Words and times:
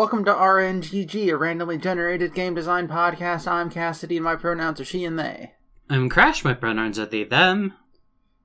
Welcome 0.00 0.24
to 0.24 0.32
RNGG, 0.32 1.30
a 1.30 1.36
randomly 1.36 1.76
generated 1.76 2.32
game 2.32 2.54
design 2.54 2.88
podcast. 2.88 3.46
I'm 3.46 3.68
Cassidy, 3.68 4.16
and 4.16 4.24
my 4.24 4.34
pronouns 4.34 4.80
are 4.80 4.84
she 4.86 5.04
and 5.04 5.18
they. 5.18 5.52
I'm 5.90 6.08
Crash, 6.08 6.42
my 6.42 6.54
pronouns 6.54 6.98
are 6.98 7.04
they, 7.04 7.24
them. 7.24 7.74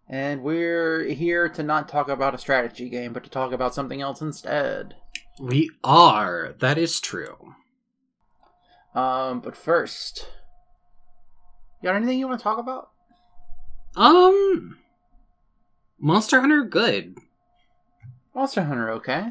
And 0.09 0.43
we're 0.43 1.05
here 1.05 1.47
to 1.47 1.63
not 1.63 1.87
talk 1.87 2.09
about 2.09 2.35
a 2.35 2.37
strategy 2.37 2.89
game, 2.89 3.13
but 3.13 3.23
to 3.23 3.29
talk 3.29 3.53
about 3.53 3.73
something 3.73 4.01
else 4.01 4.19
instead. 4.19 4.97
We 5.39 5.71
are. 5.81 6.55
That 6.59 6.77
is 6.77 6.99
true. 6.99 7.55
Um, 8.93 9.39
but 9.39 9.55
first, 9.55 10.27
you 11.81 11.87
got 11.87 11.95
anything 11.95 12.19
you 12.19 12.27
want 12.27 12.37
to 12.37 12.43
talk 12.43 12.57
about? 12.57 12.89
Um. 13.95 14.77
Monster 15.97 16.41
Hunter, 16.41 16.65
good. 16.65 17.17
Monster 18.35 18.63
Hunter, 18.63 18.91
okay. 18.91 19.29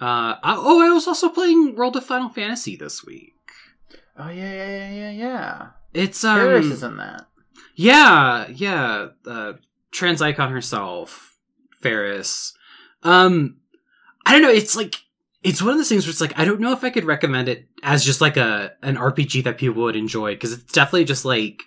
Uh, 0.00 0.38
I, 0.42 0.54
oh, 0.56 0.80
I 0.80 0.90
was 0.90 1.08
also 1.08 1.28
playing 1.28 1.74
World 1.74 1.96
of 1.96 2.04
Final 2.04 2.28
Fantasy 2.28 2.76
this 2.76 3.04
week. 3.04 3.34
Oh 4.16 4.28
yeah, 4.28 4.52
yeah, 4.52 4.66
yeah, 4.66 4.90
yeah, 4.90 5.10
yeah. 5.10 5.66
It's 5.92 6.22
um, 6.24 6.38
Faris 6.38 6.66
is 6.66 6.82
in 6.82 6.96
that. 6.98 7.26
Yeah, 7.74 8.48
yeah. 8.48 9.08
Uh, 9.26 9.54
trans 9.90 10.22
icon 10.22 10.52
herself, 10.52 11.36
Faris. 11.80 12.52
Um, 13.02 13.56
I 14.26 14.32
don't 14.32 14.42
know. 14.42 14.50
It's 14.50 14.76
like 14.76 14.96
it's 15.42 15.62
one 15.62 15.70
of 15.70 15.76
those 15.78 15.88
things 15.88 16.04
where 16.04 16.10
it's 16.10 16.20
like 16.20 16.38
I 16.38 16.44
don't 16.44 16.60
know 16.60 16.72
if 16.72 16.84
I 16.84 16.90
could 16.90 17.04
recommend 17.04 17.48
it 17.48 17.66
as 17.82 18.04
just 18.04 18.20
like 18.20 18.36
a 18.36 18.72
an 18.82 18.96
RPG 18.96 19.44
that 19.44 19.58
people 19.58 19.82
would 19.84 19.96
enjoy 19.96 20.34
because 20.34 20.52
it's 20.52 20.72
definitely 20.72 21.04
just 21.04 21.24
like 21.24 21.62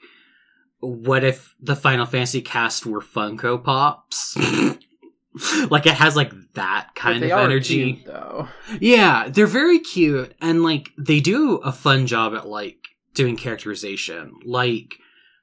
what 0.81 1.23
if 1.23 1.55
the 1.61 1.75
Final 1.75 2.05
Fantasy 2.05 2.41
cast 2.41 2.85
were 2.85 3.01
Funko 3.01 3.63
Pops. 3.63 4.37
like 5.69 5.85
it 5.85 5.93
has 5.93 6.15
like 6.15 6.33
that 6.53 6.89
kind 6.95 7.23
of 7.23 7.31
energy. 7.31 7.93
cute, 7.93 8.05
though. 8.05 8.47
Yeah, 8.79 9.29
they're 9.29 9.47
very 9.47 9.79
cute 9.79 10.33
and 10.41 10.63
like 10.63 10.91
they 10.97 11.19
do 11.19 11.57
a 11.57 11.71
fun 11.71 12.07
job 12.07 12.33
at 12.33 12.47
like 12.47 12.77
doing 13.13 13.35
characterization. 13.37 14.33
Like 14.45 14.95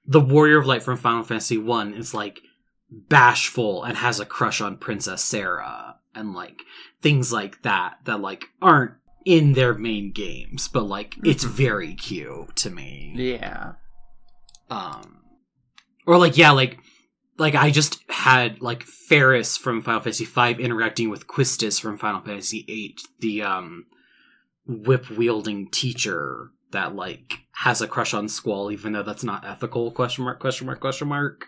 the 0.06 0.20
Warrior 0.20 0.58
of 0.58 0.66
Light 0.66 0.82
from 0.82 0.96
Final 0.96 1.22
Fantasy 1.22 1.58
1 1.58 1.94
is 1.94 2.14
like 2.14 2.40
bashful 2.90 3.84
and 3.84 3.96
has 3.96 4.18
a 4.20 4.24
crush 4.26 4.60
on 4.60 4.76
Princess 4.78 5.22
Sarah 5.22 5.96
and 6.14 6.32
like 6.34 6.62
things 7.02 7.32
like 7.32 7.62
that 7.62 7.98
that 8.04 8.20
like 8.20 8.46
aren't 8.62 8.92
in 9.24 9.52
their 9.52 9.74
main 9.74 10.10
games, 10.12 10.68
but 10.68 10.84
like 10.84 11.14
it's 11.24 11.44
Mhm. 11.44 11.50
very 11.50 11.94
cute 11.94 12.56
to 12.56 12.70
me 12.70 13.12
Yeah. 13.16 13.72
um 14.70 15.20
or 16.06 16.16
like 16.18 16.36
yeah 16.38 16.50
like 16.52 16.78
like 17.38 17.54
i 17.54 17.70
just 17.70 18.02
had 18.08 18.60
like 18.60 18.82
faris 18.82 19.56
from 19.56 19.80
final 19.80 20.00
fantasy 20.00 20.24
V 20.24 20.62
interacting 20.62 21.08
with 21.08 21.26
quistis 21.26 21.80
from 21.80 21.98
final 21.98 22.20
fantasy 22.20 22.62
VIII, 22.66 22.96
the 23.20 23.42
um 23.42 23.86
whip 24.66 25.08
wielding 25.10 25.70
teacher 25.70 26.50
that 26.72 26.94
like 26.94 27.40
has 27.52 27.80
a 27.80 27.88
crush 27.88 28.12
on 28.12 28.28
squall 28.28 28.70
even 28.70 28.92
though 28.92 29.02
that's 29.02 29.24
not 29.24 29.46
ethical 29.46 29.90
question 29.90 30.24
mark 30.24 30.40
question 30.40 30.66
mark 30.66 30.80
question 30.80 31.08
mark. 31.08 31.46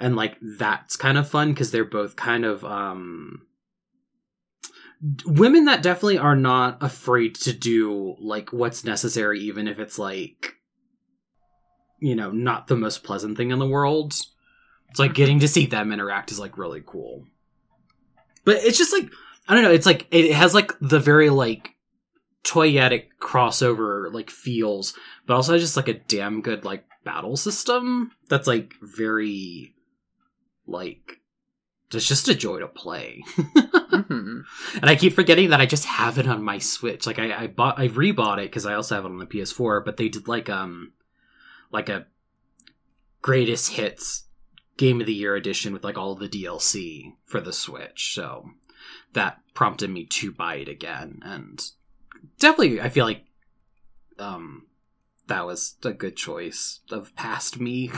And 0.00 0.16
like 0.16 0.36
that's 0.58 0.96
kind 0.96 1.18
of 1.18 1.28
fun 1.28 1.52
because 1.52 1.70
they're 1.70 1.84
both 1.84 2.16
kind 2.16 2.44
of 2.44 2.64
um 2.64 3.42
women 5.26 5.66
that 5.66 5.82
definitely 5.82 6.18
are 6.18 6.36
not 6.36 6.82
afraid 6.82 7.34
to 7.34 7.52
do 7.52 8.16
like 8.18 8.52
what's 8.52 8.84
necessary 8.84 9.40
even 9.40 9.68
if 9.68 9.78
it's 9.78 9.98
like 9.98 10.54
you 12.00 12.14
know 12.14 12.30
not 12.30 12.66
the 12.66 12.76
most 12.76 13.04
pleasant 13.04 13.36
thing 13.36 13.50
in 13.50 13.58
the 13.58 13.68
world 13.68 14.14
it's 14.90 14.98
like 14.98 15.14
getting 15.14 15.40
to 15.40 15.48
see 15.48 15.66
them 15.66 15.92
interact 15.92 16.30
is 16.30 16.38
like 16.38 16.58
really 16.58 16.82
cool 16.84 17.24
but 18.44 18.56
it's 18.56 18.78
just 18.78 18.92
like 18.92 19.10
i 19.48 19.54
don't 19.54 19.62
know 19.62 19.72
it's 19.72 19.86
like 19.86 20.06
it 20.10 20.32
has 20.32 20.54
like 20.54 20.72
the 20.80 21.00
very 21.00 21.30
like 21.30 21.74
toyetic 22.44 23.06
crossover 23.20 24.12
like 24.12 24.30
feels 24.30 24.94
but 25.26 25.34
also 25.34 25.58
just 25.58 25.76
like 25.76 25.88
a 25.88 25.94
damn 25.94 26.40
good 26.40 26.64
like 26.64 26.84
battle 27.04 27.36
system 27.36 28.12
that's 28.28 28.46
like 28.46 28.74
very 28.82 29.74
like 30.66 31.20
it's 31.92 32.06
just 32.06 32.28
a 32.28 32.34
joy 32.34 32.58
to 32.58 32.66
play 32.66 33.22
hmm 33.36 34.40
and 34.74 34.90
I 34.90 34.96
keep 34.96 35.12
forgetting 35.12 35.50
that 35.50 35.60
I 35.60 35.66
just 35.66 35.84
have 35.84 36.18
it 36.18 36.26
on 36.26 36.42
my 36.42 36.58
Switch. 36.58 37.06
Like 37.06 37.18
I, 37.18 37.44
I 37.44 37.46
bought, 37.46 37.78
I 37.78 37.88
rebought 37.88 38.38
it 38.38 38.50
because 38.50 38.66
I 38.66 38.74
also 38.74 38.94
have 38.94 39.04
it 39.04 39.08
on 39.08 39.18
the 39.18 39.26
PS4. 39.26 39.84
But 39.84 39.96
they 39.96 40.08
did 40.08 40.28
like 40.28 40.48
um, 40.48 40.92
like 41.72 41.88
a 41.88 42.06
greatest 43.22 43.72
hits 43.72 44.24
game 44.76 45.00
of 45.00 45.06
the 45.06 45.14
year 45.14 45.34
edition 45.34 45.72
with 45.72 45.84
like 45.84 45.96
all 45.98 46.14
the 46.14 46.28
DLC 46.28 47.14
for 47.24 47.40
the 47.40 47.52
Switch. 47.52 48.14
So 48.14 48.50
that 49.12 49.40
prompted 49.54 49.90
me 49.90 50.04
to 50.04 50.32
buy 50.32 50.56
it 50.56 50.68
again, 50.68 51.20
and 51.24 51.62
definitely 52.38 52.80
I 52.80 52.88
feel 52.88 53.06
like 53.06 53.24
um, 54.18 54.66
that 55.26 55.46
was 55.46 55.76
a 55.82 55.92
good 55.92 56.16
choice 56.16 56.80
of 56.90 57.14
past 57.16 57.60
me. 57.60 57.86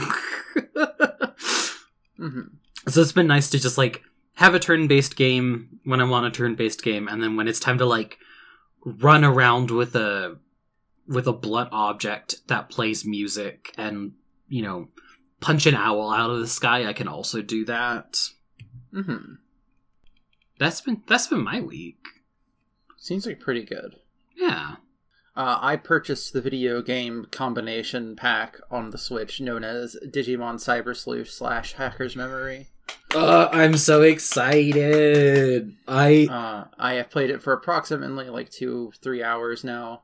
hmm 2.17 2.41
So 2.87 3.00
it's 3.00 3.12
been 3.12 3.27
nice 3.27 3.50
to 3.50 3.59
just 3.59 3.78
like 3.78 4.03
have 4.34 4.55
a 4.55 4.61
turn-based 4.61 5.17
game 5.17 5.81
when 5.84 6.00
I 6.00 6.05
want 6.05 6.27
a 6.27 6.31
turn-based 6.31 6.83
game, 6.83 7.09
and 7.09 7.22
then 7.22 7.37
when 7.37 7.49
it's 7.49 7.61
time 7.61 7.78
to 7.78 7.87
like 7.87 8.19
run 8.84 9.25
around 9.25 9.71
with 9.71 9.97
a 9.97 10.38
with 11.06 11.27
a 11.27 11.33
blunt 11.33 11.71
object 11.72 12.47
that 12.49 12.69
plays 12.69 13.05
music 13.05 13.75
and 13.77 14.12
you 14.49 14.62
know 14.62 14.88
punch 15.41 15.66
an 15.66 15.75
owl 15.75 16.10
out 16.10 16.31
of 16.31 16.41
the 16.41 16.49
sky, 16.49 16.87
I 16.87 16.93
can 16.93 17.09
also 17.09 17.43
do 17.43 17.65
that. 17.66 18.19
hmm 18.93 19.34
That's 20.59 20.81
been 20.81 21.03
that's 21.06 21.26
been 21.28 21.43
my 21.44 21.60
week. 21.60 22.04
Seems 22.97 23.26
like 23.26 23.41
pretty 23.41 23.65
good. 23.65 23.97
Yeah. 24.37 24.76
Uh, 25.37 25.56
I 25.60 25.76
purchased 25.76 26.32
the 26.32 26.41
video 26.41 26.82
game 26.82 27.26
combination 27.31 28.16
pack 28.16 28.59
on 28.72 28.91
the 28.91 28.99
Switch 28.99 29.41
known 29.41 29.62
as 29.62 29.97
Digimon 30.04 30.56
Cyber 30.56 30.97
Sleuth 30.97 31.31
slash 31.31 31.75
Hacker's 31.76 32.16
Memory. 32.16 32.66
Uh, 33.15 33.49
I'm 33.53 33.76
so 33.76 34.03
excited. 34.03 35.75
I 35.87 36.26
Uh, 36.28 36.65
I 36.78 36.94
have 36.94 37.10
played 37.10 37.31
it 37.31 37.41
for 37.41 37.53
approximately 37.53 38.28
like 38.31 38.50
two, 38.50 38.93
three 39.00 39.22
hours 39.22 39.62
now. 39.62 40.03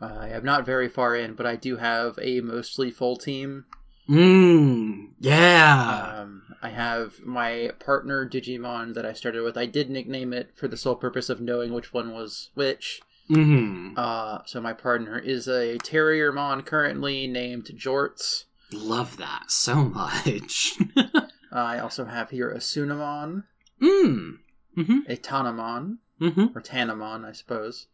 Uh, 0.00 0.16
I 0.20 0.28
am 0.30 0.44
not 0.44 0.64
very 0.64 0.88
far 0.88 1.14
in, 1.14 1.34
but 1.34 1.44
I 1.46 1.56
do 1.56 1.76
have 1.76 2.18
a 2.20 2.40
mostly 2.40 2.90
full 2.90 3.16
team. 3.16 3.66
Mm, 4.08 5.08
yeah. 5.20 6.20
Um, 6.20 6.42
I 6.62 6.68
have 6.70 7.20
my 7.24 7.72
partner 7.84 8.28
Digimon 8.28 8.94
that 8.94 9.04
I 9.06 9.12
started 9.12 9.42
with. 9.42 9.56
I 9.56 9.66
did 9.66 9.90
nickname 9.90 10.32
it 10.32 10.50
for 10.54 10.68
the 10.68 10.76
sole 10.76 10.94
purpose 10.96 11.28
of 11.28 11.40
knowing 11.40 11.72
which 11.72 11.92
one 11.92 12.12
was 12.12 12.50
which. 12.54 13.00
hmm 13.28 13.92
Uh, 13.96 14.38
so 14.46 14.60
my 14.60 14.72
partner 14.72 15.18
is 15.18 15.48
a 15.48 15.78
Terriermon 15.78 16.64
currently 16.64 17.26
named 17.26 17.66
Jorts. 17.76 18.44
Love 18.72 19.16
that 19.16 19.50
so 19.50 19.74
much. 19.84 20.78
I 21.52 21.78
also 21.78 22.04
have 22.04 22.30
here 22.30 22.50
a 22.50 22.58
Tsunomon, 22.58 23.44
mm. 23.80 24.38
Mm-hmm. 24.76 24.98
a 25.08 25.16
Tanamon, 25.16 25.98
Mm-hmm. 26.20 26.56
or 26.56 26.62
Tanamon, 26.62 27.24
I 27.26 27.32
suppose, 27.32 27.86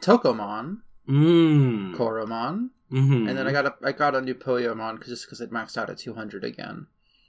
Tokomon, 0.00 0.78
Mm. 1.08 1.94
Koromon, 1.96 2.70
Mm-hmm. 2.92 3.26
and 3.28 3.38
then 3.38 3.46
I 3.48 3.52
got 3.52 3.66
a 3.66 3.74
I 3.82 3.92
got 3.92 4.14
a 4.14 4.20
new 4.20 4.34
Poyomon 4.34 5.00
cause, 5.00 5.08
just 5.08 5.26
because 5.26 5.40
it 5.40 5.50
maxed 5.50 5.78
out 5.78 5.88
at 5.88 5.96
200 5.98 6.44
again. 6.44 6.86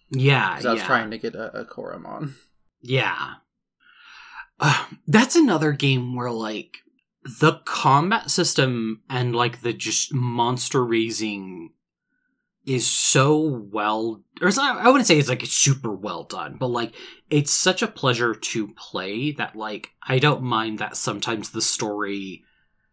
yeah, 0.09 0.49
Because 0.51 0.65
I 0.65 0.71
was 0.73 0.81
yeah. 0.81 0.87
trying 0.87 1.11
to 1.11 1.17
get 1.17 1.35
a, 1.35 1.61
a 1.61 1.65
Koromon. 1.65 2.33
Yeah. 2.85 3.35
Uh, 4.59 4.85
that's 5.07 5.37
another 5.37 5.71
game 5.71 6.15
where 6.15 6.29
like 6.29 6.79
the 7.39 7.61
combat 7.63 8.29
system 8.29 9.03
and 9.09 9.33
like 9.33 9.61
the 9.61 9.71
just 9.71 10.13
monster 10.13 10.83
raising 10.85 11.71
is 12.65 12.85
so 12.85 13.37
well 13.71 14.21
or 14.41 14.49
not, 14.51 14.77
I 14.79 14.89
wouldn't 14.89 15.07
say 15.07 15.17
it's 15.17 15.29
like 15.29 15.45
super 15.45 15.93
well 15.95 16.23
done, 16.23 16.57
but 16.59 16.67
like 16.67 16.93
it's 17.29 17.53
such 17.53 17.81
a 17.81 17.87
pleasure 17.87 18.33
to 18.35 18.67
play 18.73 19.31
that 19.31 19.55
like 19.55 19.91
I 20.05 20.19
don't 20.19 20.43
mind 20.43 20.79
that 20.79 20.97
sometimes 20.97 21.51
the 21.51 21.61
story 21.61 22.43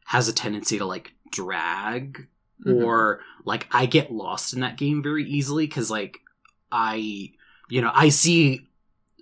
has 0.06 0.28
a 0.28 0.32
tendency 0.32 0.78
to 0.78 0.84
like 0.84 1.12
drag 1.32 2.28
Mhm. 2.66 2.84
or 2.84 3.20
like 3.44 3.66
I 3.70 3.86
get 3.86 4.12
lost 4.12 4.52
in 4.54 4.60
that 4.60 4.76
game 4.76 5.02
very 5.02 5.24
easily 5.24 5.66
because 5.66 5.90
like 5.90 6.18
I 6.70 7.32
you 7.68 7.80
know 7.80 7.90
I 7.94 8.08
see 8.10 8.68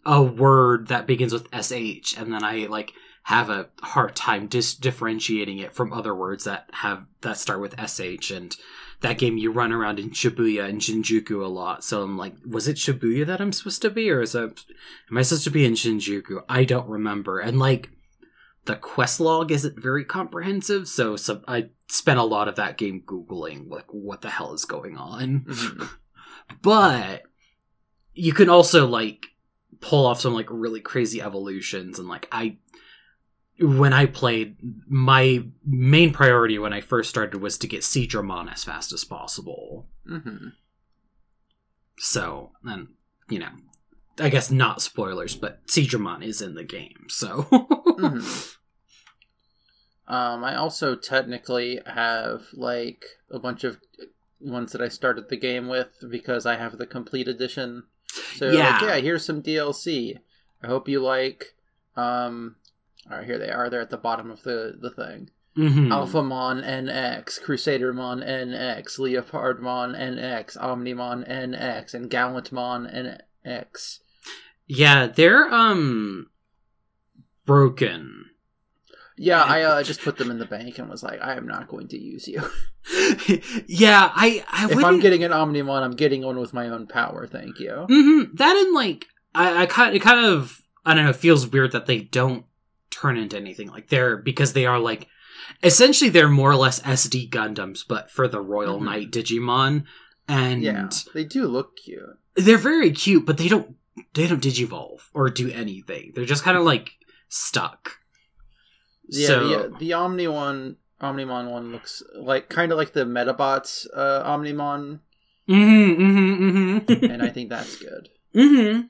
a 0.04 0.22
word 0.22 0.88
that 0.88 1.06
begins 1.06 1.32
with 1.32 1.48
sh 1.52 2.16
and 2.16 2.32
then 2.32 2.42
I 2.44 2.66
like 2.66 2.92
have 3.24 3.50
a 3.50 3.68
hard 3.82 4.16
time 4.16 4.46
dis- 4.46 4.74
differentiating 4.74 5.58
it 5.58 5.74
from 5.74 5.92
other 5.92 6.14
words 6.14 6.44
that 6.44 6.68
have 6.72 7.04
that 7.20 7.36
start 7.36 7.60
with 7.60 7.74
sh 7.88 8.30
and 8.30 8.56
that 9.00 9.18
game 9.18 9.36
you 9.36 9.52
run 9.52 9.70
around 9.70 10.00
in 10.00 10.10
Shibuya 10.10 10.68
and 10.68 10.80
Shinjuku 10.80 11.44
a 11.44 11.46
lot. 11.46 11.84
So 11.84 12.02
I'm 12.02 12.16
like 12.16 12.34
was 12.46 12.66
it 12.66 12.76
Shibuya 12.76 13.26
that 13.26 13.40
I'm 13.40 13.52
supposed 13.52 13.82
to 13.82 13.90
be 13.90 14.10
or 14.10 14.22
is 14.22 14.34
it 14.34 14.64
am 15.10 15.18
I 15.18 15.22
supposed 15.22 15.44
to 15.44 15.50
be 15.50 15.64
in 15.64 15.74
Shinjuku? 15.74 16.42
I 16.48 16.64
don't 16.64 16.88
remember. 16.88 17.38
And 17.38 17.58
like 17.58 17.90
the 18.64 18.76
quest 18.76 19.20
log 19.20 19.50
isn't 19.52 19.80
very 19.80 20.04
comprehensive 20.04 20.88
so, 20.88 21.16
so 21.16 21.42
I 21.46 21.70
spent 21.90 22.18
a 22.18 22.24
lot 22.24 22.48
of 22.48 22.56
that 22.56 22.76
game 22.78 23.02
googling 23.06 23.68
like 23.70 23.86
what 23.90 24.20
the 24.20 24.30
hell 24.30 24.52
is 24.52 24.64
going 24.64 24.96
on 24.96 25.40
Mhm. 25.48 25.88
but 26.62 27.22
you 28.14 28.32
can 28.32 28.48
also 28.50 28.86
like 28.86 29.26
pull 29.80 30.06
off 30.06 30.20
some 30.20 30.34
like 30.34 30.48
really 30.50 30.80
crazy 30.80 31.20
evolutions 31.22 31.98
and 31.98 32.08
like 32.08 32.28
i 32.32 32.56
when 33.60 33.92
I 33.92 34.06
played, 34.06 34.56
my 34.88 35.42
main 35.66 36.12
priority 36.12 36.60
when 36.60 36.72
I 36.72 36.80
first 36.80 37.10
started 37.10 37.40
was 37.42 37.58
to 37.58 37.66
get 37.66 37.80
Seadramon 37.80 38.48
as 38.52 38.62
fast 38.62 38.92
as 38.92 39.02
possible. 39.02 39.88
hmm 40.06 40.50
So, 41.98 42.52
and 42.62 42.86
you 43.28 43.40
know, 43.40 43.50
I 44.20 44.28
guess 44.28 44.52
not 44.52 44.80
spoilers, 44.80 45.34
but 45.34 45.66
Seadramon 45.66 46.24
is 46.24 46.40
in 46.40 46.54
the 46.54 46.62
game, 46.62 47.06
so. 47.08 47.42
hmm 47.50 48.20
Um, 50.08 50.42
I 50.42 50.56
also 50.56 50.96
technically 50.96 51.80
have 51.86 52.46
like 52.54 53.04
a 53.30 53.38
bunch 53.38 53.62
of 53.62 53.78
ones 54.40 54.72
that 54.72 54.80
I 54.80 54.88
started 54.88 55.28
the 55.28 55.36
game 55.36 55.68
with 55.68 55.88
because 56.10 56.46
I 56.46 56.56
have 56.56 56.78
the 56.78 56.86
complete 56.86 57.28
edition. 57.28 57.84
So 58.36 58.50
Yeah. 58.50 58.70
like, 58.70 58.82
yeah, 58.82 58.96
here's 58.96 59.24
some 59.24 59.42
DLC. 59.42 60.18
I 60.62 60.66
hope 60.66 60.88
you 60.88 61.00
like. 61.00 61.54
Um, 61.94 62.56
all 63.10 63.18
right, 63.18 63.26
here 63.26 63.38
they 63.38 63.50
are. 63.50 63.68
They're 63.68 63.80
at 63.82 63.90
the 63.90 63.96
bottom 63.98 64.30
of 64.30 64.42
the 64.42 64.76
the 64.80 64.90
thing. 64.90 65.30
Mhm. 65.56 65.88
Alphamon 65.88 66.62
NX, 66.64 67.40
Crusadermon 67.42 68.22
NX, 68.24 68.98
Leopardmon 68.98 69.94
NX, 69.98 70.56
Omnimon 70.56 71.28
NX, 71.28 71.94
and 71.94 72.08
Gallantmon 72.10 72.86
NX. 73.44 73.98
Yeah, 74.66 75.06
they're 75.06 75.52
um 75.52 76.30
broken. 77.44 78.26
Yeah, 79.18 79.42
I 79.42 79.62
uh, 79.62 79.82
just 79.82 80.00
put 80.02 80.16
them 80.16 80.30
in 80.30 80.38
the 80.38 80.46
bank 80.46 80.78
and 80.78 80.88
was 80.88 81.02
like, 81.02 81.20
I 81.20 81.34
am 81.34 81.46
not 81.46 81.66
going 81.68 81.88
to 81.88 81.98
use 81.98 82.28
you. 82.28 82.40
yeah, 83.66 84.10
I 84.14 84.44
I 84.50 84.64
if 84.64 84.76
wouldn't. 84.76 84.84
I'm 84.84 85.00
getting 85.00 85.24
an 85.24 85.32
Omnimon, 85.32 85.82
I'm 85.82 85.96
getting 85.96 86.22
one 86.22 86.38
with 86.38 86.54
my 86.54 86.68
own 86.68 86.86
power. 86.86 87.26
Thank 87.26 87.58
you. 87.58 87.86
Mm-hmm. 87.88 88.36
That 88.36 88.56
and 88.56 88.74
like 88.74 89.06
I, 89.34 89.62
I 89.62 89.66
kind 89.66 89.94
it 89.94 90.00
kind 90.02 90.24
of 90.24 90.60
I 90.84 90.94
don't 90.94 91.04
know. 91.04 91.10
It 91.10 91.16
feels 91.16 91.46
weird 91.46 91.72
that 91.72 91.86
they 91.86 92.00
don't 92.00 92.44
turn 92.90 93.16
into 93.18 93.36
anything 93.36 93.68
like 93.68 93.88
they're 93.88 94.16
because 94.16 94.52
they 94.52 94.66
are 94.66 94.78
like 94.78 95.06
essentially 95.62 96.10
they're 96.10 96.28
more 96.28 96.50
or 96.50 96.56
less 96.56 96.80
SD 96.82 97.30
Gundams, 97.30 97.80
but 97.86 98.10
for 98.10 98.28
the 98.28 98.40
Royal 98.40 98.78
Mhm. 98.80 98.84
Knight 98.84 99.10
Digimon, 99.10 99.84
and 100.26 100.62
Yeah, 100.62 100.88
they 101.14 101.24
do 101.24 101.46
look 101.46 101.76
cute. 101.76 102.00
they're 102.36 102.56
very 102.58 102.90
cute, 102.92 103.26
but 103.26 103.36
they 103.36 103.48
don't 103.48 103.74
they 104.14 104.26
don't 104.26 104.42
digivolve 104.42 105.00
or 105.12 105.28
do 105.28 105.50
anything. 105.50 106.12
They're 106.14 106.24
just 106.24 106.44
kind 106.44 106.56
of 106.56 106.64
like 106.64 106.92
stuck. 107.28 107.97
Yeah, 109.08 109.26
so, 109.26 109.48
the, 109.48 109.76
the 109.78 109.92
Omni 109.94 110.28
one, 110.28 110.76
Omnimon 111.00 111.50
one 111.50 111.72
looks 111.72 112.02
like 112.14 112.48
kind 112.48 112.72
of 112.72 112.78
like 112.78 112.92
the 112.92 113.04
Medabots 113.04 113.86
uh, 113.94 114.22
Omnimon, 114.24 115.00
Mm-hmm, 115.48 116.02
mm-hmm, 116.02 116.78
mm-hmm. 116.78 117.04
and 117.10 117.22
I 117.22 117.30
think 117.30 117.48
that's 117.48 117.76
good. 117.76 118.10
mm-hmm. 118.34 118.82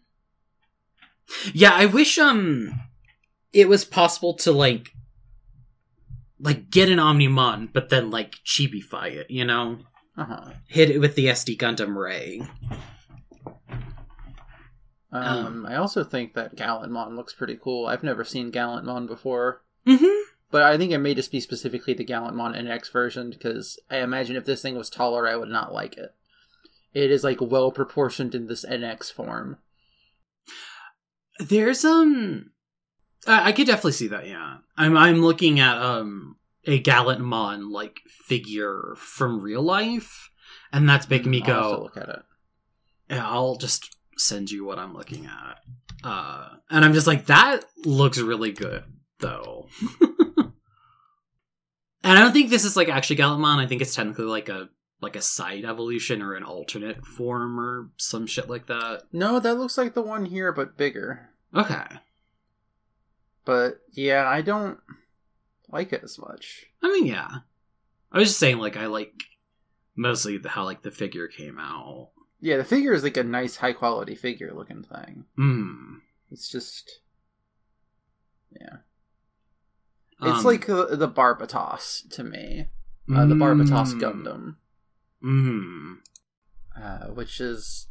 Yeah, 1.52 1.72
I 1.72 1.86
wish 1.86 2.18
um 2.18 2.80
it 3.52 3.68
was 3.68 3.84
possible 3.84 4.34
to 4.34 4.50
like 4.50 4.90
like 6.40 6.70
get 6.70 6.88
an 6.88 6.98
Omnimon, 6.98 7.72
but 7.72 7.90
then 7.90 8.10
like 8.10 8.36
chibify 8.44 9.12
it, 9.12 9.30
you 9.30 9.44
know? 9.44 9.78
Uh 10.16 10.24
huh. 10.24 10.50
Hit 10.66 10.90
it 10.90 10.98
with 10.98 11.14
the 11.14 11.26
SD 11.26 11.56
Gundam 11.58 11.96
Ray. 11.96 12.42
Um, 15.10 15.64
I 15.64 15.76
also 15.76 16.04
think 16.04 16.34
that 16.34 16.54
Gallantmon 16.54 17.16
looks 17.16 17.32
pretty 17.32 17.56
cool. 17.56 17.86
I've 17.86 18.02
never 18.02 18.24
seen 18.24 18.52
Gallantmon 18.52 19.06
before, 19.06 19.62
Mm-hmm. 19.88 20.20
but 20.50 20.62
I 20.62 20.76
think 20.76 20.92
it 20.92 20.98
may 20.98 21.14
just 21.14 21.32
be 21.32 21.40
specifically 21.40 21.94
the 21.94 22.04
Gallantmon 22.04 22.56
NX 22.56 22.92
version 22.92 23.30
because 23.30 23.78
I 23.90 23.98
imagine 23.98 24.36
if 24.36 24.44
this 24.44 24.62
thing 24.62 24.76
was 24.76 24.90
taller, 24.90 25.26
I 25.26 25.36
would 25.36 25.48
not 25.48 25.72
like 25.72 25.96
it. 25.96 26.14
It 26.94 27.10
is 27.10 27.24
like 27.24 27.40
well 27.40 27.70
proportioned 27.70 28.34
in 28.34 28.46
this 28.46 28.64
NX 28.64 29.12
form. 29.12 29.58
There's 31.38 31.84
um 31.84 32.50
I, 33.26 33.48
I 33.48 33.52
could 33.52 33.66
definitely 33.66 33.92
see 33.92 34.08
that, 34.08 34.26
yeah. 34.26 34.58
I'm 34.76 34.96
I'm 34.96 35.22
looking 35.22 35.60
at 35.60 35.76
um 35.76 36.36
a 36.64 36.82
Gallantmon 36.82 37.70
like 37.70 38.00
figure 38.26 38.94
from 38.96 39.40
real 39.40 39.62
life, 39.62 40.30
and 40.72 40.88
that's 40.88 41.08
making 41.08 41.30
me 41.30 41.42
I'll 41.42 41.46
have 41.46 41.70
to 41.70 41.76
go, 41.76 41.82
look 41.82 41.96
at 41.96 42.08
it. 42.08 42.22
Yeah, 43.10 43.26
I'll 43.28 43.56
just 43.56 43.96
send 44.18 44.50
you 44.50 44.64
what 44.64 44.78
I'm 44.78 44.94
looking 44.94 45.26
at. 45.26 45.58
Uh, 46.04 46.48
and 46.70 46.84
I'm 46.84 46.92
just 46.92 47.06
like, 47.06 47.26
that 47.26 47.64
looks 47.84 48.18
really 48.18 48.52
good, 48.52 48.84
though. 49.18 49.68
and 50.00 50.52
I 52.04 52.20
don't 52.20 52.32
think 52.32 52.50
this 52.50 52.64
is 52.64 52.76
like 52.76 52.88
actually 52.88 53.16
Gallantmon. 53.16 53.58
I 53.58 53.66
think 53.66 53.82
it's 53.82 53.94
technically 53.94 54.26
like 54.26 54.48
a 54.48 54.68
like 55.00 55.16
a 55.16 55.22
side 55.22 55.64
evolution 55.64 56.22
or 56.22 56.34
an 56.34 56.42
alternate 56.42 57.06
form 57.06 57.58
or 57.58 57.90
some 57.96 58.26
shit 58.26 58.48
like 58.48 58.66
that. 58.66 59.02
No, 59.12 59.38
that 59.38 59.54
looks 59.54 59.78
like 59.78 59.94
the 59.94 60.02
one 60.02 60.24
here, 60.24 60.52
but 60.52 60.76
bigger. 60.76 61.30
Okay. 61.54 61.84
But 63.44 63.80
yeah, 63.92 64.28
I 64.28 64.42
don't 64.42 64.78
like 65.70 65.92
it 65.92 66.02
as 66.02 66.18
much. 66.18 66.66
I 66.82 66.88
mean, 66.88 67.06
yeah. 67.06 67.28
I 68.10 68.18
was 68.18 68.28
just 68.28 68.40
saying, 68.40 68.58
like, 68.58 68.76
I 68.76 68.86
like 68.86 69.22
mostly 69.96 70.38
the, 70.38 70.48
how 70.48 70.64
like 70.64 70.82
the 70.82 70.90
figure 70.90 71.28
came 71.28 71.58
out. 71.58 72.10
Yeah, 72.40 72.56
the 72.56 72.64
figure 72.64 72.92
is 72.92 73.02
like 73.02 73.16
a 73.16 73.24
nice, 73.24 73.56
high 73.56 73.72
quality 73.72 74.14
figure 74.14 74.52
looking 74.54 74.82
thing. 74.82 75.24
Hmm. 75.36 75.96
It's 76.30 76.48
just, 76.48 77.00
yeah, 78.50 78.78
it's 80.22 80.38
Um, 80.40 80.44
like 80.44 80.66
the, 80.66 80.96
the 80.96 81.08
Barbatos 81.08 82.08
to 82.10 82.24
me, 82.24 82.66
uh, 83.14 83.26
the 83.26 83.34
Barbatos 83.34 83.94
mm, 83.94 84.00
Gundam, 84.00 84.56
Mm. 85.24 85.96
uh, 86.80 87.08
which 87.14 87.40
is 87.40 87.86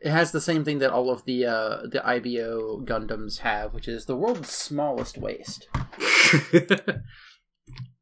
it 0.00 0.10
has 0.10 0.30
the 0.32 0.40
same 0.40 0.64
thing 0.64 0.78
that 0.78 0.92
all 0.92 1.10
of 1.10 1.24
the 1.24 1.44
uh, 1.46 1.78
the 1.90 2.00
IBO 2.06 2.80
Gundams 2.84 3.38
have, 3.38 3.74
which 3.74 3.88
is 3.88 4.04
the 4.06 4.16
world's 4.16 4.50
smallest 4.50 5.18
waist. 5.18 5.68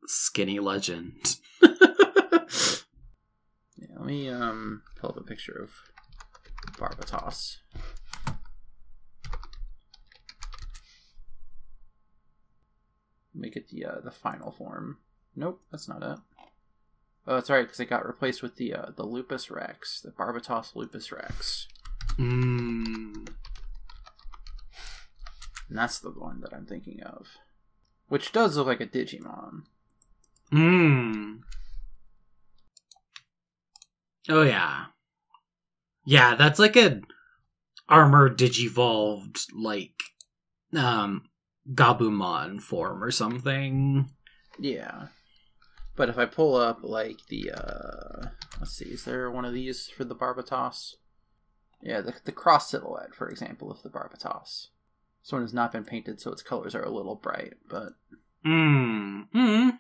Skinny 0.06 0.58
legend. 0.60 1.36
Yeah, 3.78 3.88
let 3.98 4.06
me 4.06 4.28
um 4.30 4.82
pull 4.98 5.10
up 5.10 5.18
a 5.18 5.22
picture 5.22 5.52
of 5.62 5.70
Barbatos. 6.78 7.56
Make 13.38 13.56
it 13.56 13.68
the 13.68 13.84
uh, 13.84 14.00
the 14.02 14.10
final 14.10 14.50
form. 14.50 14.98
Nope, 15.34 15.60
that's 15.70 15.88
not 15.88 16.02
it. 16.02 16.18
Oh, 17.26 17.34
that's 17.34 17.50
right, 17.50 17.62
because 17.62 17.80
it 17.80 17.90
got 17.90 18.06
replaced 18.06 18.42
with 18.42 18.56
the 18.56 18.72
uh, 18.72 18.86
the 18.96 19.04
Lupus 19.04 19.50
Rex, 19.50 20.00
the 20.00 20.10
Barbatos 20.10 20.74
Lupus 20.74 21.12
Rex, 21.12 21.68
Mm. 22.18 23.28
and 25.68 25.78
that's 25.78 25.98
the 25.98 26.10
one 26.10 26.40
that 26.40 26.54
I'm 26.54 26.64
thinking 26.66 27.02
of, 27.02 27.26
which 28.08 28.32
does 28.32 28.56
look 28.56 28.68
like 28.68 28.80
a 28.80 28.86
Digimon. 28.86 29.62
Mm. 30.52 31.40
Oh 34.28 34.42
yeah. 34.42 34.86
Yeah, 36.04 36.36
that's 36.36 36.58
like 36.58 36.76
a 36.76 37.00
armor 37.88 38.28
digivolved 38.32 39.46
like 39.54 40.02
um 40.74 41.24
Gabumon 41.74 42.60
form 42.60 43.02
or 43.02 43.10
something. 43.10 44.10
Yeah. 44.58 45.08
But 45.96 46.08
if 46.08 46.18
I 46.18 46.26
pull 46.26 46.54
up 46.56 46.80
like 46.82 47.18
the 47.28 47.52
uh 47.52 48.28
let's 48.60 48.72
see, 48.72 48.86
is 48.86 49.04
there 49.04 49.30
one 49.30 49.44
of 49.44 49.54
these 49.54 49.88
for 49.88 50.04
the 50.04 50.14
Barbatos? 50.14 50.94
Yeah, 51.82 52.00
the 52.00 52.14
the 52.24 52.32
cross 52.32 52.70
silhouette, 52.70 53.14
for 53.14 53.28
example, 53.28 53.70
of 53.70 53.82
the 53.82 53.90
Barbatos. 53.90 54.68
This 55.22 55.32
one 55.32 55.42
has 55.42 55.54
not 55.54 55.72
been 55.72 55.84
painted, 55.84 56.20
so 56.20 56.30
its 56.30 56.42
colors 56.42 56.74
are 56.74 56.84
a 56.84 56.90
little 56.90 57.16
bright, 57.16 57.54
but 57.68 57.92
Mm. 58.46 59.28
Mm. 59.34 59.78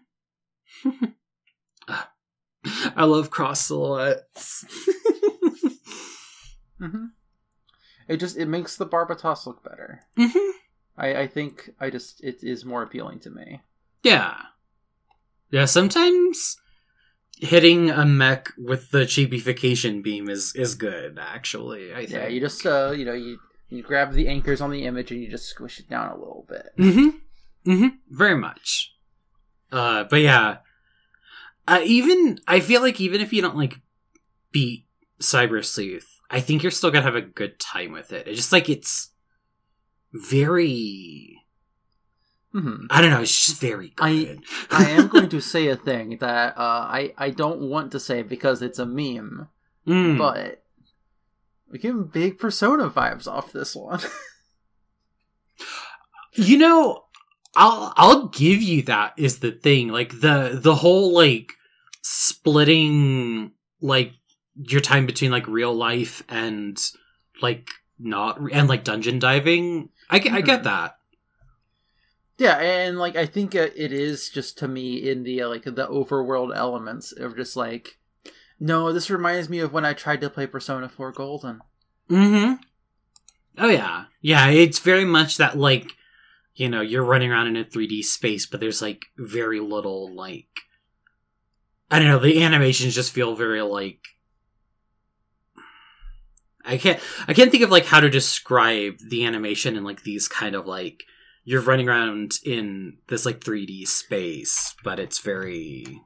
I 2.96 3.04
love 3.04 3.30
cross 3.30 3.60
silhouettes. 3.66 4.64
mm-hmm. 6.80 7.04
it 8.08 8.16
just 8.16 8.36
it 8.36 8.46
makes 8.46 8.76
the 8.76 8.86
Barbatos 8.86 9.46
look 9.46 9.62
better. 9.62 10.00
hmm 10.16 10.50
I, 10.98 11.22
I 11.22 11.26
think 11.26 11.70
I 11.80 11.90
just 11.90 12.22
it 12.22 12.42
is 12.42 12.64
more 12.64 12.82
appealing 12.82 13.20
to 13.20 13.30
me. 13.30 13.60
Yeah. 14.02 14.36
Yeah, 15.50 15.66
sometimes 15.66 16.56
hitting 17.38 17.90
a 17.90 18.06
mech 18.06 18.50
with 18.56 18.90
the 18.90 19.00
chibification 19.00 20.02
beam 20.02 20.28
is 20.28 20.54
is 20.56 20.74
good 20.74 21.18
actually, 21.20 21.92
I 21.92 22.06
think. 22.06 22.10
Yeah, 22.10 22.28
you 22.28 22.40
just 22.40 22.64
uh 22.66 22.92
you 22.96 23.04
know, 23.04 23.12
you 23.12 23.38
you 23.68 23.82
grab 23.82 24.12
the 24.12 24.28
anchors 24.28 24.60
on 24.60 24.70
the 24.70 24.84
image 24.84 25.10
and 25.10 25.20
you 25.20 25.28
just 25.28 25.46
squish 25.46 25.78
it 25.80 25.88
down 25.88 26.10
a 26.10 26.18
little 26.18 26.46
bit. 26.48 26.68
Mm-hmm. 26.78 27.70
Mm-hmm. 27.70 27.88
Very 28.10 28.36
much. 28.36 28.94
Uh, 29.72 30.04
but 30.04 30.20
yeah, 30.20 30.58
uh, 31.66 31.80
even 31.84 32.38
I 32.46 32.60
feel 32.60 32.80
like 32.80 33.00
even 33.00 33.20
if 33.20 33.32
you 33.32 33.42
don't 33.42 33.56
like 33.56 33.80
beat 34.52 34.86
Cyber 35.20 35.64
Sleuth, 35.64 36.20
I 36.30 36.40
think 36.40 36.62
you're 36.62 36.70
still 36.70 36.90
gonna 36.90 37.02
have 37.02 37.16
a 37.16 37.20
good 37.20 37.58
time 37.58 37.92
with 37.92 38.12
it. 38.12 38.28
It's 38.28 38.36
just 38.36 38.52
like 38.52 38.68
it's 38.68 39.10
very. 40.12 41.40
hmm 42.52 42.86
I 42.90 43.00
don't 43.00 43.10
know. 43.10 43.20
It's 43.22 43.46
just 43.46 43.60
very 43.60 43.92
I- 43.98 44.12
good. 44.24 44.44
I 44.70 44.90
am 44.90 45.08
going 45.14 45.28
to 45.30 45.40
say 45.40 45.68
a 45.68 45.76
thing 45.76 46.18
that 46.20 46.56
uh, 46.56 46.60
I 46.88 47.12
I 47.18 47.30
don't 47.30 47.60
want 47.68 47.92
to 47.92 48.00
say 48.00 48.22
because 48.22 48.62
it's 48.62 48.78
a 48.78 48.86
meme, 48.86 49.48
Mm. 49.86 50.18
but 50.18 50.62
we 51.70 51.78
get 51.78 52.12
big 52.12 52.38
Persona 52.38 52.88
vibes 52.90 53.26
off 53.28 53.52
this 53.52 53.74
one. 53.76 54.00
You 56.38 56.58
know, 56.58 57.04
I'll 57.54 57.92
I'll 57.96 58.28
give 58.28 58.60
you 58.60 58.82
that 58.82 59.14
is 59.16 59.38
the 59.38 59.52
thing. 59.52 59.88
Like 59.88 60.20
the 60.20 60.58
the 60.62 60.74
whole 60.74 61.14
like 61.14 61.54
splitting 62.02 63.52
like 63.80 64.12
your 64.54 64.82
time 64.82 65.06
between 65.06 65.30
like 65.30 65.48
real 65.48 65.74
life 65.74 66.22
and 66.28 66.78
like 67.40 67.70
not 67.98 68.38
and 68.52 68.68
like 68.68 68.84
dungeon 68.84 69.18
diving. 69.18 69.88
I 70.10 70.18
get, 70.18 70.32
I 70.32 70.40
get 70.40 70.60
Mhm. 70.60 70.64
that. 70.64 70.98
Yeah, 72.38 72.58
and 72.58 72.98
like 72.98 73.16
I 73.16 73.24
think 73.26 73.54
uh, 73.54 73.68
it 73.74 73.92
is 73.92 74.28
just 74.28 74.58
to 74.58 74.68
me 74.68 74.96
in 75.08 75.22
the 75.22 75.42
uh, 75.42 75.48
like 75.48 75.64
the 75.64 75.72
overworld 75.88 76.54
elements 76.54 77.12
of 77.12 77.34
just 77.36 77.56
like, 77.56 77.98
no, 78.60 78.92
this 78.92 79.08
reminds 79.10 79.48
me 79.48 79.58
of 79.60 79.72
when 79.72 79.86
I 79.86 79.94
tried 79.94 80.20
to 80.20 80.30
play 80.30 80.46
Persona 80.46 80.88
Four 80.88 81.12
Golden. 81.12 81.60
Mm-hmm. 82.10 82.62
Oh 83.58 83.68
yeah, 83.70 84.04
yeah. 84.20 84.48
It's 84.48 84.78
very 84.80 85.04
much 85.06 85.38
that 85.38 85.56
like 85.58 85.92
you 86.54 86.68
know 86.68 86.82
you're 86.82 87.04
running 87.04 87.32
around 87.32 87.46
in 87.48 87.56
a 87.56 87.64
3D 87.64 88.02
space, 88.04 88.44
but 88.44 88.60
there's 88.60 88.82
like 88.82 89.06
very 89.16 89.60
little 89.60 90.14
like 90.14 90.46
I 91.90 91.98
don't 91.98 92.08
know. 92.08 92.18
The 92.18 92.42
animations 92.42 92.94
just 92.94 93.12
feel 93.12 93.34
very 93.34 93.62
like 93.62 94.00
I 96.66 96.76
can't 96.78 97.00
I 97.28 97.32
can't 97.34 97.50
think 97.50 97.62
of 97.62 97.70
like 97.70 97.86
how 97.86 98.00
to 98.00 98.10
describe 98.10 98.98
the 98.98 99.24
animation 99.24 99.76
in 99.76 99.84
like 99.84 100.02
these 100.02 100.28
kind 100.28 100.54
of 100.54 100.66
like 100.66 101.04
you're 101.44 101.60
running 101.62 101.88
around 101.88 102.38
in 102.44 102.98
this 103.08 103.24
like 103.24 103.40
3D 103.40 103.86
space, 103.86 104.74
but 104.82 104.98
it's 104.98 105.20
very 105.20 106.00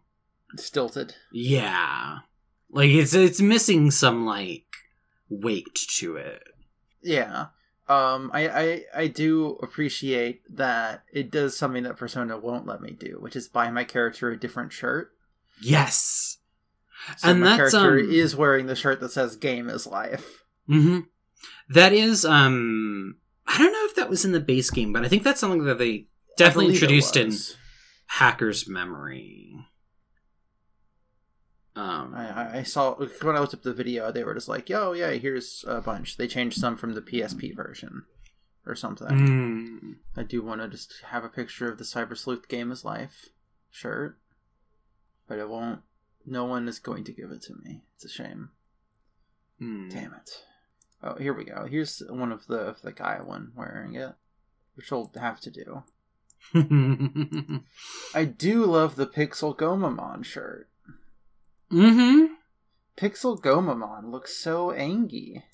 Stilted. 0.56 1.14
yeah, 1.32 2.18
like 2.70 2.90
it's 2.90 3.14
it's 3.14 3.40
missing 3.40 3.90
some 3.90 4.26
like 4.26 4.66
weight 5.28 5.74
to 5.96 6.16
it. 6.16 6.42
Yeah. 7.02 7.46
Um, 7.88 8.30
I, 8.32 8.48
I 8.48 8.84
I 8.94 9.06
do 9.08 9.58
appreciate 9.62 10.42
that 10.56 11.02
it 11.12 11.30
does 11.30 11.56
something 11.56 11.82
that 11.84 11.96
Persona 11.96 12.38
won't 12.38 12.66
let 12.66 12.80
me 12.80 12.90
do, 12.92 13.16
which 13.20 13.34
is 13.34 13.48
buy 13.48 13.70
my 13.70 13.84
character 13.84 14.30
a 14.30 14.38
different 14.38 14.72
shirt. 14.72 15.12
Yes. 15.60 16.38
So 17.16 17.30
And 17.30 17.40
my 17.40 17.56
that's, 17.56 17.72
character 17.72 17.98
um, 18.00 18.10
is 18.10 18.36
wearing 18.36 18.66
the 18.66 18.76
shirt 18.76 19.00
that 19.00 19.10
says 19.12 19.36
"Game 19.36 19.68
is 19.68 19.86
Life." 19.86 20.39
Hmm 20.70 21.00
That 21.68 21.92
is, 21.92 22.24
um, 22.24 23.16
I 23.46 23.58
don't 23.58 23.72
know 23.72 23.84
if 23.86 23.96
that 23.96 24.08
was 24.08 24.24
in 24.24 24.32
the 24.32 24.40
base 24.40 24.70
game, 24.70 24.92
but 24.92 25.04
I 25.04 25.08
think 25.08 25.22
that's 25.24 25.40
something 25.40 25.64
that 25.64 25.78
they 25.78 26.06
definitely 26.36 26.66
I 26.66 26.68
believe 26.68 26.82
it 26.82 26.82
introduced 26.90 27.16
in. 27.16 27.32
Hacker's 28.06 28.68
Memory. 28.68 29.54
Um, 31.76 32.14
I, 32.14 32.28
I- 32.28 32.56
I 32.58 32.62
saw 32.64 32.94
when 32.94 33.36
I 33.36 33.40
looked 33.40 33.54
up 33.54 33.62
the 33.62 33.72
video, 33.72 34.10
they 34.10 34.24
were 34.24 34.34
just 34.34 34.48
like, 34.48 34.68
"Yo, 34.68 34.92
yeah, 34.92 35.12
here's 35.12 35.64
a 35.66 35.80
bunch." 35.80 36.16
They 36.16 36.26
changed 36.26 36.58
some 36.58 36.76
from 36.76 36.94
the 36.94 37.00
PSP 37.02 37.54
version 37.54 38.04
or 38.66 38.74
something. 38.74 39.06
mm, 39.06 39.94
I 40.16 40.24
do 40.24 40.42
want 40.42 40.60
to 40.60 40.68
just 40.68 40.94
have 41.10 41.24
a 41.24 41.28
picture 41.28 41.70
of 41.70 41.78
the 41.78 41.84
Cyber 41.84 42.16
Sleuth 42.16 42.48
Game 42.48 42.70
as 42.72 42.84
Life 42.84 43.28
shirt, 43.70 44.18
but 45.28 45.38
it 45.38 45.48
won't. 45.48 45.80
No 46.26 46.44
one 46.44 46.68
is 46.68 46.78
going 46.80 47.04
to 47.04 47.12
give 47.12 47.30
it 47.30 47.42
to 47.42 47.54
me. 47.64 47.82
It's 47.94 48.04
a 48.04 48.08
shame. 48.08 48.50
mm. 49.62 49.90
Damn 49.90 50.12
it. 50.14 50.30
Oh, 51.02 51.14
here 51.14 51.32
we 51.32 51.44
go. 51.44 51.66
Here's 51.66 52.02
one 52.08 52.32
of 52.32 52.46
the 52.46 52.58
of 52.58 52.82
the 52.82 52.92
guy 52.92 53.20
one 53.22 53.52
wearing 53.56 53.94
it, 53.94 54.14
which 54.74 54.92
I'll 54.92 55.10
have 55.18 55.40
to 55.40 55.50
do. 55.50 55.82
I 58.14 58.24
do 58.24 58.64
love 58.64 58.96
the 58.96 59.06
Pixel 59.06 59.56
Gomamon 59.56 60.24
shirt. 60.24 60.68
Mm-hmm. 61.72 62.34
Pixel 62.96 63.40
Gomamon 63.40 64.10
looks 64.10 64.36
so 64.36 64.72
angy. 64.72 65.44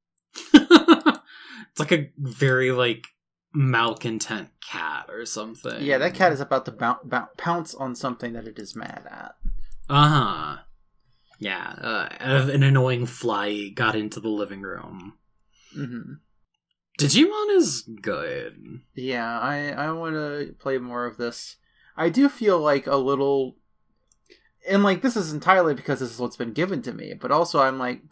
it's 0.54 1.78
like 1.78 1.92
a 1.92 2.10
very 2.18 2.70
like 2.70 3.06
malcontent 3.52 4.50
cat 4.60 5.06
or 5.08 5.24
something. 5.26 5.82
Yeah, 5.82 5.98
that 5.98 6.14
cat 6.14 6.32
is 6.32 6.40
about 6.40 6.64
to 6.66 6.72
bou- 6.72 7.02
bou- 7.04 7.28
pounce 7.36 7.74
on 7.74 7.94
something 7.94 8.32
that 8.34 8.46
it 8.46 8.58
is 8.58 8.76
mad 8.76 9.04
at. 9.10 9.34
Uh 9.88 10.08
huh. 10.08 10.56
Yeah, 11.38 11.74
uh, 11.80 12.08
an 12.20 12.62
annoying 12.62 13.06
fly 13.06 13.68
got 13.74 13.96
into 13.96 14.20
the 14.20 14.28
living 14.28 14.62
room. 14.62 15.14
hmm 15.74 16.14
Digimon 16.98 17.56
is 17.56 17.82
good. 18.02 18.80
Yeah, 18.94 19.40
I 19.40 19.70
I 19.70 19.90
want 19.90 20.14
to 20.14 20.54
play 20.60 20.78
more 20.78 21.06
of 21.06 21.16
this. 21.16 21.56
I 21.96 22.08
do 22.08 22.28
feel 22.28 22.60
like 22.60 22.86
a 22.86 22.96
little, 22.96 23.56
and 24.68 24.84
like 24.84 25.02
this 25.02 25.16
is 25.16 25.32
entirely 25.32 25.74
because 25.74 25.98
this 26.00 26.12
is 26.12 26.18
what's 26.20 26.36
been 26.36 26.52
given 26.52 26.82
to 26.82 26.92
me. 26.92 27.14
But 27.20 27.32
also, 27.32 27.60
I'm 27.60 27.80
like, 27.80 28.02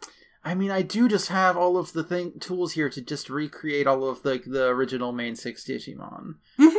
I 0.43 0.53
mean, 0.53 0.69
I 0.69 0.81
do 0.81 1.07
just 1.07 1.29
have 1.29 1.55
all 1.55 1.77
of 1.77 1.93
the 1.93 2.03
thing 2.03 2.33
tools 2.41 2.73
here 2.73 2.89
to 2.89 3.01
just 3.01 3.29
recreate 3.29 3.87
all 3.87 4.05
of 4.09 4.21
the 4.23 4.41
the 4.45 4.67
original 4.67 5.13
main 5.13 5.37
six 5.37 5.63
Digimon, 5.63 6.35
Mhm. 6.59 6.75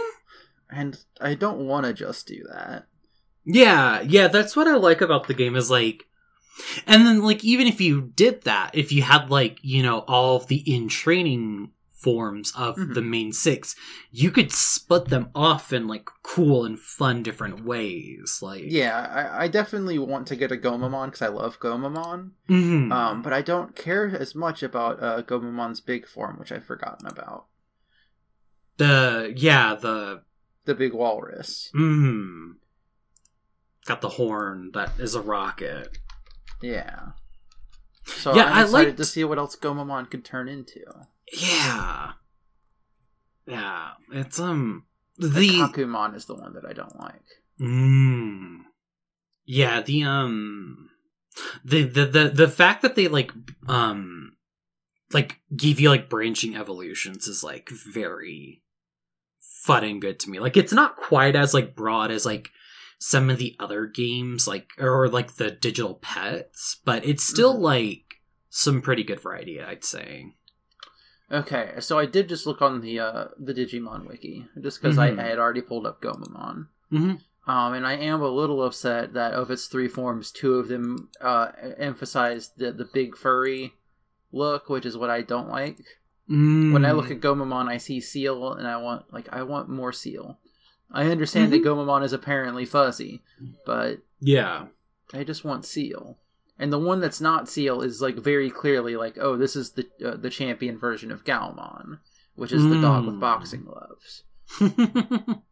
and 0.70 0.98
I 1.22 1.32
don't 1.34 1.66
want 1.66 1.86
to 1.86 1.94
just 1.94 2.26
do 2.26 2.44
that. 2.52 2.86
Yeah, 3.46 4.02
yeah, 4.02 4.28
that's 4.28 4.54
what 4.56 4.68
I 4.68 4.74
like 4.74 5.00
about 5.00 5.26
the 5.26 5.34
game 5.34 5.56
is 5.56 5.70
like 5.70 6.04
and 6.86 7.06
then 7.06 7.22
like 7.22 7.44
even 7.44 7.66
if 7.66 7.80
you 7.80 8.12
did 8.14 8.42
that, 8.42 8.70
if 8.74 8.92
you 8.92 9.02
had 9.02 9.30
like, 9.30 9.58
you 9.62 9.82
know, 9.82 10.00
all 10.08 10.36
of 10.36 10.46
the 10.48 10.56
in 10.72 10.88
training 10.88 11.70
forms 11.92 12.52
of 12.54 12.76
Mhm. 12.76 12.92
the 12.94 13.00
main 13.00 13.32
six, 13.32 13.74
you 14.10 14.30
could 14.30 14.52
split 14.52 15.06
them 15.06 15.30
off 15.34 15.72
in 15.72 15.86
like 15.88 16.06
cool 16.22 16.66
and 16.66 16.78
fun 16.78 17.22
different 17.22 17.64
ways. 17.64 18.40
Like 18.42 18.64
Yeah, 18.66 18.98
I, 19.34 19.44
I 19.44 19.48
definitely 19.48 19.98
want 19.98 20.26
to 20.26 20.36
get 20.36 20.52
a 20.52 20.56
Gomamon 20.56 21.06
because 21.06 21.22
I 21.22 21.28
love 21.28 21.58
Gomamon. 21.60 22.32
Mhm. 22.50 22.92
Um, 22.92 23.22
but 23.22 23.32
I 23.32 23.40
don't 23.40 23.74
care 23.74 24.08
as 24.14 24.34
much 24.34 24.62
about 24.62 25.02
uh, 25.02 25.22
Gomamon's 25.22 25.80
big 25.80 26.06
form, 26.06 26.36
which 26.38 26.52
I've 26.52 26.66
forgotten 26.66 27.06
about. 27.06 27.46
the 28.76 29.32
yeah, 29.36 29.74
the 29.74 30.22
The 30.66 30.74
big 30.74 30.92
walrus. 30.92 31.70
mm, 31.74 32.54
got 33.86 34.00
the 34.00 34.08
horn 34.10 34.70
that 34.74 34.92
is 34.98 35.14
a 35.14 35.20
rocket. 35.22 35.98
Yeah. 36.64 37.00
So 38.06 38.34
Yeah, 38.34 38.44
I'm 38.44 38.52
I 38.52 38.62
excited 38.62 38.86
liked- 38.88 38.96
to 38.98 39.04
see 39.04 39.24
what 39.24 39.38
else 39.38 39.56
Gomamon 39.56 40.10
could 40.10 40.24
turn 40.24 40.48
into. 40.48 40.80
Yeah. 41.32 42.12
Yeah, 43.46 43.90
it's 44.12 44.38
um 44.40 44.84
The 45.18 45.28
the 45.28 45.48
Kakumon 45.48 46.14
is 46.14 46.24
the 46.26 46.34
one 46.34 46.54
that 46.54 46.64
I 46.64 46.72
don't 46.72 46.98
like. 46.98 47.22
Mm. 47.60 48.60
Yeah, 49.44 49.82
the 49.82 50.02
um 50.04 50.88
the, 51.64 51.82
the 51.84 52.06
the 52.06 52.28
the 52.30 52.48
fact 52.48 52.82
that 52.82 52.94
they 52.94 53.08
like 53.08 53.32
um 53.68 54.32
like 55.12 55.40
give 55.54 55.80
you 55.80 55.90
like 55.90 56.08
branching 56.08 56.56
evolutions 56.56 57.26
is 57.28 57.44
like 57.44 57.68
very 57.70 58.62
fun 59.64 59.84
and 59.84 60.00
good 60.00 60.18
to 60.20 60.30
me. 60.30 60.40
Like 60.40 60.56
it's 60.56 60.72
not 60.72 60.96
quite 60.96 61.36
as 61.36 61.52
like 61.52 61.74
broad 61.76 62.10
as 62.10 62.24
like 62.24 62.48
some 63.06 63.28
of 63.28 63.36
the 63.36 63.54
other 63.60 63.84
games 63.84 64.48
like 64.48 64.70
or 64.78 65.08
like 65.08 65.34
the 65.34 65.50
digital 65.50 65.96
pets, 65.96 66.80
but 66.86 67.04
it's 67.04 67.22
still 67.22 67.54
Mhm. 67.56 67.60
like 67.60 68.04
some 68.48 68.80
pretty 68.80 69.02
good 69.04 69.20
variety, 69.20 69.60
I'd 69.60 69.84
say. 69.84 70.34
Okay, 71.30 71.74
so 71.80 71.98
I 71.98 72.06
did 72.06 72.28
just 72.30 72.46
look 72.46 72.62
on 72.62 72.80
the 72.80 72.98
uh, 73.00 73.24
the 73.38 73.52
Digimon 73.52 74.08
wiki 74.08 74.46
just 74.62 74.80
because 74.80 74.96
Mhm. 74.96 75.18
I, 75.18 75.22
I 75.22 75.26
had 75.28 75.38
already 75.38 75.60
pulled 75.60 75.86
up 75.86 76.00
Gomamon. 76.00 76.68
Mhm. 76.90 77.20
Um, 77.46 77.74
and 77.74 77.86
I 77.86 77.92
am 77.92 78.22
a 78.22 78.28
little 78.30 78.62
upset 78.62 79.12
that 79.12 79.34
of 79.34 79.50
its 79.50 79.66
three 79.66 79.88
forms, 79.88 80.30
two 80.30 80.54
of 80.54 80.68
them 80.68 81.10
uh, 81.20 81.48
emphasize 81.76 82.52
the 82.56 82.72
the 82.72 82.86
big 82.86 83.16
furry 83.18 83.74
look, 84.32 84.70
which 84.70 84.86
is 84.86 84.96
what 84.96 85.10
I 85.10 85.20
don't 85.20 85.48
like. 85.50 85.76
When 86.26 86.86
I 86.86 86.92
look 86.92 87.06
Mm. 87.08 87.16
at 87.16 87.20
Gomamon, 87.20 87.68
I 87.68 87.76
see 87.76 88.00
Seal, 88.00 88.54
and 88.54 88.66
I 88.66 88.78
want 88.78 89.12
like 89.12 89.28
I 89.30 89.42
want 89.42 89.68
more 89.68 89.92
Seal. 89.92 90.38
I 90.94 91.10
understand 91.10 91.52
that 91.52 91.62
Gomamon 91.64 92.04
is 92.04 92.12
apparently 92.12 92.64
fuzzy, 92.64 93.22
but 93.66 93.98
yeah. 94.20 94.66
I 95.12 95.24
just 95.24 95.44
want 95.44 95.64
Seal. 95.66 96.18
And 96.58 96.72
the 96.72 96.78
one 96.78 97.00
that's 97.00 97.20
not 97.20 97.48
Seal 97.48 97.82
is 97.82 98.00
like 98.00 98.14
very 98.16 98.48
clearly 98.48 98.96
like, 98.96 99.18
oh, 99.20 99.36
this 99.36 99.56
is 99.56 99.72
the 99.72 99.86
uh, 100.04 100.16
the 100.16 100.30
champion 100.30 100.78
version 100.78 101.10
of 101.10 101.24
Gaomon, 101.24 101.98
which 102.36 102.52
is 102.52 102.62
the 102.68 102.80
dog 102.80 103.04
with 103.06 103.16
Mm. 103.16 103.20
boxing 103.20 103.64
gloves. 103.64 104.22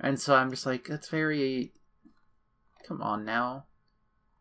And 0.00 0.20
so 0.20 0.34
I'm 0.34 0.50
just 0.50 0.66
like, 0.66 0.86
that's 0.86 1.08
very. 1.08 1.72
Come 2.86 3.00
on 3.00 3.24
now, 3.24 3.64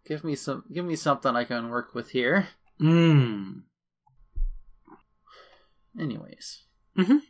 give 0.05 0.23
me 0.25 0.35
some, 0.35 0.63
give 0.73 0.83
me 0.83 0.95
something 0.97 1.35
I 1.35 1.45
can 1.45 1.69
work 1.69 1.93
with 1.93 2.09
here. 2.09 2.47
mm. 2.81 3.61
Anyways, 5.97 6.63
Mhm. 6.97 7.21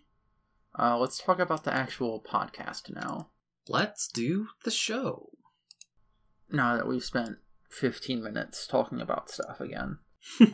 Uh, 0.77 0.97
let's 0.97 1.19
talk 1.19 1.39
about 1.39 1.63
the 1.63 1.73
actual 1.73 2.21
podcast 2.21 2.93
now. 2.93 3.29
Let's 3.67 4.07
do 4.07 4.47
the 4.63 4.71
show. 4.71 5.29
Now 6.51 6.75
that 6.75 6.87
we've 6.87 7.03
spent 7.03 7.37
15 7.69 8.23
minutes 8.23 8.67
talking 8.67 9.01
about 9.01 9.29
stuff 9.29 9.59
again. 9.59 9.99
All 10.41 10.49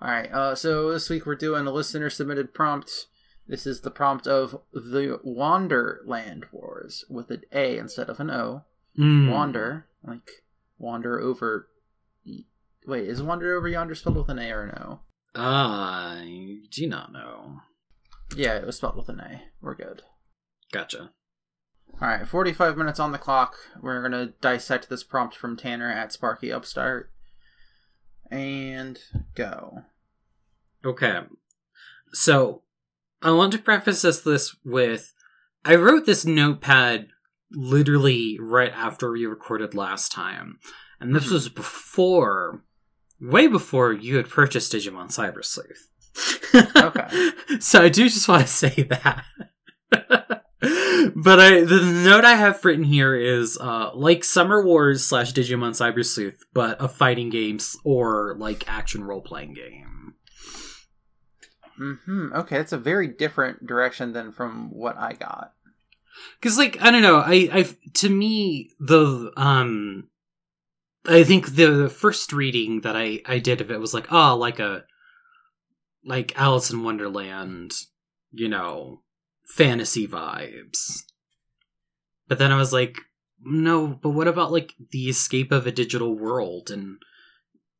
right. 0.00 0.30
Uh, 0.32 0.54
so 0.54 0.90
this 0.90 1.08
week 1.08 1.26
we're 1.26 1.34
doing 1.34 1.66
a 1.66 1.72
listener 1.72 2.10
submitted 2.10 2.54
prompt. 2.54 3.06
This 3.46 3.66
is 3.66 3.80
the 3.80 3.90
prompt 3.90 4.26
of 4.26 4.56
the 4.72 5.20
Wanderland 5.24 6.44
Wars 6.52 7.04
with 7.08 7.30
an 7.30 7.42
A 7.52 7.78
instead 7.78 8.08
of 8.08 8.20
an 8.20 8.30
O. 8.30 8.64
Mm. 8.98 9.30
Wander, 9.30 9.86
like 10.06 10.30
wander 10.78 11.18
over. 11.20 11.68
Wait, 12.86 13.08
is 13.08 13.22
wander 13.22 13.56
over 13.56 13.68
yonder 13.68 13.94
spelled 13.94 14.16
with 14.16 14.28
an 14.28 14.38
A 14.38 14.50
or 14.50 14.62
an 14.64 14.98
I 15.34 16.58
do 16.70 16.86
not 16.86 17.12
know. 17.12 17.60
Yeah, 18.36 18.56
it 18.56 18.66
was 18.66 18.76
spelled 18.76 18.96
with 18.96 19.08
an 19.08 19.20
A. 19.20 19.42
We're 19.60 19.74
good. 19.74 20.02
Gotcha. 20.72 21.10
All 22.00 22.08
right, 22.08 22.26
45 22.26 22.76
minutes 22.76 22.98
on 22.98 23.12
the 23.12 23.18
clock. 23.18 23.54
We're 23.80 24.00
going 24.00 24.12
to 24.12 24.32
dissect 24.40 24.88
this 24.88 25.04
prompt 25.04 25.36
from 25.36 25.56
Tanner 25.56 25.90
at 25.90 26.12
Sparky 26.12 26.50
Upstart. 26.52 27.10
And 28.30 28.98
go. 29.34 29.82
Okay. 30.84 31.20
So, 32.12 32.62
I 33.20 33.30
want 33.32 33.52
to 33.52 33.58
preface 33.58 34.02
this, 34.02 34.20
this 34.20 34.56
with 34.64 35.12
I 35.64 35.76
wrote 35.76 36.06
this 36.06 36.24
notepad 36.24 37.08
literally 37.52 38.38
right 38.40 38.72
after 38.72 39.12
we 39.12 39.26
recorded 39.26 39.74
last 39.74 40.10
time. 40.10 40.58
And 40.98 41.14
this 41.14 41.26
Mhm. 41.26 41.32
was 41.32 41.48
before, 41.48 42.64
way 43.20 43.46
before 43.46 43.92
you 43.92 44.16
had 44.16 44.28
purchased 44.28 44.72
Digimon 44.72 45.08
Cyber 45.08 45.44
Sleuth. 45.44 45.90
Okay. 46.54 47.30
so 47.60 47.82
I 47.82 47.88
do 47.88 48.08
just 48.08 48.28
want 48.28 48.42
to 48.42 48.48
say 48.48 48.86
that. 48.90 49.24
but 49.90 51.40
I, 51.40 51.60
the 51.64 51.80
note 52.04 52.24
I 52.24 52.34
have 52.34 52.64
written 52.64 52.84
here 52.84 53.14
is 53.16 53.58
uh, 53.60 53.90
like 53.94 54.24
Summer 54.24 54.64
Wars 54.64 55.04
slash 55.04 55.32
Digimon 55.32 55.70
Cyber 55.72 56.04
Sleuth, 56.04 56.42
but 56.52 56.82
a 56.82 56.88
fighting 56.88 57.30
game 57.30 57.58
or 57.84 58.36
like 58.38 58.68
action 58.68 59.04
role 59.04 59.22
playing 59.22 59.54
game. 59.54 60.14
hmm 61.76 62.32
Okay, 62.34 62.58
it's 62.58 62.72
a 62.72 62.78
very 62.78 63.08
different 63.08 63.66
direction 63.66 64.12
than 64.12 64.32
from 64.32 64.70
what 64.70 64.96
I 64.98 65.12
got. 65.14 65.52
because 66.40 66.58
like 66.58 66.80
i 66.82 66.90
don't 66.90 67.02
know 67.02 67.16
i 67.18 67.48
i 67.52 67.66
to 67.94 68.08
me 68.10 68.70
the 68.78 69.32
um 69.36 70.08
i 71.06 71.24
think 71.24 71.54
the 71.56 71.88
first 71.88 72.32
reading 72.32 72.82
that 72.82 72.94
i 72.96 73.20
i 73.26 73.38
did 73.38 73.60
of 73.62 73.70
it 73.70 73.80
was 73.80 73.94
like 73.94 74.12
oh 74.12 74.36
like 74.36 74.58
a 74.58 74.84
like 76.04 76.38
alice 76.38 76.70
in 76.70 76.82
wonderland 76.82 77.72
you 78.30 78.48
know 78.48 79.00
fantasy 79.46 80.06
vibes 80.06 81.02
but 82.28 82.38
then 82.38 82.50
i 82.52 82.56
was 82.56 82.72
like 82.72 82.98
no 83.44 83.86
but 83.88 84.10
what 84.10 84.28
about 84.28 84.52
like 84.52 84.72
the 84.90 85.08
escape 85.08 85.50
of 85.52 85.66
a 85.66 85.72
digital 85.72 86.16
world 86.16 86.70
and 86.70 86.96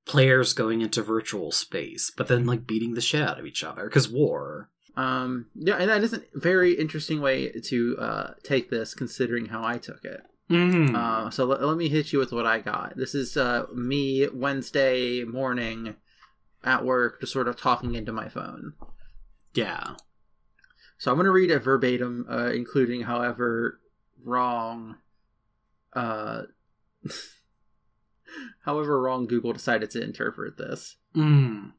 players 0.05 0.53
going 0.53 0.81
into 0.81 1.03
virtual 1.03 1.53
space 1.53 2.11
but 2.17 2.27
then 2.29 2.45
like 2.45 2.67
beating 2.67 2.95
the 2.95 3.01
shit 3.01 3.23
out 3.23 3.39
of 3.39 3.47
each 3.47 3.63
other 3.65 3.85
because 3.85 4.09
war 4.09 4.69
Um, 4.97 5.47
yeah, 5.55 5.77
and 5.77 5.89
that 5.89 6.03
is 6.03 6.13
a 6.13 6.21
very 6.35 6.75
interesting 6.75 7.23
way 7.23 7.49
to 7.49 7.97
uh, 7.99 8.35
take 8.43 8.69
this, 8.69 8.93
considering 8.95 9.47
how 9.47 9.65
I 9.65 9.79
took 9.79 10.05
it. 10.05 10.21
mm. 10.51 10.95
Uh, 10.95 11.31
so 11.31 11.47
let, 11.47 11.63
let 11.63 11.79
me 11.79 11.89
hit 11.89 12.13
you 12.13 12.19
with 12.19 12.31
what 12.31 12.45
I 12.45 12.59
got. 12.61 12.95
This 12.97 13.15
is 13.15 13.39
uh, 13.39 13.65
me 13.75 14.29
Wednesday 14.29 15.25
morning 15.25 15.95
at 16.65 16.85
work, 16.85 17.21
just 17.21 17.33
sort 17.33 17.49
of 17.49 17.57
talking 17.57 17.95
into 17.95 18.13
my 18.13 18.29
phone. 18.29 18.75
yeah 19.55 19.95
So 20.99 21.11
I'm 21.11 21.17
going 21.17 21.27
to 21.27 21.33
read 21.33 21.51
it 21.51 21.61
verbatim, 21.61 22.27
uh, 22.31 22.51
including, 22.53 23.03
however, 23.03 23.81
wrong. 24.25 24.97
Uh, 25.93 26.43
however, 28.65 29.01
wrong 29.01 29.27
Google 29.27 29.53
decided 29.53 29.91
to 29.91 30.03
interpret 30.03 30.57
this. 30.57 30.97
mm. 31.15 31.73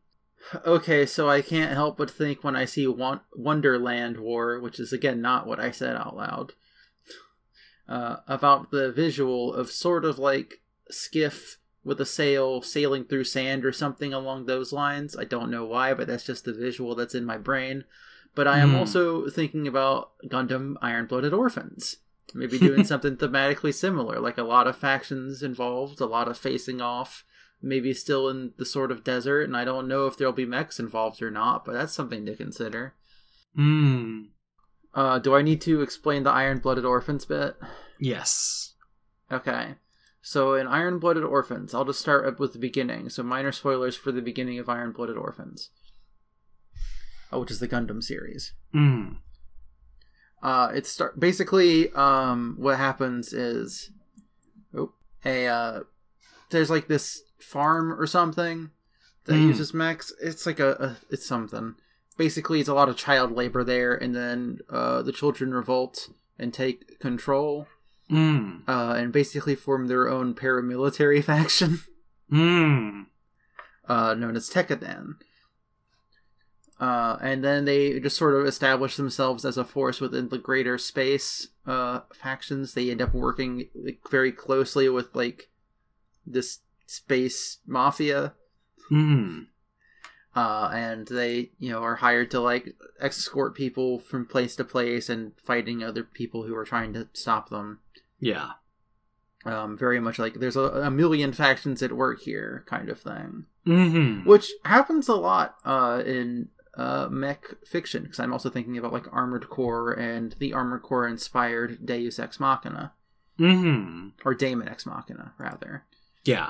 Okay, 0.65 1.05
so 1.05 1.29
I 1.29 1.41
can't 1.41 1.71
help 1.71 1.97
but 1.97 2.11
think 2.11 2.43
when 2.43 2.55
I 2.55 2.65
see 2.65 2.85
Wonderland 2.85 4.19
War, 4.19 4.59
which 4.59 4.79
is 4.79 4.91
again 4.91 5.21
not 5.21 5.47
what 5.47 5.59
I 5.59 5.71
said 5.71 5.95
out 5.95 6.17
loud, 6.17 6.51
uh, 7.87 8.17
about 8.27 8.71
the 8.71 8.91
visual 8.91 9.53
of 9.53 9.71
sort 9.71 10.03
of 10.03 10.19
like 10.19 10.61
skiff 10.89 11.59
with 11.83 11.99
a 11.99 12.05
sail 12.05 12.61
sailing 12.61 13.03
through 13.05 13.25
sand 13.25 13.65
or 13.65 13.71
something 13.73 14.13
along 14.13 14.45
those 14.45 14.71
lines. 14.71 15.15
I 15.17 15.25
don't 15.25 15.51
know 15.51 15.65
why, 15.65 15.93
but 15.93 16.07
that's 16.07 16.25
just 16.25 16.45
the 16.45 16.53
visual 16.53 16.95
that's 16.95 17.15
in 17.15 17.25
my 17.25 17.37
brain. 17.37 17.83
But 18.35 18.47
I 18.47 18.59
am 18.59 18.71
Hmm. 18.71 18.75
also 18.77 19.29
thinking 19.29 19.67
about 19.67 20.11
Gundam 20.27 20.75
Iron 20.81 21.05
Blooded 21.07 21.33
Orphans. 21.33 21.97
Maybe 22.33 22.57
doing 22.57 22.83
something 22.85 23.17
thematically 23.17 23.73
similar, 23.73 24.19
like 24.19 24.37
a 24.37 24.43
lot 24.43 24.65
of 24.65 24.75
factions 24.77 25.43
involved, 25.43 25.99
a 26.01 26.05
lot 26.05 26.27
of 26.27 26.37
facing 26.37 26.81
off, 26.81 27.25
maybe 27.61 27.93
still 27.93 28.27
in 28.29 28.53
the 28.57 28.65
sort 28.65 28.91
of 28.91 29.03
desert, 29.03 29.43
and 29.43 29.55
I 29.55 29.65
don't 29.65 29.87
know 29.87 30.07
if 30.07 30.17
there'll 30.17 30.33
be 30.33 30.45
mechs 30.45 30.79
involved 30.79 31.21
or 31.21 31.29
not, 31.29 31.63
but 31.65 31.73
that's 31.73 31.93
something 31.93 32.25
to 32.25 32.35
consider. 32.35 32.93
Mm. 33.57 34.29
Uh, 34.95 35.19
do 35.19 35.35
I 35.35 35.41
need 35.41 35.61
to 35.61 35.81
explain 35.81 36.23
the 36.23 36.31
Iron 36.31 36.59
Blooded 36.59 36.85
Orphans 36.85 37.25
bit? 37.25 37.55
Yes. 37.99 38.73
Okay. 39.31 39.75
So 40.25 40.53
in 40.55 40.67
Iron 40.67 40.99
Blooded 40.99 41.25
Orphans, 41.25 41.73
I'll 41.73 41.83
just 41.83 41.99
start 41.99 42.25
up 42.25 42.39
with 42.39 42.53
the 42.53 42.59
beginning. 42.59 43.09
So 43.09 43.23
minor 43.23 43.51
spoilers 43.51 43.97
for 43.97 44.13
the 44.13 44.21
beginning 44.21 44.57
of 44.57 44.69
Iron 44.69 44.93
Blooded 44.93 45.17
Orphans, 45.17 45.69
uh, 47.31 47.39
which 47.39 47.51
is 47.51 47.59
the 47.59 47.67
Gundam 47.67 48.01
series. 48.01 48.53
Mm. 48.73 49.17
Uh, 50.41 50.71
it's 50.73 50.89
start 50.89 51.19
basically 51.19 51.91
um, 51.91 52.55
what 52.57 52.77
happens 52.77 53.33
is, 53.33 53.91
oh, 54.73 54.93
a 55.25 55.45
uh, 55.47 55.79
there's 56.51 56.69
like 56.69 56.87
this 56.87 57.21
farm 57.37 57.91
or 57.91 58.07
something 58.07 58.71
that 59.25 59.35
Hmm. 59.35 59.47
uses 59.49 59.73
mechs. 59.73 60.13
It's 60.21 60.45
like 60.45 60.61
a, 60.61 60.71
a 60.71 60.97
it's 61.13 61.25
something. 61.25 61.75
Basically, 62.17 62.61
it's 62.61 62.69
a 62.69 62.73
lot 62.73 62.87
of 62.89 62.95
child 62.95 63.31
labor 63.33 63.63
there, 63.65 63.93
and 63.93 64.15
then 64.15 64.59
uh, 64.69 65.01
the 65.01 65.11
children 65.11 65.53
revolt 65.53 66.09
and 66.39 66.53
take 66.53 66.99
control, 66.99 67.67
Mm. 68.13 68.61
uh, 68.67 68.93
and 68.97 69.11
basically 69.11 69.55
form 69.55 69.87
their 69.87 70.07
own 70.07 70.33
paramilitary 70.35 71.23
faction, 71.31 71.79
Mm. 72.31 73.07
uh, 73.87 74.13
known 74.13 74.35
as 74.35 74.49
Tekkadan. 74.49 75.15
Uh, 76.79 77.17
and 77.21 77.43
then 77.43 77.65
they 77.65 77.99
just 77.99 78.17
sort 78.17 78.33
of 78.35 78.45
establish 78.45 78.97
themselves 78.97 79.45
as 79.45 79.57
a 79.57 79.63
force 79.63 80.01
within 80.01 80.27
the 80.29 80.37
greater 80.37 80.77
space 80.77 81.47
uh, 81.65 82.01
factions. 82.13 82.73
They 82.73 82.89
end 82.91 83.01
up 83.01 83.13
working 83.13 83.69
like, 83.75 83.99
very 84.09 84.31
closely 84.31 84.89
with 84.89 85.15
like 85.15 85.49
this 86.25 86.59
space 86.85 87.59
mafia, 87.65 88.33
Mm. 88.91 89.47
uh, 90.35 90.69
and 90.73 91.07
they 91.07 91.51
you 91.57 91.71
know 91.71 91.81
are 91.81 91.95
hired 91.95 92.31
to 92.31 92.41
like 92.41 92.75
escort 92.99 93.55
people 93.55 93.97
from 93.99 94.25
place 94.25 94.55
to 94.57 94.65
place 94.65 95.07
and 95.09 95.31
fighting 95.39 95.81
other 95.83 96.03
people 96.03 96.43
who 96.43 96.55
are 96.55 96.65
trying 96.65 96.91
to 96.93 97.07
stop 97.13 97.49
them. 97.49 97.79
Yeah. 98.23 98.51
Um, 99.45 99.77
very 99.77 99.99
much 99.99 100.19
like 100.19 100.35
there's 100.35 100.55
a, 100.55 100.61
a 100.61 100.89
million 100.91 101.33
factions 101.33 101.83
at 101.83 101.91
work 101.91 102.21
here, 102.21 102.63
kind 102.67 102.89
of 102.89 102.99
thing. 102.99 103.45
Mm-hmm. 103.67 104.27
which 104.27 104.51
happens 104.65 105.07
a 105.07 105.15
lot 105.15 105.55
uh, 105.63 106.01
in 106.05 106.49
uh, 106.77 107.07
mech 107.09 107.45
fiction 107.65 108.03
because 108.03 108.19
i'm 108.19 108.33
also 108.33 108.49
thinking 108.49 108.77
about 108.77 108.91
like 108.91 109.05
armored 109.13 109.47
core 109.49 109.93
and 109.93 110.35
the 110.39 110.51
armored 110.51 110.81
core 110.81 111.07
inspired 111.07 111.85
deus 111.85 112.19
ex 112.19 112.39
machina 112.41 112.91
Mm-hmm. 113.39 114.09
or 114.25 114.33
daemon 114.33 114.67
x 114.67 114.85
machina 114.85 115.31
rather 115.39 115.85
Yeah. 116.25 116.49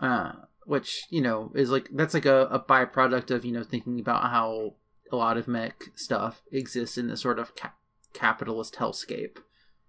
uh, 0.00 0.32
which 0.66 1.04
you 1.10 1.20
know 1.22 1.52
is 1.54 1.70
like 1.70 1.88
that's 1.92 2.12
like 2.12 2.26
a, 2.26 2.42
a 2.50 2.60
byproduct 2.60 3.30
of 3.30 3.44
you 3.46 3.52
know 3.52 3.62
thinking 3.64 3.98
about 3.98 4.30
how 4.30 4.74
a 5.10 5.16
lot 5.16 5.36
of 5.38 5.48
mech 5.48 5.84
stuff 5.94 6.42
exists 6.52 6.98
in 6.98 7.08
this 7.08 7.22
sort 7.22 7.38
of 7.38 7.56
ca- 7.56 7.72
capitalist 8.12 8.74
hellscape 8.74 9.38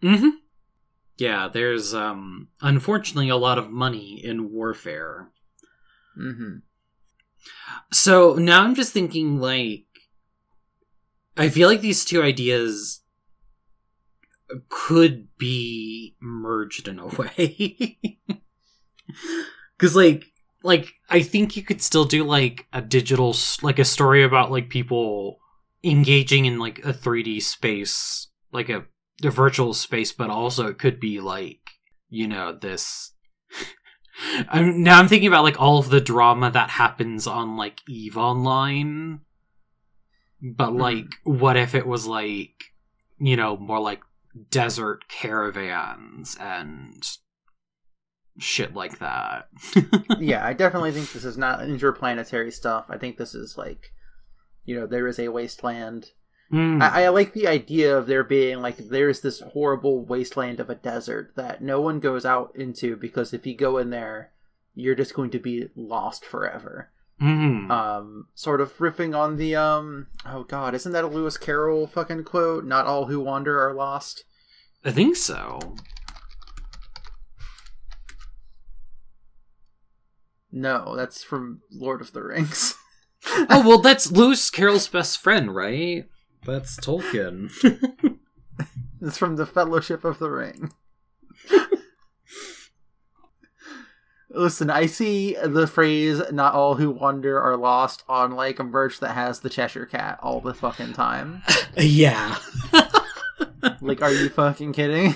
Mm-hmm. 0.01 0.29
Yeah, 1.19 1.49
there's 1.51 1.93
um 1.93 2.47
unfortunately 2.61 3.29
a 3.29 3.35
lot 3.35 3.57
of 3.57 3.69
money 3.69 4.21
in 4.23 4.51
warfare. 4.53 5.29
hmm 6.15 6.59
So 7.91 8.35
now 8.35 8.63
I'm 8.63 8.73
just 8.73 8.93
thinking 8.93 9.39
like 9.39 9.85
I 11.35 11.49
feel 11.49 11.67
like 11.67 11.81
these 11.81 12.05
two 12.05 12.23
ideas 12.23 13.01
could 14.69 15.27
be 15.37 16.15
merged 16.21 16.87
in 16.87 16.99
a 16.99 17.07
way. 17.17 17.99
Cuz 19.77 19.95
like 19.95 20.25
like 20.63 20.93
I 21.09 21.21
think 21.21 21.57
you 21.57 21.63
could 21.63 21.81
still 21.81 22.05
do 22.05 22.23
like 22.23 22.65
a 22.71 22.81
digital 22.81 23.35
like 23.61 23.79
a 23.79 23.85
story 23.85 24.23
about 24.23 24.51
like 24.51 24.69
people 24.69 25.39
engaging 25.83 26.45
in 26.45 26.59
like 26.59 26.79
a 26.79 26.93
3D 26.93 27.41
space, 27.41 28.27
like 28.51 28.69
a, 28.69 28.85
a 29.23 29.29
virtual 29.29 29.73
space, 29.73 30.11
but 30.11 30.29
also 30.29 30.67
it 30.67 30.77
could 30.79 30.99
be 30.99 31.19
like, 31.19 31.59
you 32.09 32.27
know, 32.27 32.53
this 32.53 33.11
I'm 34.49 34.83
now 34.83 34.99
I'm 34.99 35.07
thinking 35.07 35.27
about 35.27 35.43
like 35.43 35.59
all 35.59 35.79
of 35.79 35.89
the 35.89 36.01
drama 36.01 36.51
that 36.51 36.69
happens 36.71 37.27
on 37.27 37.55
like 37.57 37.79
Eve 37.87 38.17
Online. 38.17 39.21
But 40.41 40.69
Mhm. 40.71 40.79
like 40.79 41.05
what 41.23 41.57
if 41.57 41.75
it 41.75 41.85
was 41.87 42.05
like 42.07 42.53
you 43.17 43.35
know, 43.35 43.57
more 43.57 43.79
like 43.81 44.01
desert 44.49 45.07
caravans 45.09 46.37
and 46.39 47.03
shit 48.37 48.73
like 48.73 48.99
that. 48.99 49.49
yeah 50.19 50.45
i 50.45 50.53
definitely 50.53 50.91
think 50.93 51.11
this 51.11 51.25
is 51.25 51.37
not 51.37 51.61
interplanetary 51.67 52.51
stuff 52.51 52.85
i 52.89 52.97
think 52.97 53.17
this 53.17 53.35
is 53.35 53.57
like 53.57 53.91
you 54.63 54.79
know 54.79 54.87
there 54.87 55.07
is 55.07 55.19
a 55.19 55.27
wasteland 55.27 56.11
Mm. 56.51 56.81
I, 56.81 57.03
I 57.03 57.09
like 57.09 57.33
the 57.33 57.47
idea 57.47 57.95
of 57.95 58.07
there 58.07 58.23
being 58.23 58.59
like 58.61 58.77
there's 58.77 59.21
this 59.21 59.39
horrible 59.39 60.03
wasteland 60.03 60.59
of 60.59 60.69
a 60.69 60.75
desert 60.75 61.33
that 61.35 61.61
no 61.61 61.79
one 61.79 61.99
goes 61.99 62.25
out 62.25 62.51
into 62.55 62.95
because 62.95 63.33
if 63.33 63.45
you 63.45 63.55
go 63.55 63.77
in 63.77 63.91
there, 63.91 64.31
you're 64.73 64.95
just 64.95 65.13
going 65.13 65.29
to 65.31 65.39
be 65.39 65.69
lost 65.75 66.25
forever. 66.25 66.89
Mhm. 67.21 67.69
Um, 67.69 68.27
sort 68.33 68.61
of 68.61 68.75
riffing 68.77 69.15
on 69.15 69.37
the 69.37 69.55
um, 69.55 70.07
oh 70.25 70.43
god, 70.43 70.73
isn't 70.73 70.91
that 70.93 71.03
a 71.03 71.07
Lewis 71.07 71.37
Carroll 71.37 71.85
fucking 71.85 72.23
quote? 72.23 72.65
Not 72.65 72.87
all 72.87 73.05
who 73.05 73.19
wander 73.19 73.61
are 73.61 73.73
lost. 73.73 74.23
I 74.83 74.91
think 74.91 75.17
so. 75.17 75.59
No, 80.51 80.95
that's 80.95 81.23
from 81.23 81.61
Lord 81.71 82.01
of 82.01 82.13
the 82.13 82.23
Rings. 82.23 82.75
oh 83.27 83.67
well, 83.67 83.79
that's 83.79 84.11
Lewis 84.11 84.49
Carroll's 84.49 84.87
best 84.87 85.19
friend, 85.19 85.53
right? 85.53 86.05
That's 86.45 86.77
Tolkien. 86.77 87.51
it's 89.01 89.17
from 89.17 89.35
the 89.35 89.45
Fellowship 89.45 90.03
of 90.03 90.19
the 90.19 90.29
Ring. 90.29 90.71
Listen, 94.31 94.69
I 94.69 94.85
see 94.85 95.35
the 95.43 95.65
phrase 95.65 96.21
"not 96.31 96.53
all 96.53 96.75
who 96.75 96.91
wander 96.91 97.41
are 97.41 97.57
lost" 97.57 98.03
on 98.07 98.35
like 98.35 98.59
a 98.59 98.63
merch 98.63 98.99
that 98.99 99.15
has 99.15 99.39
the 99.39 99.49
Cheshire 99.49 99.87
Cat 99.87 100.19
all 100.21 100.39
the 100.39 100.53
fucking 100.53 100.93
time. 100.93 101.41
yeah. 101.77 102.37
like, 103.81 104.03
are 104.03 104.11
you 104.11 104.29
fucking 104.29 104.73
kidding? 104.73 105.15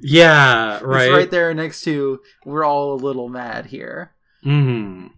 Yeah, 0.00 0.80
right. 0.82 1.04
It's 1.04 1.12
right 1.12 1.30
there 1.30 1.52
next 1.52 1.82
to 1.82 2.20
"We're 2.44 2.64
all 2.64 2.94
a 2.94 2.96
little 2.96 3.28
mad 3.28 3.66
here." 3.66 4.12
Hmm. 4.42 5.08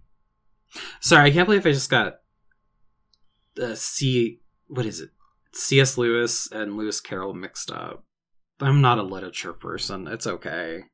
Sorry, 1.01 1.31
I 1.31 1.33
can't 1.33 1.47
believe 1.47 1.65
I 1.67 1.73
just 1.73 1.91
got 1.91 2.17
uh, 3.63 3.75
C. 3.75 4.41
What 4.67 4.87
is 4.87 5.01
it? 5.01 5.11
C.S. 5.57 5.97
Lewis 5.99 6.49
and 6.51 6.77
Lewis 6.77 7.01
Carroll 7.01 7.35
mixed 7.35 7.71
up. 7.71 8.05
I'm 8.61 8.81
not 8.81 8.99
a 8.99 9.03
literature 9.03 9.53
person. 9.53 10.07
It's 10.07 10.27
okay. 10.27 10.85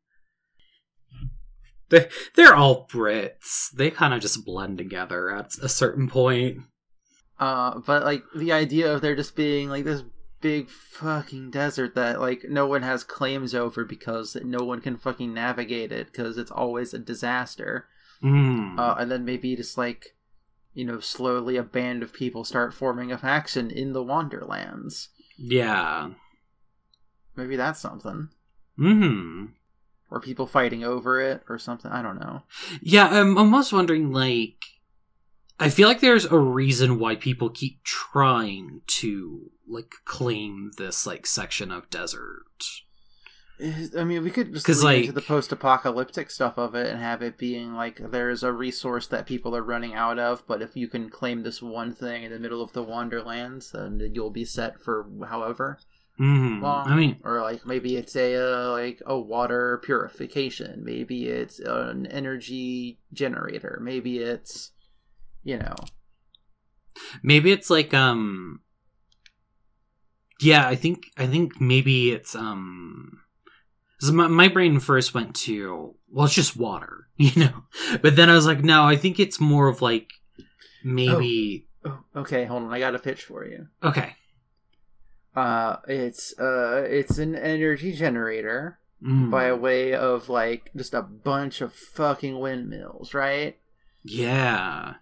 They 1.91 2.09
they're 2.35 2.55
all 2.55 2.87
Brits. 2.87 3.71
They 3.71 3.91
kind 3.91 4.15
of 4.15 4.21
just 4.21 4.45
blend 4.45 4.79
together 4.79 5.31
at 5.31 5.57
a 5.63 5.69
certain 5.69 6.09
point. 6.09 6.63
Uh, 7.39 7.81
but 7.81 8.05
like 8.05 8.23
the 8.35 8.53
idea 8.53 8.93
of 8.93 9.01
there 9.01 9.15
just 9.15 9.37
being 9.37 9.69
like 9.69 9.85
this 9.85 10.03
big 10.41 10.71
fucking 10.71 11.51
desert 11.51 11.95
that 11.95 12.21
like 12.21 12.45
no 12.49 12.67
one 12.67 12.83
has 12.83 13.05
claims 13.05 13.55
over 13.55 13.85
because 13.85 14.37
no 14.43 14.65
one 14.65 14.81
can 14.81 14.97
fucking 14.97 15.33
navigate 15.33 15.93
it 15.93 16.07
because 16.07 16.39
it's 16.39 16.51
always 16.51 16.95
a 16.95 16.99
disaster. 16.99 17.87
Mm. 18.23 18.79
Uh, 18.79 18.97
and 18.99 19.11
then 19.11 19.25
maybe 19.25 19.55
just 19.55 19.77
like 19.77 20.15
you 20.75 20.85
know 20.85 21.01
slowly 21.01 21.57
a 21.57 21.63
band 21.63 22.03
of 22.03 22.13
people 22.13 22.45
start 22.45 22.75
forming 22.75 23.13
a 23.13 23.19
faction 23.19 23.71
in 23.71 23.93
the 23.93 24.05
Wanderlands. 24.05 25.09
Yeah. 25.37 26.11
Maybe 27.37 27.57
that's 27.57 27.81
something. 27.81 28.29
Hmm. 28.77 29.47
Or 30.11 30.21
people 30.21 30.47
fighting 30.47 30.85
over 30.85 31.21
it 31.21 31.43
or 31.49 31.59
something. 31.59 31.91
I 31.91 32.03
don't 32.03 32.21
know. 32.21 32.43
Yeah, 32.83 33.09
I'm 33.09 33.39
almost 33.39 33.73
wondering 33.73 34.13
like 34.13 34.57
I 35.59 35.71
feel 35.71 35.89
like 35.89 36.01
there's 36.01 36.25
a 36.25 36.39
reason 36.39 36.99
why 36.99 37.17
people 37.17 37.49
keep 37.49 37.85
trying 37.85 38.81
to 38.99 39.51
like 39.69 39.93
claim 40.05 40.73
this 40.77 41.07
like 41.07 41.27
section 41.27 41.71
of 41.71 41.89
desert. 41.89 42.47
I 43.97 44.05
mean, 44.05 44.25
we 44.25 44.31
could 44.31 44.53
just 44.53 44.69
lean 44.69 44.83
like- 44.83 45.01
into 45.03 45.13
the 45.13 45.21
post-apocalyptic 45.21 46.31
stuff 46.31 46.59
of 46.59 46.75
it 46.75 46.89
and 46.89 46.99
have 47.01 47.23
it 47.23 47.39
being 47.39 47.75
like 47.75 47.99
there's 48.11 48.43
a 48.43 48.53
resource 48.53 49.07
that 49.09 49.27
people 49.27 49.55
are 49.55 49.63
running 49.63 49.95
out 49.95 50.19
of, 50.19 50.47
but 50.47 50.63
if 50.63 50.77
you 50.77 50.89
can 50.89 51.09
claim 51.09 51.43
this 51.43 51.63
one 51.63 51.95
thing 51.95 52.25
in 52.25 52.33
the 52.33 52.39
middle 52.39 52.63
of 52.63 52.73
the 52.73 52.85
Wanderlands, 52.85 53.71
then 53.73 54.11
you'll 54.15 54.31
be 54.31 54.45
set 54.45 54.81
for 54.81 55.07
however 55.29 55.79
hmm 56.19 56.61
long. 56.61 56.89
I 56.89 56.95
mean, 56.97 57.17
or 57.25 57.41
like 57.41 57.65
maybe 57.65 57.97
it's 57.97 58.17
a 58.17 58.35
uh, 58.37 58.71
like 58.71 59.01
a 59.07 59.19
water 59.19 59.81
purification, 59.85 60.85
maybe 60.85 61.27
it's 61.27 61.59
an 61.61 62.07
energy 62.07 62.99
generator, 63.13 63.79
maybe 63.83 64.19
it's 64.19 64.73
you 65.45 65.59
know. 65.59 65.75
Maybe 67.23 67.53
it's 67.53 67.71
like 67.71 67.95
um 67.95 68.61
Yeah, 70.41 70.67
I 70.69 70.75
think 70.75 71.07
I 71.17 71.27
think 71.27 71.61
maybe 71.61 72.11
it's 72.13 72.35
um 72.35 73.22
'cause 74.03 74.13
my, 74.13 74.27
my 74.27 74.49
brain 74.49 74.81
first 74.81 75.15
went 75.15 75.35
to 75.37 75.95
well 76.11 76.27
it's 76.27 76.35
just 76.35 76.57
water, 76.57 77.09
you 77.17 77.31
know. 77.41 77.65
But 78.03 78.17
then 78.17 78.29
I 78.29 78.35
was 78.35 78.47
like 78.47 78.63
no, 78.63 78.83
I 78.85 78.97
think 78.97 79.19
it's 79.19 79.41
more 79.41 79.69
of 79.69 79.81
like 79.81 80.11
maybe 80.85 81.67
oh, 81.85 82.01
okay, 82.17 82.45
hold 82.45 82.65
on, 82.65 82.73
I 82.75 82.79
got 82.79 82.95
a 82.95 82.99
pitch 82.99 83.25
for 83.25 83.47
you. 83.47 83.69
okay. 83.83 84.17
Uh, 85.35 85.77
it's 85.89 86.39
uh, 86.39 86.85
it's 86.89 87.17
an 87.19 87.35
energy 87.35 87.93
generator. 87.93 88.79
Mm. 89.03 89.33
by 89.33 89.53
way 89.53 89.95
of 89.95 90.29
like 90.29 90.71
just 90.77 90.95
a 90.95 91.03
bunch 91.03 91.61
of 91.61 91.73
fucking 91.75 92.39
windmills, 92.39 93.15
right? 93.15 93.59
Yeah. 94.05 94.95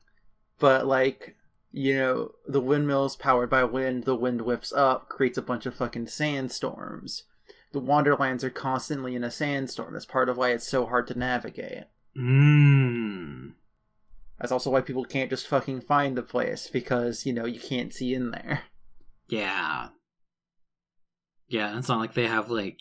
But 0.59 0.87
like, 0.87 1.37
you 1.71 1.95
know, 1.97 2.33
the 2.49 2.63
windmills 2.63 3.17
powered 3.17 3.51
by 3.51 3.65
wind, 3.65 4.05
the 4.05 4.17
wind 4.17 4.41
whips 4.41 4.73
up, 4.73 5.11
creates 5.11 5.37
a 5.37 5.43
bunch 5.43 5.67
of 5.67 5.75
fucking 5.75 6.07
sandstorms. 6.07 7.25
The 7.73 7.81
Wanderlands 7.81 8.43
are 8.43 8.51
constantly 8.51 9.15
in 9.15 9.23
a 9.25 9.31
sandstorm. 9.31 9.93
That's 9.93 10.05
part 10.05 10.29
of 10.29 10.37
why 10.37 10.51
it's 10.51 10.67
so 10.67 10.87
hard 10.87 11.07
to 11.09 11.19
navigate. 11.19 11.85
Mm. 12.19 13.53
That's 14.41 14.51
also 14.53 14.71
why 14.71 14.81
people 14.81 15.05
can't 15.05 15.31
just 15.31 15.47
fucking 15.47 15.83
find 15.83 16.17
the 16.17 16.23
place 16.23 16.67
because, 16.67 17.25
you 17.27 17.33
know, 17.33 17.45
you 17.45 17.61
can't 17.61 17.93
see 17.95 18.13
in 18.15 18.31
there. 18.33 18.63
Yeah. 19.29 19.89
Yeah, 21.47 21.79
it's 21.79 21.89
not 21.89 22.01
like 22.01 22.15
they 22.15 22.27
have 22.27 22.51
like 22.51 22.79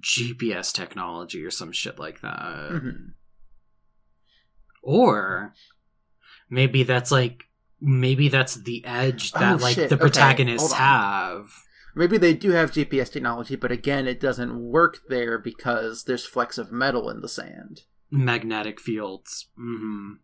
GPS 0.00 0.72
technology 0.72 1.44
or 1.44 1.50
some 1.50 1.72
shit 1.72 1.98
like 1.98 2.20
that. 2.22 2.70
Mhm. 2.70 3.08
Or 4.82 5.54
maybe 6.48 6.82
that's 6.84 7.10
like 7.10 7.44
maybe 7.80 8.28
that's 8.28 8.54
the 8.54 8.84
edge 8.86 9.32
that 9.32 9.54
Oh, 9.54 9.56
like 9.62 9.74
shit. 9.74 9.90
the 9.90 9.96
protagonists 9.98 10.72
on. 10.72 10.78
have. 10.78 11.46
Maybe 11.96 12.18
they 12.18 12.34
do 12.34 12.50
have 12.50 12.72
GPS 12.72 13.10
technology, 13.10 13.56
but 13.56 13.72
again, 13.72 14.06
it 14.06 14.20
doesn't 14.20 14.60
work 14.60 14.98
there 15.08 15.38
because 15.38 16.04
there's 16.04 16.26
flecks 16.26 16.58
of 16.58 16.70
metal 16.70 17.08
in 17.08 17.22
the 17.22 17.28
sand. 17.28 17.84
Magnetic 18.10 18.78
fields. 18.78 19.46
Mm-hmm. 19.58 20.16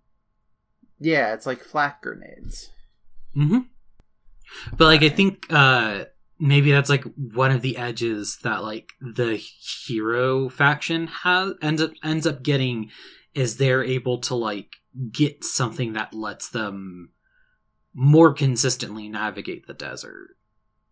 Yeah, 1.01 1.33
it's 1.33 1.47
like 1.47 1.65
flak 1.65 2.03
grenades. 2.03 2.71
Mm-hmm. 3.35 3.61
But 4.77 4.85
like 4.85 5.03
I 5.03 5.09
think 5.09 5.47
uh 5.49 6.05
maybe 6.39 6.71
that's 6.71 6.91
like 6.91 7.05
one 7.15 7.51
of 7.51 7.63
the 7.63 7.79
edges 7.79 8.39
that 8.43 8.63
like 8.63 8.93
the 9.01 9.37
hero 9.37 10.51
faction 10.51 11.07
has 11.07 11.55
ends 11.63 11.81
up 11.81 11.93
ends 12.05 12.27
up 12.27 12.43
getting 12.43 12.91
is 13.33 13.57
they're 13.57 13.83
able 13.83 14.19
to 14.19 14.35
like 14.35 14.77
get 15.11 15.43
something 15.43 15.95
that 15.95 16.13
lets 16.13 16.51
them 16.51 17.13
more 17.95 18.35
consistently 18.35 19.09
navigate 19.09 19.67
the 19.67 19.73
desert 19.73 20.37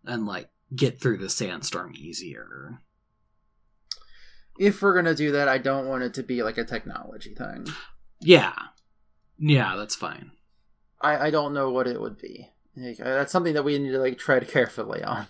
and 0.05 0.25
like 0.25 0.49
get 0.75 0.99
through 1.01 1.17
the 1.17 1.29
sandstorm 1.29 1.93
easier. 1.95 2.79
if 4.59 4.81
we're 4.81 4.93
gonna 4.93 5.15
do 5.15 5.31
that, 5.31 5.47
I 5.47 5.57
don't 5.57 5.87
want 5.87 6.03
it 6.03 6.13
to 6.15 6.23
be 6.23 6.43
like 6.43 6.57
a 6.57 6.63
technology 6.65 7.33
thing. 7.33 7.67
Yeah. 8.19 8.53
Yeah, 9.39 9.75
that's 9.75 9.95
fine. 9.95 10.31
I, 11.01 11.27
I 11.27 11.29
don't 11.31 11.53
know 11.53 11.71
what 11.71 11.87
it 11.87 11.99
would 11.99 12.17
be. 12.19 12.49
Like, 12.77 12.99
uh, 12.99 13.05
that's 13.05 13.31
something 13.31 13.53
that 13.55 13.63
we 13.63 13.77
need 13.79 13.91
to 13.91 13.97
like 13.99 14.17
tread 14.19 14.47
carefully 14.49 15.03
on 15.03 15.27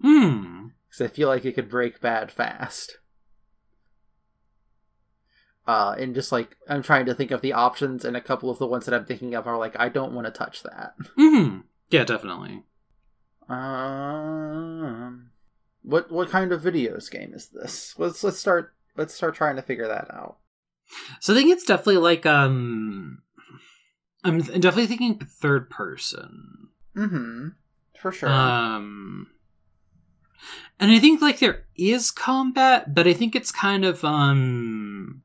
Hmm. 0.00 0.68
because 0.88 1.02
I 1.02 1.08
feel 1.08 1.28
like 1.28 1.44
it 1.44 1.52
could 1.54 1.68
break 1.68 2.00
bad 2.00 2.32
fast. 2.32 2.96
Uh, 5.66 5.94
and 5.98 6.14
just 6.14 6.32
like 6.32 6.56
I'm 6.68 6.82
trying 6.82 7.06
to 7.06 7.14
think 7.14 7.30
of 7.30 7.42
the 7.42 7.52
options, 7.52 8.04
and 8.04 8.16
a 8.16 8.20
couple 8.20 8.50
of 8.50 8.58
the 8.58 8.66
ones 8.66 8.86
that 8.86 8.94
I'm 8.94 9.04
thinking 9.04 9.34
of 9.34 9.46
are 9.46 9.58
like 9.58 9.78
I 9.78 9.88
don't 9.88 10.12
want 10.14 10.26
to 10.26 10.32
touch 10.32 10.62
that. 10.62 10.94
Hmm. 11.16 11.58
Yeah, 11.90 12.04
definitely. 12.04 12.62
Um, 13.50 15.30
what 15.82 16.10
what 16.10 16.30
kind 16.30 16.52
of 16.52 16.62
videos 16.62 17.10
game 17.10 17.34
is 17.34 17.48
this? 17.48 17.94
Let's 17.98 18.22
let's 18.22 18.38
start 18.38 18.72
let's 18.96 19.12
start 19.12 19.34
trying 19.34 19.56
to 19.56 19.62
figure 19.62 19.88
that 19.88 20.08
out. 20.12 20.38
So 21.20 21.32
I 21.32 21.36
think 21.36 21.50
it's 21.50 21.64
definitely 21.64 21.98
like 21.98 22.26
um 22.26 23.22
I'm 24.22 24.38
definitely 24.38 24.86
thinking 24.86 25.18
third 25.18 25.68
person. 25.68 26.68
Mm-hmm. 26.96 27.48
For 27.98 28.12
sure. 28.12 28.28
Um 28.28 29.26
and 30.78 30.92
I 30.92 31.00
think 31.00 31.20
like 31.20 31.40
there 31.40 31.64
is 31.76 32.12
combat, 32.12 32.94
but 32.94 33.08
I 33.08 33.14
think 33.14 33.34
it's 33.34 33.50
kind 33.50 33.84
of 33.84 34.04
um 34.04 35.22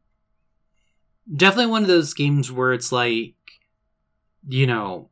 definitely 1.31 1.71
one 1.71 1.83
of 1.83 1.87
those 1.87 2.15
games 2.15 2.51
where 2.51 2.73
it's 2.73 2.91
like 2.91 3.35
you 4.47 4.65
know 4.65 5.09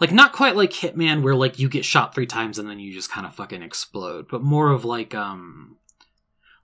like 0.00 0.12
not 0.12 0.32
quite 0.32 0.56
like 0.56 0.70
Hitman 0.72 1.22
where 1.22 1.34
like 1.34 1.58
you 1.58 1.68
get 1.68 1.84
shot 1.84 2.14
3 2.14 2.26
times 2.26 2.58
and 2.58 2.68
then 2.68 2.78
you 2.78 2.92
just 2.92 3.10
kind 3.10 3.26
of 3.26 3.34
fucking 3.34 3.62
explode, 3.62 4.26
but 4.30 4.42
more 4.42 4.70
of 4.70 4.84
like 4.84 5.14
um 5.14 5.76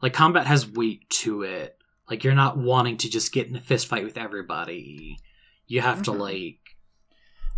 like 0.03 0.13
combat 0.13 0.47
has 0.47 0.67
weight 0.71 1.09
to 1.11 1.43
it. 1.43 1.77
Like 2.11 2.23
you're 2.25 2.35
not 2.35 2.57
wanting 2.59 2.97
to 2.99 3.11
just 3.11 3.33
get 3.33 3.49
in 3.49 3.57
a 3.57 3.61
fist 3.61 3.87
fight 3.89 4.05
with 4.05 4.17
everybody. 4.17 5.19
You 5.67 5.81
have 5.81 6.03
to 6.05 6.13
Mhm. 6.13 6.19
like 6.19 6.59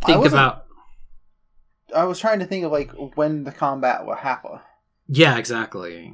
think 0.07 0.19
wasn't- 0.19 0.35
about 0.35 0.65
I 1.95 2.05
was 2.05 2.19
trying 2.21 2.39
to 2.41 2.47
think 2.47 2.65
of 2.65 2.73
like 2.73 2.93
when 3.17 3.45
the 3.45 3.53
combat 3.53 4.05
would 4.07 4.19
happen. 4.19 4.61
Yeah, 5.09 5.39
exactly. 5.39 6.13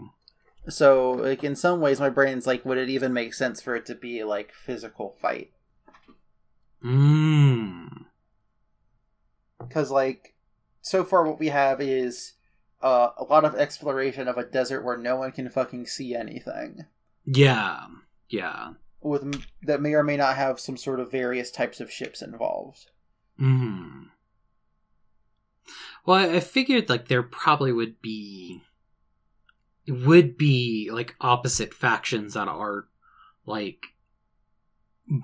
So, 0.69 1.11
like 1.11 1.43
in 1.45 1.57
some 1.57 1.81
ways, 1.81 1.99
my 2.01 2.09
brain's 2.09 2.47
like, 2.47 2.65
would 2.65 2.79
it 2.79 2.89
even 2.89 3.13
make 3.13 3.35
sense 3.35 3.61
for 3.61 3.75
it 3.75 3.85
to 3.87 3.95
be 3.95 4.23
like 4.25 4.53
physical 4.55 5.17
fight? 5.21 5.51
Mm. 6.83 8.04
Because 9.69 9.91
like, 9.91 10.35
so 10.81 11.05
far 11.05 11.27
what 11.27 11.39
we 11.39 11.49
have 11.49 11.81
is 11.81 12.35
uh, 12.83 13.11
a 13.17 13.25
lot 13.25 13.45
of 13.45 13.55
exploration 13.55 14.29
of 14.29 14.37
a 14.37 14.45
desert 14.45 14.85
where 14.85 14.99
no 14.99 15.17
one 15.17 15.33
can 15.33 15.49
fucking 15.49 15.87
see 15.87 16.15
anything. 16.15 16.85
Yeah, 17.25 17.87
yeah. 18.29 18.75
With 19.01 19.43
that 19.63 19.81
may 19.81 19.95
or 19.95 20.03
may 20.03 20.17
not 20.17 20.37
have 20.37 20.61
some 20.61 20.77
sort 20.77 21.01
of 21.01 21.11
various 21.11 21.51
types 21.51 21.81
of 21.81 21.91
ships 21.91 22.23
involved. 22.23 22.91
Hmm. 23.39 24.05
Well, 26.07 26.35
I 26.35 26.41
figured 26.41 26.89
like 26.89 27.09
there 27.09 27.23
probably 27.23 27.73
would 27.73 28.01
be 28.03 28.63
would 29.89 30.37
be 30.37 30.91
like 30.93 31.17
opposite 31.21 31.73
factions 31.73 32.35
that 32.35 32.49
are 32.49 32.89
like 33.47 33.87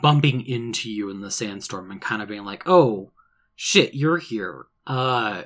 bumping 0.02 0.46
into 0.46 0.90
you 0.90 1.10
in 1.10 1.20
the 1.20 1.30
sandstorm 1.30 1.90
and 1.90 2.00
kind 2.00 2.22
of 2.22 2.28
being 2.28 2.44
like, 2.44 2.62
"Oh, 2.66 3.12
shit, 3.62 3.94
you're 3.94 4.16
here. 4.16 4.66
Uh, 4.86 5.44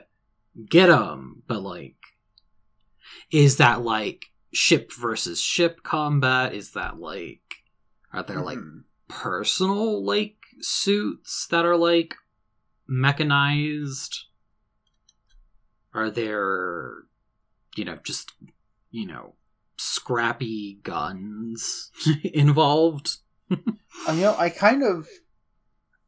get 0.70 0.86
them." 0.86 1.42
But 1.48 1.62
like, 1.62 1.96
is 3.32 3.56
that 3.56 3.82
like 3.82 4.26
ship 4.52 4.92
versus 4.92 5.40
ship 5.40 5.82
combat? 5.82 6.54
Is 6.54 6.70
that 6.72 6.98
like, 7.00 7.42
are 8.12 8.22
there 8.22 8.40
like 8.40 8.58
Mhm. 8.58 8.84
personal 9.08 10.04
like 10.04 10.36
suits 10.60 11.48
that 11.48 11.64
are 11.66 11.76
like 11.76 12.14
mechanized? 12.86 14.26
Are 15.92 16.10
there, 16.10 17.04
you 17.76 17.84
know, 17.84 17.96
just 18.04 18.32
you 18.90 19.06
know, 19.06 19.34
scrappy 19.76 20.78
guns 20.84 21.90
involved? 22.22 23.16
Uh, 23.50 24.12
you 24.12 24.22
know, 24.22 24.36
I 24.38 24.50
kind 24.50 24.82
of 24.84 25.08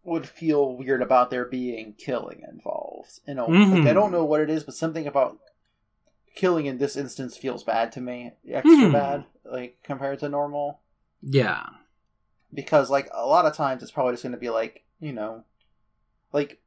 would 0.06 0.28
feel 0.28 0.76
weird 0.76 1.02
about 1.02 1.30
there 1.30 1.44
being 1.44 1.94
killing 1.94 2.44
involved. 2.48 3.20
You 3.26 3.34
know, 3.34 3.48
like, 3.48 3.86
I 3.86 3.90
Mhm. 3.90 3.94
don't 3.94 4.12
know 4.12 4.24
what 4.24 4.40
it 4.40 4.48
is, 4.50 4.64
but 4.64 4.74
something 4.74 5.06
about 5.06 5.38
killing 6.34 6.66
in 6.66 6.78
this 6.78 6.96
instance 6.96 7.36
feels 7.36 7.64
bad 7.64 7.92
to 7.92 8.00
me, 8.00 8.32
extra 8.48 8.88
Mhm. 8.88 8.92
bad, 8.92 9.24
like 9.44 9.78
compared 9.82 10.20
to 10.20 10.28
normal. 10.28 10.80
Yeah. 11.22 11.66
Because 12.52 12.90
like 12.90 13.08
a 13.12 13.26
lot 13.26 13.46
of 13.46 13.54
times 13.54 13.82
it's 13.82 13.90
probably 13.92 14.12
just 14.12 14.22
going 14.22 14.32
to 14.32 14.38
be 14.38 14.50
like 14.50 14.84
you 15.00 15.12
know, 15.12 15.44
like 16.32 16.60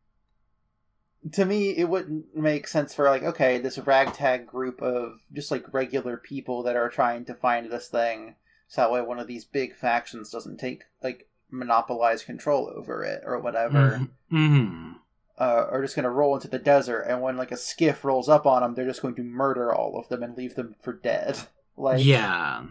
to 1.32 1.46
me 1.46 1.72
it 1.72 1.90
wouldn't 1.90 2.36
make 2.36 2.68
sense 2.68 2.94
for 2.94 3.10
like 3.10 3.24
okay 3.24 3.58
this 3.58 3.78
ragtag 3.80 4.48
group 4.48 4.82
of 4.82 5.20
just 5.34 5.52
like 5.52 5.74
regular 5.74 6.16
people 6.16 6.64
that 6.64 6.76
are 6.78 6.90
trying 6.90 7.26
to 7.26 7.34
find 7.34 7.70
this 7.70 7.90
thing 7.90 8.36
so 8.68 8.82
that 8.82 8.92
way 8.92 9.02
one 9.02 9.20
of 9.20 9.28
these 9.28 9.44
big 9.44 9.76
factions 9.76 10.30
doesn't 10.30 10.58
take 10.58 10.84
like 11.04 11.28
monopolize 11.52 12.24
control 12.24 12.72
over 12.76 13.04
it 13.04 13.22
or 13.26 13.40
whatever. 13.40 14.08
Hmm 14.30 14.94
uh, 15.40 15.68
are 15.72 15.82
just 15.82 15.96
going 15.96 16.04
to 16.04 16.10
roll 16.10 16.36
into 16.36 16.50
the 16.50 16.60
desert 16.60 17.02
and 17.02 17.22
when 17.22 17.38
like 17.38 17.52
a 17.52 17.58
skiff 17.58 18.04
rolls 18.04 18.28
up 18.28 18.46
on 18.46 18.62
them 18.62 18.76
they're 18.76 18.86
just 18.86 19.02
going 19.02 19.16
to 19.16 19.24
murder 19.24 19.74
all 19.74 19.98
of 19.98 20.10
them 20.10 20.22
and 20.22 20.38
leave 20.38 20.56
them 20.56 20.76
for 20.82 20.94
dead. 20.94 21.40
Like 21.82 22.04
yeah. 22.04 22.66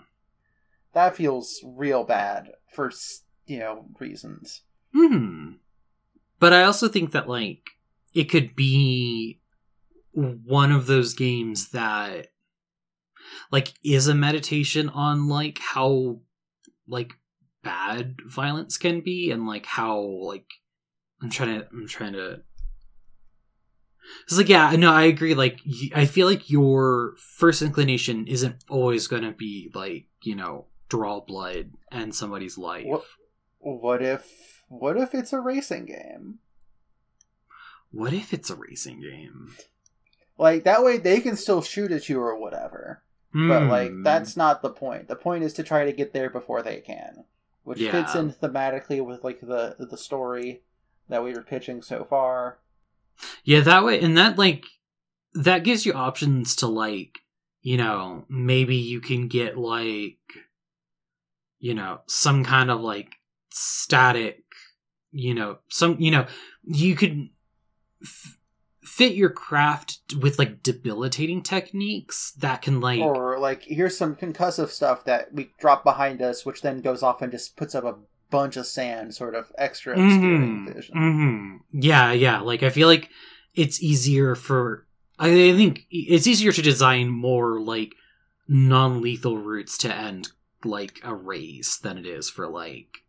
that 0.92 1.16
feels 1.16 1.64
real 1.64 2.04
bad 2.04 2.50
for 2.74 2.92
you 3.46 3.58
know 3.58 3.86
reasons. 3.98 4.60
Hmm. 4.94 5.52
But 6.38 6.52
I 6.52 6.64
also 6.64 6.88
think 6.88 7.12
that 7.12 7.26
like 7.26 7.70
it 8.12 8.24
could 8.24 8.54
be 8.54 9.40
one 10.12 10.72
of 10.72 10.84
those 10.84 11.14
games 11.14 11.70
that 11.70 12.26
like 13.50 13.72
is 13.82 14.08
a 14.08 14.14
meditation 14.14 14.90
on 14.90 15.26
like 15.26 15.58
how 15.58 16.18
like 16.86 17.14
bad 17.62 18.16
violence 18.26 18.76
can 18.78 19.00
be 19.00 19.30
and 19.30 19.46
like 19.46 19.66
how 19.66 19.98
like 20.00 20.46
I'm 21.22 21.30
trying 21.30 21.60
to 21.60 21.66
I'm 21.72 21.86
trying 21.88 22.12
to 22.14 22.40
it's 24.24 24.36
like 24.38 24.48
yeah 24.48 24.70
no 24.76 24.90
I 24.92 25.02
agree 25.02 25.34
like 25.34 25.60
i 25.94 26.06
feel 26.06 26.26
like 26.26 26.48
your 26.48 27.14
first 27.36 27.60
inclination 27.60 28.26
isn't 28.26 28.64
always 28.70 29.06
going 29.06 29.22
to 29.24 29.32
be 29.32 29.70
like 29.74 30.06
you 30.22 30.34
know 30.34 30.66
draw 30.88 31.20
blood 31.20 31.72
and 31.92 32.14
somebody's 32.14 32.56
life. 32.58 32.86
What- 32.86 33.04
what 33.60 34.02
if 34.02 34.64
what 34.68 34.96
if 34.96 35.14
it's 35.14 35.32
a 35.32 35.40
racing 35.40 35.86
game? 35.86 36.38
What 37.90 38.12
if 38.12 38.32
it's 38.32 38.50
a 38.50 38.56
racing 38.56 39.00
game? 39.00 39.54
like 40.38 40.62
that 40.62 40.84
way 40.84 40.96
they 40.98 41.20
can 41.20 41.34
still 41.36 41.60
shoot 41.60 41.90
at 41.90 42.08
you 42.08 42.20
or 42.20 42.38
whatever. 42.38 43.02
But 43.34 43.64
like 43.64 43.90
Hmm. 43.90 44.04
that's 44.04 44.36
not 44.36 44.62
the 44.62 44.70
point. 44.70 45.08
The 45.08 45.16
point 45.16 45.42
is 45.44 45.52
to 45.54 45.62
try 45.64 45.84
to 45.84 45.92
get 45.92 46.12
there 46.12 46.30
before 46.30 46.62
they 46.62 46.80
can 46.80 47.24
which 47.68 47.78
Yeah. 47.78 47.92
fits 47.92 48.14
in 48.14 48.32
thematically 48.32 49.04
with 49.04 49.22
like 49.22 49.40
the 49.40 49.76
the 49.78 49.96
story 49.96 50.62
that 51.08 51.22
we 51.22 51.32
were 51.32 51.42
pitching 51.42 51.82
so 51.82 52.04
far 52.04 52.58
yeah, 53.44 53.60
that 53.60 53.84
way, 53.84 54.00
and 54.00 54.16
that 54.16 54.38
like 54.38 54.64
that 55.34 55.64
gives 55.64 55.84
you 55.84 55.92
options 55.92 56.54
to 56.56 56.66
like, 56.66 57.18
you 57.62 57.76
know, 57.76 58.24
maybe 58.28 58.76
you 58.76 59.00
can 59.00 59.28
get 59.28 59.58
like, 59.58 60.18
you 61.58 61.74
know, 61.74 62.00
some 62.06 62.44
kind 62.44 62.70
of 62.70 62.80
like 62.80 63.16
static, 63.50 64.44
you 65.10 65.34
know, 65.34 65.58
some, 65.68 65.96
you 65.98 66.10
know, 66.10 66.26
you 66.64 66.94
could 66.94 67.28
f- 68.02 68.37
fit 68.98 69.14
your 69.14 69.30
craft 69.30 70.00
with 70.20 70.40
like 70.40 70.60
debilitating 70.60 71.40
techniques 71.40 72.32
that 72.32 72.62
can 72.62 72.80
like 72.80 73.00
or 73.00 73.38
like 73.38 73.62
here's 73.62 73.96
some 73.96 74.16
concussive 74.16 74.70
stuff 74.70 75.04
that 75.04 75.32
we 75.32 75.48
drop 75.60 75.84
behind 75.84 76.20
us 76.20 76.44
which 76.44 76.62
then 76.62 76.80
goes 76.80 77.00
off 77.00 77.22
and 77.22 77.30
just 77.30 77.56
puts 77.56 77.76
up 77.76 77.84
a 77.84 77.94
bunch 78.30 78.56
of 78.56 78.66
sand 78.66 79.14
sort 79.14 79.36
of 79.36 79.52
extra 79.56 79.96
Mhm, 79.96 80.74
vision 80.74 80.96
mhm. 80.96 81.58
Yeah, 81.72 82.10
yeah. 82.10 82.40
Like 82.40 82.64
I 82.64 82.70
feel 82.70 82.88
like 82.88 83.08
it's 83.54 83.80
easier 83.82 84.34
for. 84.34 84.84
I 85.18 85.28
I 85.28 85.52
think 85.56 85.86
it's 85.90 86.26
easier 86.26 86.52
to 86.52 86.62
design 86.62 87.08
more 87.08 87.60
like 87.60 87.94
non-lethal 88.48 89.38
routes 89.38 89.78
to 89.78 89.94
end 89.94 90.28
like 90.64 91.00
a 91.04 91.14
race 91.14 91.78
than 91.78 91.98
it 91.98 92.06
is 92.06 92.28
for 92.28 92.48
like 92.48 93.04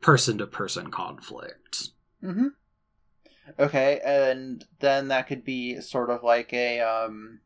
person-to-person 0.00 0.90
conflict. 0.90 1.88
hmm 2.20 2.48
Okay, 3.58 4.00
and 4.04 4.64
then 4.80 5.08
that 5.08 5.26
could 5.26 5.44
be 5.44 5.80
sort 5.80 6.10
of 6.10 6.22
like 6.22 6.52
a 6.52 6.80
um 6.80 7.40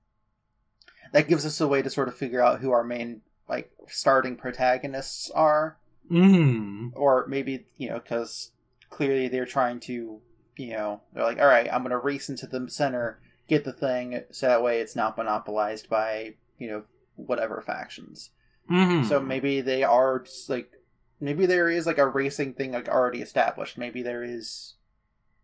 that 1.12 1.28
gives 1.28 1.46
us 1.46 1.60
a 1.60 1.68
way 1.68 1.82
to 1.82 1.90
sort 1.90 2.08
of 2.08 2.16
figure 2.16 2.42
out 2.42 2.60
who 2.60 2.70
our 2.70 2.84
main 2.84 3.20
like 3.48 3.70
starting 3.88 4.36
protagonists 4.36 5.30
are, 5.30 5.76
Mm. 6.10 6.90
or 6.94 7.26
maybe 7.28 7.66
you 7.78 7.88
know 7.88 7.98
because 7.98 8.50
clearly 8.90 9.28
they're 9.28 9.46
trying 9.46 9.80
to 9.80 10.20
you 10.56 10.70
know 10.72 11.00
they're 11.12 11.24
like 11.24 11.38
all 11.38 11.46
right 11.46 11.68
I'm 11.72 11.82
gonna 11.82 11.98
race 11.98 12.28
into 12.28 12.46
the 12.46 12.68
center, 12.70 13.20
get 13.48 13.64
the 13.64 13.72
thing, 13.72 14.22
so 14.30 14.46
that 14.48 14.62
way 14.62 14.80
it's 14.80 14.96
not 14.96 15.16
monopolized 15.16 15.88
by 15.88 16.34
you 16.58 16.68
know 16.68 16.82
whatever 17.16 17.60
factions. 17.62 18.30
Mhm. 18.70 19.06
So 19.06 19.20
maybe 19.20 19.60
they 19.60 19.82
are 19.82 20.20
just 20.20 20.48
like 20.50 20.72
maybe 21.20 21.46
there 21.46 21.68
is 21.70 21.86
like 21.86 21.98
a 21.98 22.06
racing 22.08 22.54
thing 22.54 22.72
like 22.72 22.88
already 22.88 23.22
established. 23.22 23.78
Maybe 23.78 24.02
there 24.02 24.22
is 24.24 24.73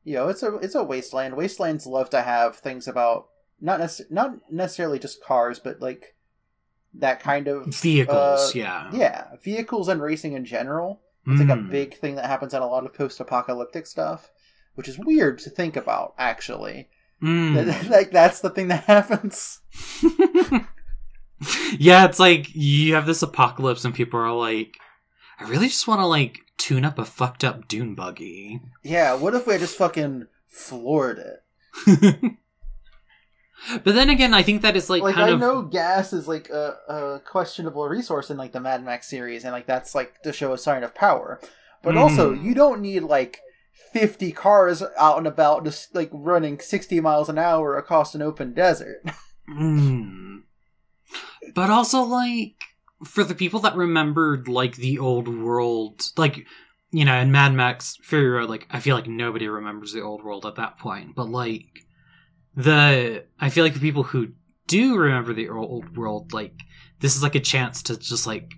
you 0.05 0.15
know, 0.15 0.29
it's 0.29 0.43
a 0.43 0.55
it's 0.57 0.75
a 0.75 0.83
wasteland. 0.85 1.37
Wastelands 1.37 1.87
love 1.87 2.11
to 2.11 2.23
have 2.23 2.57
things 2.57 2.89
about 2.89 3.29
not 3.61 3.81
necess- 3.81 4.11
not 4.11 4.51
necessarily 4.51 4.99
just 4.99 5.23
cars, 5.23 5.59
but 5.59 5.81
like 5.81 6.15
that 6.95 7.21
kind 7.21 7.47
of 7.49 7.67
vehicles. 7.75 8.17
uh, 8.17 8.53
yeah. 8.55 8.91
yeah, 8.93 9.25
vehicles 9.45 9.89
and 9.89 10.03
racing 10.03 10.33
in 10.33 10.45
general. 10.45 11.01
It's 11.27 11.39
like 11.41 11.51
a 11.51 11.61
Mm. 11.61 11.71
big 11.71 11.97
thing 11.99 12.15
that 12.17 12.25
happens 12.25 12.55
in 12.55 12.63
a 12.63 12.67
lot 12.67 12.85
of 12.87 12.95
post-apocalyptic 12.95 13.87
stuff, 13.87 14.31
which 14.75 14.89
is 14.89 14.99
weird 14.99 15.39
to 15.41 15.51
think 15.51 15.77
about 15.77 16.15
actually. 16.19 16.89
Mm. 17.23 17.89
like 17.91 18.11
that's 18.11 18.41
the 18.41 18.51
thing 18.51 18.69
that 18.69 18.85
happens. 18.95 19.61
yeah, 21.79 22.05
it's 22.05 22.19
like 22.19 22.55
you 22.55 22.95
have 22.95 23.07
this 23.07 23.23
apocalypse 23.23 23.85
and 23.85 23.95
people 23.95 24.21
are 24.21 24.33
like, 24.33 24.77
I 25.39 25.49
really 25.49 25.69
just 25.69 25.87
want 25.89 26.01
to 26.01 26.07
like 26.07 26.41
tune 26.61 26.85
up 26.85 26.99
a 26.99 27.05
fucked 27.05 27.43
up 27.43 27.67
dune 27.69 27.95
buggy. 27.95 28.61
Yeah, 28.83 29.15
what 29.15 29.35
if 29.35 29.47
we 29.47 29.59
just 29.59 29.77
fucking 29.77 30.27
floored 30.49 31.19
it? 31.19 31.43
but 33.85 33.95
then 33.95 34.11
again, 34.11 34.35
I 34.35 34.43
think 34.43 34.63
that 34.63 34.77
is 34.77 34.89
like, 34.91 35.03
like 35.03 35.17
I 35.17 35.31
of 35.31 35.41
know 35.41 35.63
gas 35.63 36.13
is 36.13 36.27
like 36.29 36.49
a, 36.51 36.77
a 36.89 37.21
questionable 37.25 37.87
resource 37.89 38.31
in 38.31 38.37
like 38.37 38.53
the 38.53 38.61
Mad 38.61 38.85
Max 38.85 39.09
series, 39.09 39.45
and 39.45 39.53
like 39.53 39.67
that's 39.67 39.95
like 39.95 40.23
to 40.23 40.33
show 40.33 40.53
a 40.53 40.59
sign 40.59 40.83
of 40.85 40.95
power. 40.95 41.41
But 41.83 41.97
also, 41.97 42.35
Mhm. 42.35 42.45
you 42.45 42.55
don't 42.55 42.81
need 42.83 43.01
like 43.05 43.41
fifty 43.93 44.33
cars 44.33 44.83
out 44.99 45.19
and 45.19 45.27
about 45.27 45.65
just 45.65 45.95
like 45.95 46.11
running 46.13 46.59
sixty 46.61 47.01
miles 47.01 47.29
an 47.29 47.39
hour 47.39 47.77
across 47.77 48.15
an 48.15 48.23
open 48.23 48.53
desert. 48.55 49.03
Mm. 49.51 50.43
But 51.57 51.71
also, 51.71 52.03
like, 52.03 52.55
for 53.05 53.25
the 53.25 53.35
people 53.35 53.61
that 53.61 53.77
remembered, 53.77 54.49
like, 54.49 54.77
the 54.77 54.99
old 54.99 55.29
world, 55.29 56.03
like, 56.17 56.47
you 56.91 57.05
know, 57.05 57.17
in 57.17 57.33
Mad 57.33 57.55
Max 57.55 57.97
Fury 58.03 58.29
Road, 58.29 58.51
like, 58.51 58.67
I 58.71 58.81
feel 58.81 58.97
like 58.97 59.07
nobody 59.07 59.49
remembers 59.49 59.93
the 59.93 60.03
old 60.03 60.23
world 60.25 60.45
at 60.45 60.57
that 60.57 60.79
point. 60.79 61.15
But, 61.15 61.29
like, 61.29 61.87
the, 62.55 63.25
I 63.39 63.49
feel 63.51 63.65
like 63.65 63.75
the 63.75 63.81
people 63.81 64.03
who 64.03 64.33
do 64.67 64.97
remember 64.97 65.33
the 65.33 65.49
old 65.49 65.97
world, 65.97 66.33
like, 66.33 66.55
this 67.01 67.17
is 67.17 67.23
like 67.23 67.35
a 67.35 67.41
chance 67.41 67.83
to 67.85 67.97
just, 67.97 68.27
like, 68.27 68.55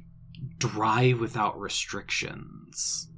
drive 0.58 1.20
without 1.20 1.60
restrictions. 1.60 3.08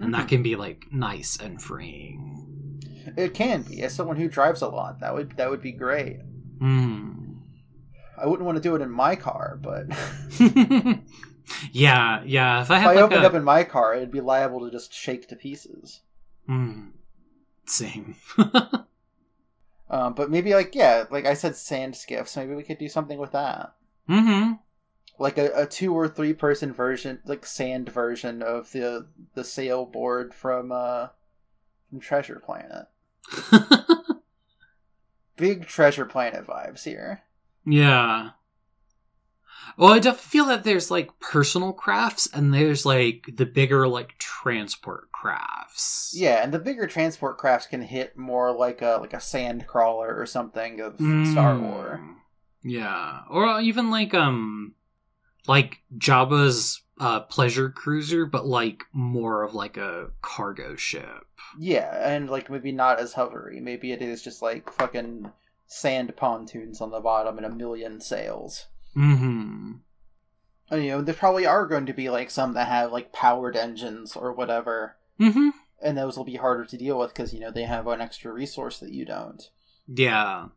And 0.00 0.14
that 0.14 0.28
can 0.28 0.42
be, 0.42 0.56
like, 0.56 0.86
nice 0.90 1.38
and 1.38 1.60
freeing. 1.60 2.82
it 3.16 3.34
can 3.34 3.62
be 3.62 3.82
as 3.82 3.94
someone 3.94 4.16
who 4.16 4.28
drives 4.28 4.62
a 4.62 4.68
lot. 4.68 5.00
That 5.00 5.14
would 5.14 5.36
that 5.36 5.50
would 5.50 5.60
be 5.62 5.72
great. 5.72 6.18
Hmm. 6.58 7.21
I 8.22 8.26
wouldn't 8.26 8.46
want 8.46 8.56
to 8.56 8.62
do 8.62 8.74
it 8.76 8.82
in 8.82 8.90
my 8.90 9.16
car, 9.16 9.58
but 9.60 9.86
yeah, 11.72 12.22
yeah. 12.24 12.62
If 12.62 12.70
I 12.70 12.80
if 12.80 12.86
I 12.86 12.94
like 12.94 12.98
opened 12.98 13.24
a 13.24 13.26
up 13.26 13.34
in 13.34 13.44
my 13.44 13.64
car, 13.64 13.94
it'd 13.94 14.12
be 14.12 14.20
liable 14.20 14.60
to 14.60 14.70
just 14.70 14.94
shake 14.94 15.28
to 15.28 15.36
pieces. 15.36 16.00
Hmm. 16.46 16.88
same. 17.66 18.16
Um, 19.92 20.14
but 20.14 20.30
maybe 20.30 20.54
like 20.54 20.74
yeah, 20.74 21.04
like 21.10 21.26
I 21.26 21.34
said, 21.34 21.54
sand 21.54 21.94
skiffs. 21.94 22.34
Maybe 22.34 22.54
we 22.54 22.62
could 22.62 22.78
do 22.78 22.88
something 22.88 23.18
with 23.18 23.32
that, 23.32 23.74
mm-hmm. 24.08 24.54
like 25.18 25.36
a, 25.36 25.52
a 25.54 25.66
two 25.66 25.94
or 25.94 26.08
three 26.08 26.32
person 26.32 26.72
version, 26.72 27.20
like 27.26 27.44
sand 27.44 27.90
version 27.90 28.42
of 28.42 28.72
the 28.72 29.06
the 29.34 29.42
sailboard 29.42 30.32
from 30.32 30.72
uh 30.72 31.08
from 31.90 32.00
Treasure 32.00 32.40
Planet. 32.42 32.86
Big 35.36 35.66
Treasure 35.66 36.06
Planet 36.06 36.46
vibes 36.46 36.84
here. 36.84 37.20
Yeah. 37.66 38.30
Well, 39.78 39.92
I 39.94 40.00
definitely 40.00 40.28
feel 40.28 40.46
that 40.46 40.64
there's 40.64 40.90
like 40.90 41.18
personal 41.18 41.72
crafts 41.72 42.28
and 42.32 42.52
there's 42.52 42.84
like 42.84 43.30
the 43.36 43.46
bigger 43.46 43.88
like 43.88 44.18
transport 44.18 45.10
crafts. 45.12 46.12
Yeah, 46.14 46.42
and 46.42 46.52
the 46.52 46.58
bigger 46.58 46.86
transport 46.86 47.38
crafts 47.38 47.66
can 47.68 47.80
hit 47.80 48.16
more 48.16 48.52
like 48.52 48.82
a 48.82 48.98
like 49.00 49.14
a 49.14 49.20
sand 49.20 49.66
crawler 49.66 50.14
or 50.14 50.26
something 50.26 50.80
of 50.80 50.96
Star 50.96 51.54
Mm. 51.56 51.62
Wars. 51.62 52.00
Yeah, 52.62 53.20
or 53.30 53.60
even 53.60 53.90
like 53.90 54.12
um, 54.14 54.74
like 55.48 55.78
Jabba's 55.96 56.82
uh 57.00 57.20
pleasure 57.20 57.70
cruiser, 57.70 58.26
but 58.26 58.46
like 58.46 58.84
more 58.92 59.42
of 59.42 59.54
like 59.54 59.76
a 59.78 60.10
cargo 60.20 60.76
ship. 60.76 61.24
Yeah, 61.58 61.90
and 62.14 62.28
like 62.28 62.50
maybe 62.50 62.72
not 62.72 63.00
as 63.00 63.14
hovery. 63.14 63.60
Maybe 63.62 63.90
it 63.92 64.02
is 64.02 64.22
just 64.22 64.42
like 64.42 64.70
fucking 64.70 65.32
sand 65.72 66.14
pontoons 66.16 66.80
on 66.80 66.90
the 66.90 67.00
bottom 67.00 67.36
and 67.38 67.46
a 67.46 67.50
million 67.50 68.00
sails. 68.00 68.66
Mm-hmm. 68.96 69.72
And, 70.70 70.84
you 70.84 70.90
know, 70.90 71.02
there 71.02 71.14
probably 71.14 71.46
are 71.46 71.66
going 71.66 71.86
to 71.86 71.92
be 71.92 72.08
like 72.10 72.30
some 72.30 72.54
that 72.54 72.68
have 72.68 72.92
like 72.92 73.12
powered 73.12 73.56
engines 73.56 74.14
or 74.16 74.32
whatever, 74.32 74.96
Mm-hmm. 75.20 75.50
and 75.82 75.96
those 75.96 76.16
will 76.16 76.24
be 76.24 76.36
harder 76.36 76.64
to 76.64 76.76
deal 76.76 76.98
with 76.98 77.10
because 77.14 77.32
you 77.32 77.38
know 77.40 77.50
they 77.50 77.64
have 77.64 77.86
an 77.86 78.00
extra 78.00 78.32
resource 78.32 78.78
that 78.80 78.92
you 78.92 79.04
don't. 79.04 79.42
Yeah. 79.86 80.48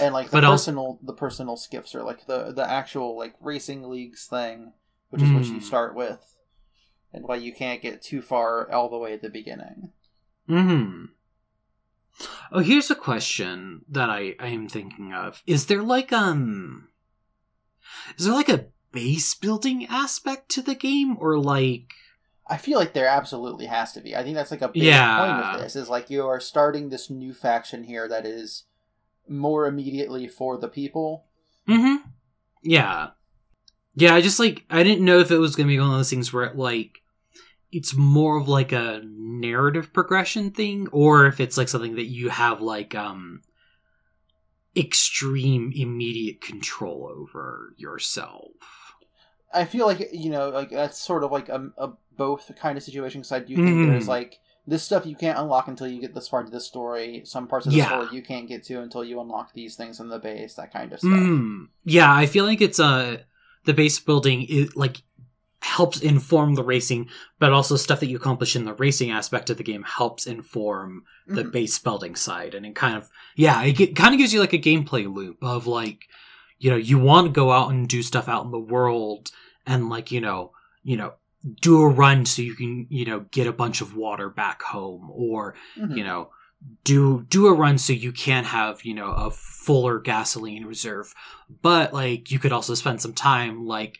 And 0.00 0.12
like 0.14 0.26
the 0.26 0.32
But 0.38 0.44
also- 0.44 0.70
personal, 0.72 0.98
the 1.02 1.12
personal 1.12 1.56
skiffs 1.56 1.94
are 1.94 2.02
like 2.02 2.26
the 2.26 2.52
the 2.52 2.68
actual 2.68 3.16
like 3.16 3.34
racing 3.40 3.88
leagues 3.88 4.26
thing, 4.26 4.72
which 5.10 5.22
is 5.22 5.30
what 5.30 5.44
you 5.46 5.56
Mm. 5.58 5.62
start 5.62 5.94
with, 5.94 6.34
and 7.12 7.24
why 7.26 7.36
you 7.36 7.52
can't 7.54 7.82
get 7.82 8.02
too 8.02 8.20
far 8.22 8.70
all 8.72 8.88
the 8.88 8.98
way 8.98 9.12
at 9.12 9.22
the 9.22 9.30
beginning. 9.30 9.92
Hmm. 10.46 11.04
Oh, 12.50 12.60
here's 12.60 12.90
a 12.90 12.94
question 12.94 13.84
that 13.88 14.10
I 14.10 14.34
I 14.40 14.48
am 14.48 14.68
thinking 14.68 15.12
of. 15.12 15.42
Is 15.46 15.66
there 15.66 15.82
like 15.82 16.12
um, 16.12 16.88
is 18.16 18.24
there 18.26 18.34
like 18.34 18.48
a 18.48 18.66
base 18.92 19.34
building 19.34 19.86
aspect 19.86 20.48
to 20.50 20.62
the 20.62 20.74
game, 20.74 21.16
or 21.20 21.38
like 21.38 21.92
I 22.46 22.56
feel 22.56 22.78
like 22.78 22.94
there 22.94 23.06
absolutely 23.08 23.66
has 23.66 23.92
to 23.92 24.00
be. 24.00 24.16
I 24.16 24.22
think 24.22 24.34
that's 24.34 24.50
like 24.50 24.62
a 24.62 24.68
big 24.68 24.82
Yeah. 24.82 25.18
point 25.18 25.54
of 25.56 25.60
this 25.62 25.76
is 25.76 25.88
like 25.88 26.08
you 26.10 26.26
are 26.26 26.40
starting 26.40 26.88
this 26.88 27.10
new 27.10 27.34
faction 27.34 27.84
here 27.84 28.08
that 28.08 28.24
is 28.26 28.64
more 29.28 29.66
immediately 29.66 30.26
for 30.26 30.56
the 30.56 30.68
people. 30.68 31.26
Mm-hmm. 31.68 32.08
Yeah. 32.62 33.10
Yeah, 33.94 34.14
I 34.14 34.22
just 34.22 34.38
like 34.38 34.64
I 34.70 34.82
didn't 34.82 35.04
know 35.04 35.18
if 35.18 35.30
it 35.30 35.38
was 35.38 35.54
gonna 35.54 35.68
be 35.68 35.78
one 35.78 35.90
of 35.90 35.96
those 35.96 36.10
things 36.10 36.32
where 36.32 36.44
it 36.44 36.56
like 36.56 37.02
it's 37.70 37.94
more 37.94 38.38
of 38.38 38.48
like 38.48 38.72
a 38.72 39.02
narrative 39.04 39.92
progression 39.92 40.50
thing, 40.50 40.88
or 40.92 41.26
if 41.26 41.40
it's 41.40 41.56
like 41.58 41.68
something 41.68 41.96
that 41.96 42.06
you 42.06 42.28
have 42.30 42.60
like 42.60 42.94
um 42.94 43.42
extreme 44.76 45.72
immediate 45.74 46.40
control 46.40 47.10
over 47.12 47.74
yourself. 47.76 48.52
I 49.52 49.64
feel 49.64 49.86
like 49.86 50.08
you 50.12 50.30
know, 50.30 50.50
like 50.50 50.70
that's 50.70 50.98
sort 50.98 51.24
of 51.24 51.32
like 51.32 51.48
a, 51.48 51.70
a 51.78 51.90
both 52.16 52.50
kind 52.60 52.76
of 52.76 52.84
situation. 52.84 53.20
Because 53.22 53.32
I 53.32 53.40
do 53.40 53.54
think 53.56 53.68
Mhm. 53.68 53.86
there's 53.86 54.08
like 54.08 54.38
this 54.66 54.82
stuff 54.82 55.06
you 55.06 55.16
can't 55.16 55.38
unlock 55.38 55.66
until 55.68 55.86
you 55.88 56.00
get 56.00 56.14
this 56.14 56.28
far 56.28 56.40
into 56.40 56.52
the 56.52 56.60
story. 56.60 57.22
Some 57.24 57.48
parts 57.48 57.66
of 57.66 57.72
the 57.72 57.78
Yeah. 57.78 57.86
story 57.88 58.08
you 58.16 58.22
can't 58.22 58.46
get 58.46 58.62
to 58.64 58.82
until 58.82 59.02
you 59.02 59.20
unlock 59.20 59.54
these 59.54 59.74
things 59.76 60.00
in 60.00 60.08
the 60.08 60.18
base. 60.18 60.54
That 60.54 60.72
kind 60.72 60.92
of 60.92 60.98
stuff. 61.00 61.10
Mm. 61.12 61.68
Yeah, 61.84 62.12
I 62.14 62.26
feel 62.26 62.44
like 62.44 62.60
it's 62.60 62.78
a 62.78 63.24
the 63.64 63.72
base 63.74 63.98
building 63.98 64.46
it 64.48 64.76
like 64.76 65.02
helps 65.60 66.00
inform 66.00 66.54
the 66.54 66.62
racing, 66.62 67.08
but 67.40 67.52
also 67.52 67.76
stuff 67.76 68.00
that 68.00 68.06
you 68.08 68.16
accomplish 68.16 68.54
in 68.54 68.64
the 68.64 68.74
racing 68.74 69.10
aspect 69.10 69.50
of 69.50 69.56
the 69.56 69.64
game 69.64 69.82
helps 69.82 70.26
inform 70.26 71.02
the 71.26 71.42
Mhm. 71.44 71.52
base 71.52 71.78
building 71.78 72.14
side 72.14 72.54
and 72.54 72.64
it 72.64 72.74
kind 72.74 72.96
of 72.96 73.10
yeah 73.36 73.62
it 73.62 73.72
get, 73.72 73.94
kind 73.96 74.14
of 74.14 74.18
gives 74.18 74.32
you 74.32 74.40
like 74.40 74.54
a 74.54 74.58
gameplay 74.58 75.12
loop 75.12 75.36
of 75.42 75.66
like 75.66 76.06
you 76.58 76.70
know 76.70 76.76
you 76.76 76.98
want 76.98 77.26
to 77.26 77.32
go 77.32 77.50
out 77.52 77.70
and 77.70 77.86
do 77.88 78.02
stuff 78.02 78.28
out 78.28 78.44
in 78.46 78.50
the 78.50 78.58
world 78.58 79.30
and 79.66 79.90
like 79.90 80.10
you 80.10 80.20
know 80.22 80.52
you 80.82 80.96
know 80.96 81.12
do 81.60 81.82
a 81.82 81.88
run 81.88 82.24
so 82.24 82.40
you 82.40 82.54
can 82.54 82.86
you 82.88 83.04
know 83.04 83.20
get 83.30 83.46
a 83.46 83.52
bunch 83.52 83.80
of 83.82 83.94
water 83.94 84.30
back 84.30 84.62
home 84.62 85.10
or 85.12 85.54
Mhm. 85.76 85.96
you 85.98 86.04
know 86.04 86.30
do 86.84 87.26
do 87.28 87.46
a 87.46 87.52
run 87.52 87.76
so 87.78 87.92
you 87.92 88.10
can 88.10 88.44
have 88.44 88.84
you 88.84 88.94
know 88.94 89.10
a 89.10 89.30
fuller 89.30 89.98
gasoline 90.00 90.64
reserve 90.64 91.14
but 91.62 91.92
like 91.92 92.30
you 92.30 92.38
could 92.38 92.52
also 92.52 92.74
spend 92.74 93.02
some 93.02 93.12
time 93.12 93.66
like 93.66 93.98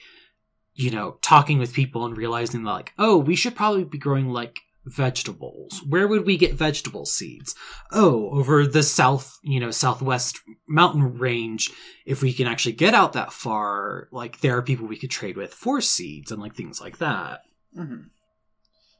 you 0.79 0.91
know 0.91 1.19
talking 1.23 1.59
with 1.59 1.75
people 1.75 2.07
and 2.07 2.17
realizing 2.17 2.63
that 2.63 2.71
like 2.71 2.93
oh 2.99 3.17
we 3.19 3.35
should 3.37 3.57
probably 3.57 3.85
be 3.85 3.99
growing 3.99 4.29
like 4.29 4.61
vegetables. 4.85 5.83
Where 5.87 6.09
would 6.09 6.25
we 6.25 6.39
get 6.39 6.55
vegetable 6.55 7.05
seeds? 7.05 7.55
Oh 7.93 8.31
over 8.31 8.67
the 8.67 8.83
south 8.83 9.39
you 9.43 9.61
know 9.61 9.71
southwest 9.71 10.41
mountain 10.67 11.19
range. 11.19 11.71
If 12.07 12.23
we 12.23 12.33
can 12.33 12.47
actually 12.47 12.73
get 12.73 12.95
out 12.95 13.13
that 13.13 13.33
far 13.33 14.09
like 14.13 14.41
there 14.41 14.57
are 14.57 14.63
people 14.63 14.87
we 14.87 14.97
could 14.97 15.11
trade 15.11 15.37
with 15.37 15.53
for 15.53 15.81
seeds 15.81 16.33
and 16.33 16.41
like 16.41 16.55
things 16.55 16.81
like 16.81 16.99
that. 16.99 17.43
Hmm 17.75 18.05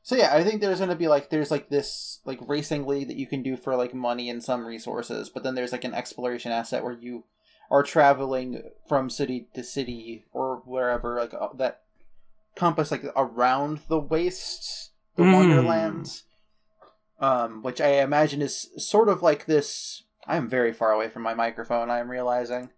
So 0.03 0.15
yeah, 0.17 0.35
I 0.35 0.45
think 0.45 0.61
there's 0.61 0.81
gonna 0.81 0.95
be 0.95 1.09
like 1.09 1.31
there's 1.31 1.51
like 1.51 1.71
this 1.71 2.21
like 2.25 2.39
racing 2.47 2.87
league 2.87 3.09
that 3.09 3.17
you 3.17 3.27
can 3.27 3.43
do 3.43 3.57
for 3.57 3.75
like 3.77 3.95
money 3.95 4.29
and 4.29 4.45
some 4.45 4.67
resources, 4.67 5.31
but 5.31 5.43
then 5.43 5.55
there's 5.55 5.73
like 5.73 5.85
an 5.85 5.95
exploration 5.95 6.53
asset 6.53 6.83
where 6.85 6.93
you 6.93 7.25
are 7.71 7.83
traveling 7.83 8.63
from 8.89 9.11
city 9.11 9.49
to 9.55 9.63
city 9.63 10.25
or 10.33 10.63
wherever 10.65 11.19
like 11.21 11.35
uh, 11.35 11.49
that 11.55 11.83
compass 12.55 12.91
like 12.91 13.05
around 13.17 13.81
the 13.89 13.99
wastes, 13.99 14.91
the 15.17 15.23
Mm. 15.23 15.33
wonderlands, 15.35 16.25
um, 17.21 17.63
which 17.63 17.81
I 17.81 18.01
imagine 18.01 18.41
is 18.43 18.69
sort 18.79 19.09
of 19.09 19.23
like 19.23 19.47
this. 19.47 20.03
I 20.27 20.37
am 20.37 20.49
very 20.49 20.73
far 20.73 20.93
away 20.93 21.09
from 21.09 21.23
my 21.23 21.35
microphone. 21.35 21.91
I 21.91 21.99
am 21.99 22.11
realizing, 22.11 22.71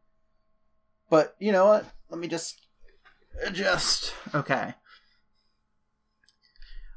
but 1.09 1.35
you 1.38 1.53
know 1.53 1.66
what? 1.66 1.87
Let 2.09 2.18
me 2.20 2.29
just 2.29 2.61
adjust. 3.44 4.14
Okay. 4.35 4.74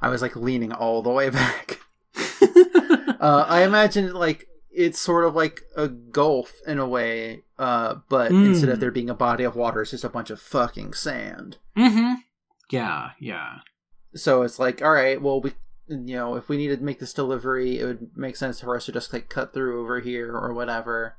I 0.02 0.10
was 0.10 0.22
like 0.22 0.36
leaning 0.36 0.72
all 0.74 1.02
the 1.02 1.10
way 1.12 1.30
back. 1.42 1.80
Uh, 3.20 3.46
I 3.48 3.64
imagine 3.64 4.14
like 4.14 4.50
it's 4.70 5.00
sort 5.00 5.24
of 5.24 5.34
like 5.34 5.62
a 5.78 5.88
gulf 5.88 6.52
in 6.68 6.78
a 6.78 6.86
way, 6.86 7.44
uh, 7.64 7.96
but 8.10 8.32
Mm. 8.32 8.46
instead 8.48 8.70
of 8.70 8.80
there 8.80 8.92
being 8.92 9.10
a 9.10 9.14
body 9.28 9.44
of 9.46 9.56
water, 9.56 9.82
it's 9.82 9.92
just 9.92 10.04
a 10.04 10.10
bunch 10.18 10.30
of 10.30 10.40
fucking 10.42 10.94
sand. 10.94 11.58
mm-hmm 11.78 12.14
yeah 12.72 13.12
yeah 13.20 13.60
So 14.16 14.42
it's 14.44 14.58
like, 14.60 14.82
all 14.82 14.92
right, 14.94 15.22
well, 15.22 15.40
we, 15.42 15.52
you 15.88 16.16
know, 16.16 16.36
if 16.36 16.50
we 16.50 16.58
needed 16.58 16.80
to 16.80 16.86
make 16.86 17.00
this 17.00 17.14
delivery, 17.14 17.80
it 17.80 17.86
would 17.86 18.08
make 18.16 18.36
sense 18.36 18.62
for 18.62 18.76
us 18.76 18.86
to 18.86 18.92
just 18.92 19.14
like 19.14 19.30
cut 19.30 19.54
through 19.54 19.82
over 19.82 20.00
here 20.00 20.32
or 20.36 20.54
whatever. 20.54 21.16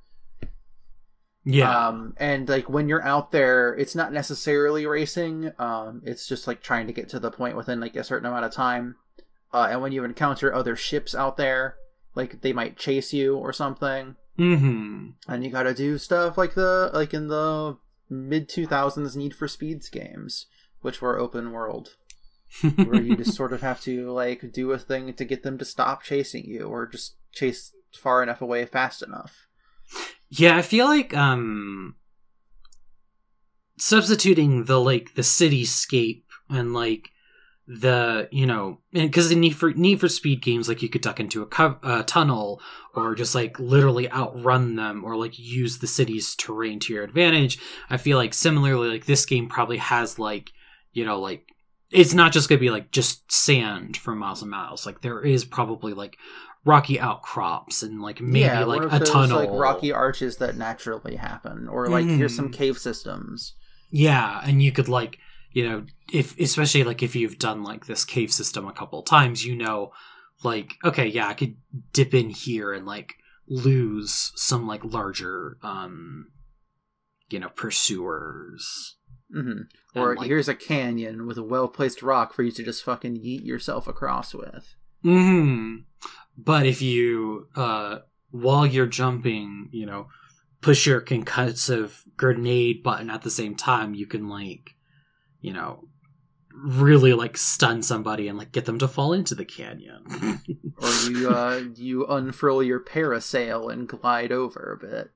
yeah 1.45 1.89
Um, 1.89 2.15
and 2.17 2.49
like 2.49 2.69
when 2.69 2.89
you're 2.89 3.05
out 3.05 3.31
there, 3.31 3.75
it's 3.75 3.95
not 3.95 4.13
necessarily 4.13 4.87
racing. 4.87 5.53
Um, 5.59 6.03
it's 6.05 6.27
just 6.27 6.47
like 6.47 6.63
trying 6.63 6.87
to 6.87 6.93
get 6.93 7.09
to 7.11 7.21
the 7.21 7.31
point 7.31 7.57
within 7.57 7.81
like 7.81 7.97
a 7.97 8.05
certain 8.05 8.27
amount 8.27 8.47
of 8.47 8.53
time. 8.53 8.97
Uh, 9.53 9.69
and 9.71 9.83
when 9.83 9.93
you 9.93 10.03
encounter 10.05 10.53
other 10.53 10.75
ships 10.77 11.15
out 11.15 11.37
there, 11.37 11.77
like 12.15 12.41
they 12.41 12.53
might 12.53 12.77
chase 12.77 13.13
you 13.13 13.37
or 13.37 13.53
something, 13.53 14.17
mm-hmm 14.39 15.11
and 15.29 15.45
you 15.45 15.51
got 15.51 15.65
to 15.65 15.75
do 15.75 15.99
stuff 15.99 16.37
like 16.37 16.55
the 16.55 16.91
like 16.93 17.15
in 17.15 17.29
the 17.29 17.77
mid 18.11 18.49
two 18.49 18.67
thousands 18.67 19.17
Need 19.17 19.35
for 19.35 19.49
Speeds 19.49 19.89
games, 19.89 20.47
which 20.81 21.01
were 21.01 21.19
open 21.19 21.53
world, 21.53 21.97
where 22.77 23.01
you 23.01 23.17
just 23.17 23.35
sort 23.37 23.53
of 23.53 23.61
have 23.63 23.81
to 23.83 24.11
like 24.13 24.53
do 24.53 24.73
a 24.73 24.79
thing 24.79 25.13
to 25.15 25.25
get 25.25 25.43
them 25.43 25.59
to 25.59 25.65
stop 25.65 26.03
chasing 26.03 26.45
you 26.45 26.65
or 26.65 26.87
just 26.87 27.17
chase 27.33 27.73
far 27.93 28.23
enough 28.23 28.43
away 28.43 28.65
fast 28.67 29.03
enough. 29.03 29.47
Yeah, 30.29 30.57
I 30.57 30.63
feel 30.63 30.87
like 30.87 31.15
um 31.17 31.97
substituting 33.79 34.65
the 34.65 34.81
like 34.81 35.15
the 35.15 35.23
cityscape 35.23 36.23
and 36.49 36.73
like 36.73 37.11
the 37.67 38.29
you 38.31 38.45
know 38.45 38.79
because 38.93 39.31
in 39.33 39.41
need 39.41 39.57
for 39.57 39.73
need 39.73 39.99
for 39.99 40.09
speed 40.09 40.43
games 40.43 40.69
like 40.69 40.83
you 40.83 40.89
could 40.89 41.01
duck 41.01 41.19
into 41.19 41.41
a 41.41 41.47
co- 41.47 41.79
uh, 41.83 42.03
tunnel 42.03 42.61
or 42.95 43.15
just 43.15 43.35
like 43.35 43.59
literally 43.59 44.11
outrun 44.13 44.77
them 44.77 45.03
or 45.03 45.17
like 45.17 45.39
use 45.39 45.79
the 45.79 45.87
city's 45.87 46.35
terrain 46.37 46.79
to 46.79 46.93
your 46.93 47.03
advantage 47.03 47.59
i 47.89 47.97
feel 47.97 48.19
like 48.19 48.35
similarly 48.35 48.89
like 48.89 49.07
this 49.07 49.25
game 49.25 49.49
probably 49.49 49.79
has 49.79 50.19
like 50.19 50.51
you 50.93 51.07
know 51.07 51.19
like 51.19 51.49
it's 51.91 52.13
not 52.13 52.33
just 52.33 52.51
gonna 52.51 52.61
be 52.61 52.69
like 52.71 52.91
just 52.91 53.33
sand 53.33 53.97
for 53.97 54.15
miles 54.15 54.43
and 54.43 54.51
miles 54.51 54.85
like 54.85 55.01
there 55.01 55.23
is 55.23 55.43
probably 55.45 55.95
like 55.95 56.19
rocky 56.67 57.01
outcrops 57.01 57.83
and 57.83 58.03
like 58.03 58.21
maybe 58.21 58.41
yeah, 58.41 58.65
like 58.65 58.93
a 58.93 59.03
tunnel 59.05 59.39
like 59.39 59.51
rocky 59.51 59.93
arches 59.93 60.37
that 60.39 60.57
naturally 60.57 61.17
happen, 61.17 61.69
or 61.69 61.89
like 61.89 62.07
here's 62.07 62.35
some 62.35 62.49
Mm. 62.49 62.55
cave 62.55 62.79
systems. 62.79 63.55
Yeah, 63.91 64.41
and 64.43 64.63
you 64.63 64.73
could 64.73 64.89
like, 64.89 65.19
you 65.55 65.67
know, 65.67 65.87
if 66.13 66.39
especially 66.39 66.85
like 66.85 67.03
if 67.03 67.17
you've 67.17 67.39
done 67.39 67.63
like 67.63 67.87
this 67.87 68.05
cave 68.05 68.31
system 68.33 68.67
a 68.69 68.73
couple 68.73 69.03
times, 69.03 69.45
you 69.47 69.57
know, 69.57 69.93
like 70.43 70.75
okay, 70.85 71.07
yeah, 71.07 71.29
I 71.29 71.35
could 71.35 71.57
dip 71.93 72.13
in 72.13 72.29
here 72.31 72.73
and 72.75 72.85
like 72.85 73.15
lose 73.49 74.33
some 74.37 74.67
like 74.67 74.85
larger 74.85 75.57
um 75.63 76.27
you 77.31 77.39
know, 77.41 77.49
pursuers. 77.49 78.97
hmm 79.33 79.63
Or 79.95 80.11
And, 80.11 80.19
like- 80.21 80.29
here's 80.29 80.49
a 80.49 80.55
canyon 80.55 81.27
with 81.27 81.39
a 81.39 81.43
well 81.43 81.69
placed 81.69 82.03
rock 82.03 82.35
for 82.35 82.43
you 82.43 82.53
to 82.53 82.63
just 82.63 82.85
fucking 82.85 83.17
yeet 83.17 83.45
yourself 83.45 83.87
across 83.89 84.35
with. 84.35 84.75
hmm 85.03 85.77
But 86.37 86.67
if 86.67 86.83
you 86.83 87.49
uh 87.57 87.99
while 88.31 88.67
you're 88.67 88.87
jumping, 88.87 89.69
you 89.73 89.87
know, 89.87 90.09
push 90.61 90.87
your 90.87 91.01
concussive 91.01 92.03
grenade 92.17 92.83
button 92.83 93.09
at 93.11 93.23
the 93.23 93.31
same 93.31 93.55
time, 93.55 93.95
you 93.95 94.07
can 94.07 94.29
like, 94.29 94.74
you 95.45 95.53
know, 95.53 95.85
really 96.55 97.13
like 97.13 97.37
stun 97.37 97.83
somebody 97.83 98.29
and 98.29 98.39
like 98.39 98.51
get 98.51 98.65
them 98.65 98.79
to 98.79 98.89
fall 98.89 99.13
into 99.13 99.35
the 99.35 99.45
canyon. 99.45 100.41
Or 100.77 100.91
you 101.09 101.31
uh, 101.31 101.63
you 101.77 102.05
unfurl 102.07 102.61
your 102.61 102.81
parasail 102.81 103.73
and 103.73 103.87
glide 103.89 104.33
over 104.33 104.73
a 104.73 104.85
bit. 104.85 105.11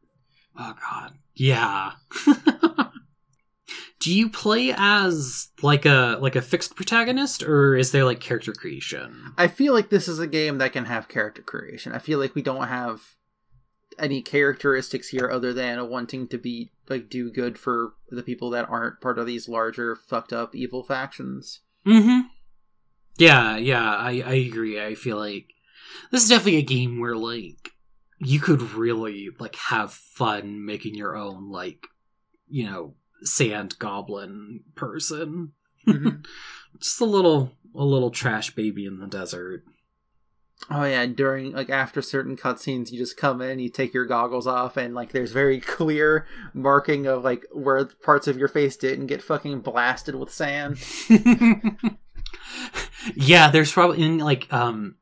oh 0.56 0.74
god. 0.88 1.14
Yeah. 1.34 1.92
Do 4.00 4.14
you 4.14 4.30
play 4.30 4.72
as 4.76 5.48
like 5.60 5.84
a 5.84 6.18
like 6.20 6.36
a 6.36 6.42
fixed 6.42 6.76
protagonist 6.76 7.42
or 7.42 7.76
is 7.76 7.90
there 7.90 8.04
like 8.04 8.20
character 8.20 8.52
creation? 8.52 9.32
I 9.36 9.48
feel 9.48 9.74
like 9.74 9.90
this 9.90 10.06
is 10.06 10.20
a 10.20 10.28
game 10.28 10.58
that 10.58 10.72
can 10.72 10.84
have 10.84 11.08
character 11.08 11.42
creation. 11.42 11.92
I 11.92 11.98
feel 11.98 12.20
like 12.20 12.36
we 12.36 12.42
don't 12.42 12.68
have 12.68 13.02
any 13.98 14.22
characteristics 14.22 15.08
here 15.08 15.30
other 15.30 15.52
than 15.52 15.88
wanting 15.88 16.28
to 16.28 16.38
be 16.38 16.70
like 16.88 17.08
do 17.08 17.30
good 17.30 17.58
for 17.58 17.94
the 18.10 18.22
people 18.22 18.50
that 18.50 18.68
aren't 18.68 19.00
part 19.00 19.18
of 19.18 19.26
these 19.26 19.48
larger 19.48 19.94
fucked 19.96 20.32
up 20.32 20.54
evil 20.54 20.82
factions. 20.82 21.60
Mm-hmm. 21.86 22.20
Yeah, 23.16 23.56
yeah, 23.56 23.96
I, 23.96 24.22
I 24.24 24.34
agree. 24.34 24.80
I 24.80 24.94
feel 24.94 25.16
like 25.16 25.52
this 26.10 26.22
is 26.22 26.28
definitely 26.28 26.58
a 26.58 26.62
game 26.62 27.00
where 27.00 27.16
like 27.16 27.72
you 28.18 28.40
could 28.40 28.62
really 28.72 29.30
like 29.38 29.56
have 29.56 29.92
fun 29.92 30.64
making 30.64 30.94
your 30.94 31.16
own 31.16 31.50
like 31.50 31.86
you 32.48 32.64
know 32.64 32.94
sand 33.22 33.78
goblin 33.78 34.60
person. 34.74 35.52
Mhm. 35.86 36.24
Just 36.80 37.00
a 37.00 37.04
little 37.04 37.52
a 37.74 37.84
little 37.84 38.10
trash 38.10 38.54
baby 38.54 38.86
in 38.86 38.98
the 38.98 39.06
desert. 39.06 39.64
Oh 40.70 40.84
yeah, 40.84 41.06
during 41.06 41.52
like 41.52 41.70
after 41.70 42.02
certain 42.02 42.36
cutscenes, 42.36 42.92
you 42.92 42.98
just 42.98 43.16
come 43.16 43.40
in, 43.40 43.58
you 43.58 43.70
take 43.70 43.94
your 43.94 44.04
goggles 44.04 44.46
off, 44.46 44.76
and 44.76 44.94
like 44.94 45.12
there's 45.12 45.32
very 45.32 45.60
clear 45.60 46.26
marking 46.52 47.06
of 47.06 47.24
like 47.24 47.46
where 47.52 47.86
parts 47.86 48.26
of 48.26 48.36
your 48.36 48.48
face 48.48 48.76
didn't 48.76 49.06
get 49.06 49.22
fucking 49.22 49.60
blasted 49.60 50.14
with 50.14 50.30
sand. 50.30 50.78
yeah, 53.14 53.50
there's 53.50 53.72
probably 53.72 54.02
in 54.02 54.18
like 54.18 54.52
um 54.52 54.96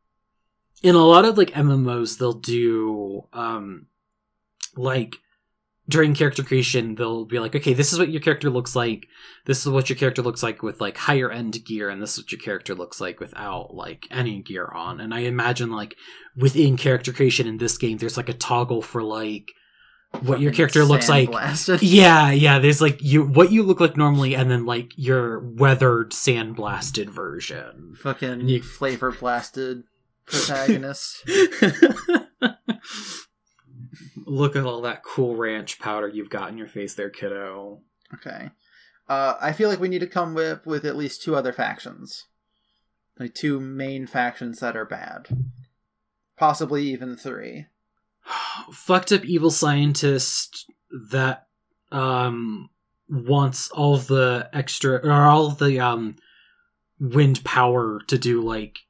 in 0.84 0.94
a 0.94 1.04
lot 1.04 1.24
of 1.24 1.36
like 1.36 1.50
MMOs 1.50 2.18
they'll 2.18 2.32
do 2.32 3.26
um 3.32 3.86
like 4.76 5.16
during 5.88 6.14
character 6.14 6.42
creation 6.42 6.94
they'll 6.96 7.24
be 7.24 7.38
like 7.38 7.54
okay 7.54 7.72
this 7.72 7.92
is 7.92 7.98
what 7.98 8.10
your 8.10 8.20
character 8.20 8.50
looks 8.50 8.74
like 8.74 9.06
this 9.44 9.64
is 9.64 9.68
what 9.70 9.88
your 9.88 9.96
character 9.96 10.22
looks 10.22 10.42
like 10.42 10.62
with 10.62 10.80
like 10.80 10.96
higher 10.96 11.30
end 11.30 11.64
gear 11.64 11.88
and 11.88 12.02
this 12.02 12.12
is 12.18 12.24
what 12.24 12.32
your 12.32 12.40
character 12.40 12.74
looks 12.74 13.00
like 13.00 13.20
without 13.20 13.74
like 13.74 14.06
any 14.10 14.42
gear 14.42 14.66
on 14.66 15.00
and 15.00 15.14
i 15.14 15.20
imagine 15.20 15.70
like 15.70 15.94
within 16.36 16.76
character 16.76 17.12
creation 17.12 17.46
in 17.46 17.58
this 17.58 17.78
game 17.78 17.98
there's 17.98 18.16
like 18.16 18.28
a 18.28 18.34
toggle 18.34 18.82
for 18.82 19.02
like 19.02 19.52
what 20.20 20.40
your 20.40 20.52
character 20.52 20.84
looks 20.84 21.08
like 21.08 21.28
yeah, 21.82 22.30
yeah. 22.30 22.58
There's 22.58 22.80
like 22.80 23.02
you 23.02 23.24
what 23.26 23.52
you 23.52 23.62
look 23.64 23.80
like 23.80 23.96
normally, 23.98 24.34
and 24.34 24.50
then 24.50 24.64
like 24.64 24.92
your 24.96 25.40
weathered, 25.40 26.12
sandblasted 26.12 27.10
version. 27.10 27.94
fucking 27.98 28.48
You- 28.48 28.62
flavor 28.62 29.10
blasted 29.12 29.82
protagonist. 30.26 31.28
look 34.26 34.56
at 34.56 34.64
all 34.64 34.82
that 34.82 35.02
cool 35.02 35.36
ranch 35.36 35.78
powder 35.78 36.08
you've 36.08 36.30
got 36.30 36.50
in 36.50 36.58
your 36.58 36.66
face, 36.66 36.94
there, 36.94 37.10
kiddo. 37.10 37.80
Okay. 38.14 38.50
Uh, 39.08 39.34
I 39.40 39.52
feel 39.52 39.68
like 39.68 39.80
we 39.80 39.88
need 39.88 40.00
to 40.00 40.06
come 40.06 40.34
with 40.34 40.66
with 40.66 40.84
at 40.84 40.96
least 40.96 41.22
two 41.22 41.36
other 41.36 41.52
factions, 41.52 42.24
like 43.18 43.34
two 43.34 43.60
main 43.60 44.06
factions 44.06 44.58
that 44.58 44.76
are 44.76 44.84
bad, 44.84 45.28
possibly 46.36 46.84
even 46.84 47.16
three. 47.16 47.66
Fucked 48.72 49.12
up 49.12 49.24
evil 49.24 49.50
scientist 49.50 50.70
that 51.10 51.46
um 51.92 52.68
wants 53.08 53.70
all 53.70 53.96
the 53.96 54.50
extra 54.52 54.96
or 54.96 55.12
all 55.12 55.50
the 55.50 55.78
um 55.78 56.16
wind 56.98 57.44
power 57.44 58.00
to 58.08 58.18
do 58.18 58.40
like 58.40 58.80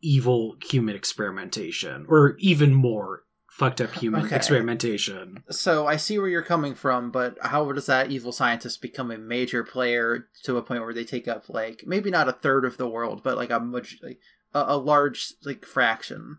evil 0.00 0.56
human 0.62 0.96
experimentation 0.96 2.06
or 2.08 2.36
even 2.38 2.72
more 2.72 3.24
fucked 3.60 3.82
up 3.82 3.92
human 3.94 4.24
Okay. 4.24 4.36
experimentation. 4.36 5.44
So 5.50 5.86
I 5.86 5.96
see 5.96 6.18
where 6.18 6.28
you're 6.30 6.42
coming 6.42 6.74
from, 6.74 7.10
but 7.10 7.36
how 7.42 7.70
does 7.72 7.84
that 7.86 8.10
evil 8.10 8.32
scientist 8.32 8.80
become 8.80 9.10
a 9.10 9.18
major 9.18 9.62
player 9.62 10.28
to 10.44 10.56
a 10.56 10.62
point 10.62 10.82
where 10.82 10.94
they 10.94 11.04
take 11.04 11.28
up 11.28 11.50
like 11.50 11.84
maybe 11.86 12.10
not 12.10 12.26
a 12.26 12.32
third 12.32 12.64
of 12.64 12.78
the 12.78 12.88
world, 12.88 13.22
but 13.22 13.36
like 13.36 13.50
a 13.50 13.60
much 13.60 13.98
like 14.02 14.18
a, 14.54 14.64
a 14.68 14.76
large 14.78 15.34
like 15.44 15.66
fraction? 15.66 16.38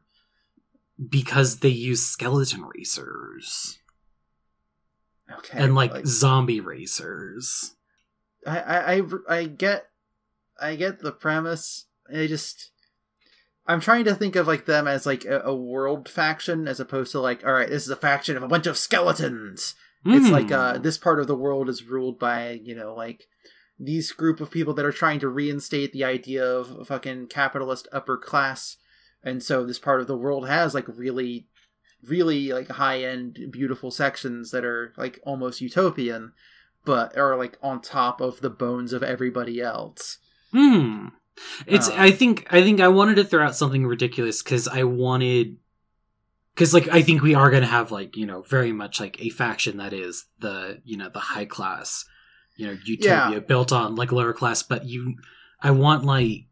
because 1.09 1.59
they 1.59 1.69
use 1.69 2.01
skeleton 2.05 2.63
racers 2.75 3.79
Okay, 5.31 5.57
and 5.57 5.75
like, 5.75 6.05
zombie 6.05 6.59
racers. 6.59 7.75
I, 8.45 8.59
I 8.59 8.95
I 8.95 9.01
I 9.29 9.45
get 9.45 9.85
I 10.59 10.75
get 10.75 10.99
the 10.99 11.11
premise. 11.11 11.85
I 12.13 12.27
just 12.27 12.71
I'm 13.67 13.79
trying 13.79 14.05
to 14.05 14.15
think 14.15 14.35
of 14.35 14.47
like 14.47 14.65
them 14.65 14.87
as 14.87 15.05
like 15.05 15.23
a, 15.25 15.41
a 15.41 15.55
world 15.55 16.09
faction 16.09 16.67
as 16.67 16.79
opposed 16.79 17.11
to 17.11 17.19
like 17.19 17.45
all 17.45 17.53
right, 17.53 17.69
this 17.69 17.83
is 17.83 17.89
a 17.89 17.95
faction 17.95 18.35
of 18.37 18.43
a 18.43 18.47
bunch 18.47 18.67
of 18.67 18.77
skeletons. 18.77 19.75
It's 20.05 20.27
Hmm. 20.27 20.33
like 20.33 20.51
uh 20.51 20.77
this 20.79 20.97
part 20.97 21.19
of 21.19 21.27
the 21.27 21.35
world 21.35 21.69
is 21.69 21.83
ruled 21.83 22.17
by, 22.19 22.59
you 22.63 22.75
know, 22.75 22.95
like 22.95 23.25
these 23.79 24.11
group 24.11 24.41
of 24.41 24.51
people 24.51 24.73
that 24.75 24.85
are 24.85 24.91
trying 24.91 25.19
to 25.19 25.27
reinstate 25.29 25.93
the 25.93 26.03
idea 26.03 26.43
of 26.43 26.71
a 26.79 26.85
fucking 26.85 27.27
capitalist 27.27 27.87
upper 27.91 28.17
class. 28.17 28.77
And 29.23 29.43
so 29.43 29.63
this 29.65 29.79
part 29.79 30.01
of 30.01 30.07
the 30.07 30.17
world 30.17 30.47
has 30.47 30.73
like 30.73 30.85
really 30.87 31.47
really 32.03 32.51
like 32.51 32.67
high 32.69 33.03
end 33.03 33.37
beautiful 33.51 33.91
sections 33.91 34.49
that 34.49 34.65
are 34.65 34.91
like 34.97 35.19
almost 35.23 35.61
utopian 35.61 36.33
but 36.83 37.15
are 37.15 37.37
like 37.37 37.59
on 37.61 37.79
top 37.79 38.19
of 38.21 38.41
the 38.41 38.49
bones 38.49 38.91
of 38.91 39.03
everybody 39.03 39.61
else. 39.61 40.17
Hmm. 40.51 41.09
It's. 41.65 41.89
Uh, 41.89 41.95
I 41.97 42.11
think. 42.11 42.47
I 42.51 42.61
think 42.61 42.79
I 42.79 42.87
wanted 42.89 43.15
to 43.15 43.23
throw 43.23 43.45
out 43.45 43.55
something 43.55 43.85
ridiculous 43.85 44.41
because 44.43 44.67
I 44.67 44.83
wanted. 44.83 45.57
Because 46.53 46.73
like 46.73 46.89
I 46.89 47.01
think 47.01 47.21
we 47.21 47.33
are 47.33 47.49
going 47.49 47.63
to 47.63 47.67
have 47.69 47.91
like 47.91 48.17
you 48.17 48.25
know 48.25 48.41
very 48.41 48.71
much 48.73 48.99
like 48.99 49.21
a 49.21 49.29
faction 49.29 49.77
that 49.77 49.93
is 49.93 50.25
the 50.39 50.81
you 50.83 50.97
know 50.97 51.09
the 51.09 51.19
high 51.19 51.45
class, 51.45 52.05
you 52.57 52.67
know 52.67 52.77
utopia 52.85 53.29
Yeah. 53.31 53.39
built 53.39 53.71
on 53.71 53.95
like 53.95 54.11
lower 54.11 54.33
class, 54.33 54.61
but 54.63 54.85
you. 54.85 55.15
I 55.63 55.71
want 55.71 56.03
like 56.05 56.47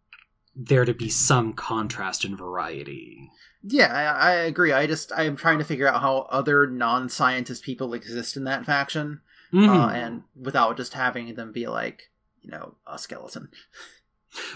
there 0.55 0.85
to 0.85 0.93
be 0.93 1.09
some 1.09 1.53
contrast 1.53 2.23
and 2.23 2.37
variety. 2.37 3.29
Yeah, 3.63 3.91
I, 3.93 4.29
I 4.29 4.31
agree. 4.35 4.71
I 4.71 4.87
just 4.87 5.11
I 5.11 5.23
am 5.23 5.35
trying 5.35 5.57
to 5.59 5.65
figure 5.65 5.87
out 5.87 6.01
how 6.01 6.27
other 6.29 6.65
non-scientist 6.67 7.63
people 7.63 7.93
exist 7.93 8.37
in 8.37 8.45
that 8.45 8.65
faction, 8.65 9.19
uh, 9.53 9.57
Mhm. 9.57 9.93
and 9.93 10.23
without 10.39 10.77
just 10.77 10.93
having 10.93 11.33
them 11.35 11.51
be 11.51 11.67
like, 11.67 12.03
you 12.41 12.51
know, 12.51 12.75
a 12.87 12.97
skeleton. 12.97 13.49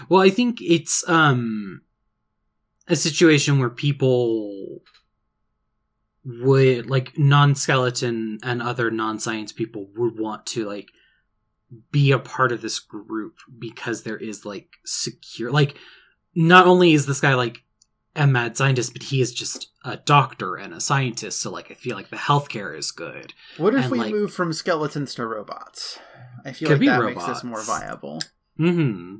Well, 0.08 0.20
I 0.20 0.30
think 0.30 0.60
it's 0.60 1.06
um 1.08 1.82
a 2.88 2.96
situation 2.96 3.58
where 3.58 3.70
people 3.70 4.80
would 6.24 6.88
like 6.88 7.18
non-skeleton 7.18 8.38
and 8.42 8.62
other 8.62 8.90
non-science 8.90 9.52
people 9.52 9.86
would 9.94 10.18
want 10.18 10.46
to 10.46 10.64
like 10.66 10.88
be 11.90 12.12
a 12.12 12.18
part 12.18 12.50
of 12.52 12.62
this 12.62 12.78
group 12.78 13.34
because 13.58 14.02
there 14.04 14.16
is 14.16 14.46
like 14.46 14.68
secure 14.86 15.50
like 15.50 15.76
not 16.34 16.66
only 16.66 16.92
is 16.94 17.04
this 17.06 17.20
guy 17.20 17.34
like 17.34 17.62
a 18.16 18.26
mad 18.26 18.56
scientist 18.56 18.92
but 18.92 19.02
he 19.02 19.20
is 19.20 19.34
just 19.34 19.68
a 19.84 19.96
doctor 19.98 20.56
and 20.56 20.72
a 20.72 20.80
scientist 20.80 21.40
so 21.40 21.50
like 21.50 21.70
i 21.70 21.74
feel 21.74 21.96
like 21.96 22.08
the 22.10 22.16
healthcare 22.16 22.76
is 22.78 22.90
good 22.90 23.34
What 23.58 23.74
if 23.74 23.82
And, 23.84 23.92
we 23.92 23.98
like- 23.98 24.12
move 24.12 24.32
from 24.32 24.52
skeletons 24.52 25.14
to 25.16 25.26
robots? 25.26 25.98
I 26.44 26.52
feel 26.52 26.70
like 26.70 26.80
that 26.80 27.02
makes 27.02 27.24
this 27.26 27.42
more 27.44 27.58
robots. 27.58 27.66
viable. 27.80 28.20
hmm 28.56 29.16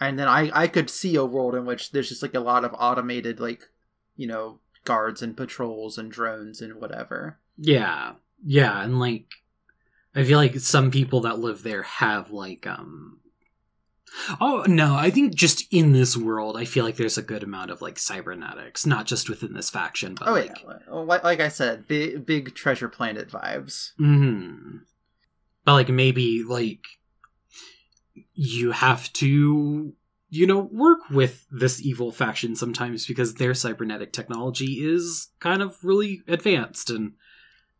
And 0.00 0.18
then 0.18 0.28
I 0.28 0.50
I 0.52 0.66
could 0.66 0.88
see 0.90 1.14
a 1.16 1.24
world 1.24 1.54
in 1.54 1.66
which 1.66 1.92
there's 1.92 2.08
just 2.08 2.22
like 2.22 2.34
a 2.34 2.40
lot 2.40 2.64
of 2.64 2.74
automated 2.78 3.38
like, 3.38 3.68
you 4.16 4.26
know, 4.26 4.58
guards 4.84 5.22
and 5.22 5.36
patrols 5.36 5.98
and 5.98 6.10
drones 6.10 6.60
and 6.60 6.74
whatever. 6.76 7.38
Yeah. 7.58 8.14
Yeah, 8.44 8.82
and 8.82 8.98
like 8.98 9.26
I 10.14 10.24
feel 10.24 10.38
like 10.38 10.58
some 10.58 10.90
people 10.90 11.20
that 11.20 11.38
live 11.38 11.62
there 11.62 11.82
have 11.82 12.30
like 12.30 12.66
um 12.66 13.20
Oh 14.40 14.64
no, 14.66 14.96
I 14.96 15.10
think 15.10 15.34
just 15.34 15.66
in 15.72 15.92
this 15.92 16.16
world, 16.16 16.56
I 16.56 16.64
feel 16.64 16.84
like 16.84 16.96
there's 16.96 17.18
a 17.18 17.22
good 17.22 17.42
amount 17.42 17.70
of 17.70 17.80
like 17.80 17.98
cybernetics, 17.98 18.84
not 18.84 19.06
just 19.06 19.28
within 19.28 19.52
this 19.52 19.70
faction, 19.70 20.14
but 20.14 20.28
oh 20.28 20.32
like, 20.32 20.62
yeah, 20.66 20.78
Well, 20.88 21.04
like, 21.04 21.22
like 21.22 21.40
I 21.40 21.48
said, 21.48 21.86
big 21.86 22.26
big 22.26 22.54
treasure 22.54 22.88
planet 22.88 23.28
vibes. 23.28 23.92
hmm 23.98 24.78
But 25.64 25.74
like 25.74 25.88
maybe 25.88 26.42
like 26.42 26.84
you 28.42 28.70
have 28.70 29.12
to 29.12 29.92
you 30.30 30.46
know 30.46 30.60
work 30.72 31.00
with 31.10 31.44
this 31.50 31.82
evil 31.84 32.10
faction 32.10 32.56
sometimes 32.56 33.06
because 33.06 33.34
their 33.34 33.52
cybernetic 33.52 34.12
technology 34.12 34.78
is 34.80 35.28
kind 35.40 35.60
of 35.60 35.76
really 35.84 36.22
advanced 36.26 36.88
and 36.88 37.12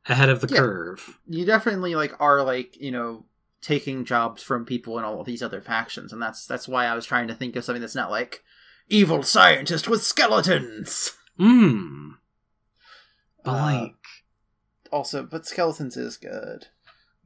ahead 0.07 0.29
of 0.29 0.41
the 0.43 0.49
Yeah. 0.53 0.61
curve. 0.61 1.19
You 1.27 1.47
definitely 1.47 1.95
like 1.95 2.15
are 2.21 2.43
like 2.43 2.77
you 2.79 2.91
know 2.91 3.25
taking 3.63 4.05
jobs 4.05 4.43
from 4.43 4.65
people 4.67 4.99
in 4.99 5.05
all 5.05 5.21
of 5.21 5.27
these 5.27 5.43
other 5.43 5.63
factions, 5.63 6.13
and 6.13 6.21
that's 6.21 6.45
that's 6.47 6.69
why 6.69 6.85
I 6.85 6.95
was 6.95 7.07
trying 7.07 7.29
to 7.29 7.35
think 7.35 7.57
of 7.57 7.65
something 7.65 7.81
that's 7.81 7.95
not 7.95 8.11
like 8.11 8.43
evil 8.89 9.23
scientist 9.23 9.89
with 9.89 10.03
skeletons. 10.03 11.13
Hmm. 11.39 12.11
But 13.45 13.51
Uh, 13.53 13.55
like 13.55 13.95
Also, 14.93 15.23
but 15.23 15.47
skeletons 15.47 15.97
is 15.97 16.19
good. 16.19 16.67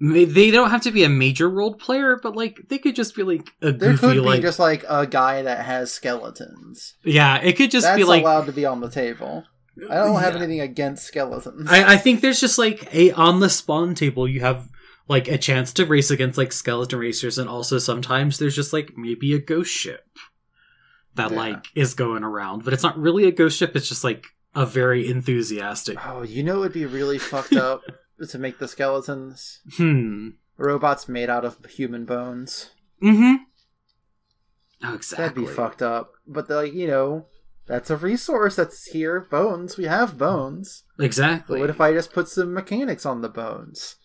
They 0.00 0.50
don't 0.50 0.70
have 0.70 0.82
to 0.82 0.90
be 0.90 1.04
a 1.04 1.08
major 1.08 1.48
role 1.48 1.74
player, 1.74 2.18
but 2.22 2.34
like 2.36 2.58
they 2.68 2.78
could 2.78 2.96
just 2.96 3.14
be 3.14 3.22
like 3.22 3.50
a 3.62 3.72
There 3.72 3.90
goofy 3.92 3.98
could 3.98 4.12
be 4.14 4.20
like 4.20 4.42
just 4.42 4.58
like 4.58 4.84
a 4.88 5.06
guy 5.06 5.42
that 5.42 5.64
has 5.64 5.92
skeletons. 5.92 6.94
yeah, 7.04 7.36
it 7.36 7.54
could 7.56 7.70
just 7.70 7.86
That's 7.86 7.96
be 7.96 8.04
like 8.04 8.22
allowed 8.22 8.46
to 8.46 8.52
be 8.52 8.66
on 8.66 8.80
the 8.80 8.90
table. 8.90 9.44
I 9.90 9.94
don't 9.96 10.20
have 10.20 10.34
Yeah. 10.34 10.40
anything 10.42 10.60
against 10.60 11.04
skeletons. 11.06 11.68
I, 11.70 11.94
I 11.94 11.96
think 11.96 12.20
there's 12.20 12.40
just 12.40 12.58
like 12.58 12.92
a 12.94 13.12
on 13.12 13.40
the 13.40 13.48
spawn 13.50 13.94
table 13.94 14.28
you 14.28 14.40
have 14.40 14.68
like 15.08 15.28
a 15.28 15.36
chance 15.38 15.72
to 15.74 15.84
race 15.84 16.10
against 16.10 16.38
like 16.38 16.52
skeleton 16.52 16.98
racers 16.98 17.38
and 17.38 17.48
also 17.48 17.78
sometimes 17.78 18.38
there's 18.38 18.54
just 18.56 18.72
like 18.72 18.92
maybe 18.96 19.34
a 19.34 19.38
ghost 19.38 19.70
ship 19.72 20.06
that 21.14 21.30
Yeah. 21.30 21.36
like 21.36 21.64
is 21.74 21.94
going 21.94 22.22
around 22.24 22.64
but 22.64 22.72
it's 22.72 22.82
not 22.82 22.96
really 22.98 23.24
a 23.24 23.32
ghost 23.32 23.58
ship 23.58 23.74
it's 23.76 23.88
just 23.88 24.02
like 24.04 24.26
a 24.54 24.64
very 24.64 25.08
enthusiastic 25.08 25.98
oh, 26.06 26.22
you 26.22 26.42
know, 26.42 26.56
it 26.56 26.60
would 26.60 26.72
be 26.72 26.86
really 26.86 27.18
fucked 27.18 27.52
up 27.56 27.82
to 28.30 28.38
make 28.38 28.58
the 28.58 28.68
skeletons 28.68 29.60
hmm 29.76 30.30
robots 30.56 31.08
made 31.08 31.28
out 31.30 31.44
of 31.44 31.64
human 31.66 32.04
bones. 32.04 32.70
mm-hmm 33.02 33.42
oh 34.84 34.94
exactly 34.94 35.24
That'd 35.44 35.48
be 35.48 35.52
fucked 35.54 35.82
up. 35.82 36.12
But 36.26 36.48
like 36.50 36.72
you 36.74 36.86
know, 36.86 37.26
that's 37.66 37.90
a 37.90 37.96
resource 37.96 38.56
that's 38.56 38.84
here. 38.86 39.20
Bones. 39.20 39.76
We 39.76 39.84
have 39.84 40.18
bones. 40.18 40.84
exactly 40.98 41.56
But 41.58 41.60
what 41.62 41.70
if 41.70 41.80
I 41.80 41.92
just 41.92 42.12
put 42.12 42.28
some 42.28 42.52
mechanics 42.54 43.04
on 43.06 43.20
the 43.22 43.28
bones? 43.28 43.96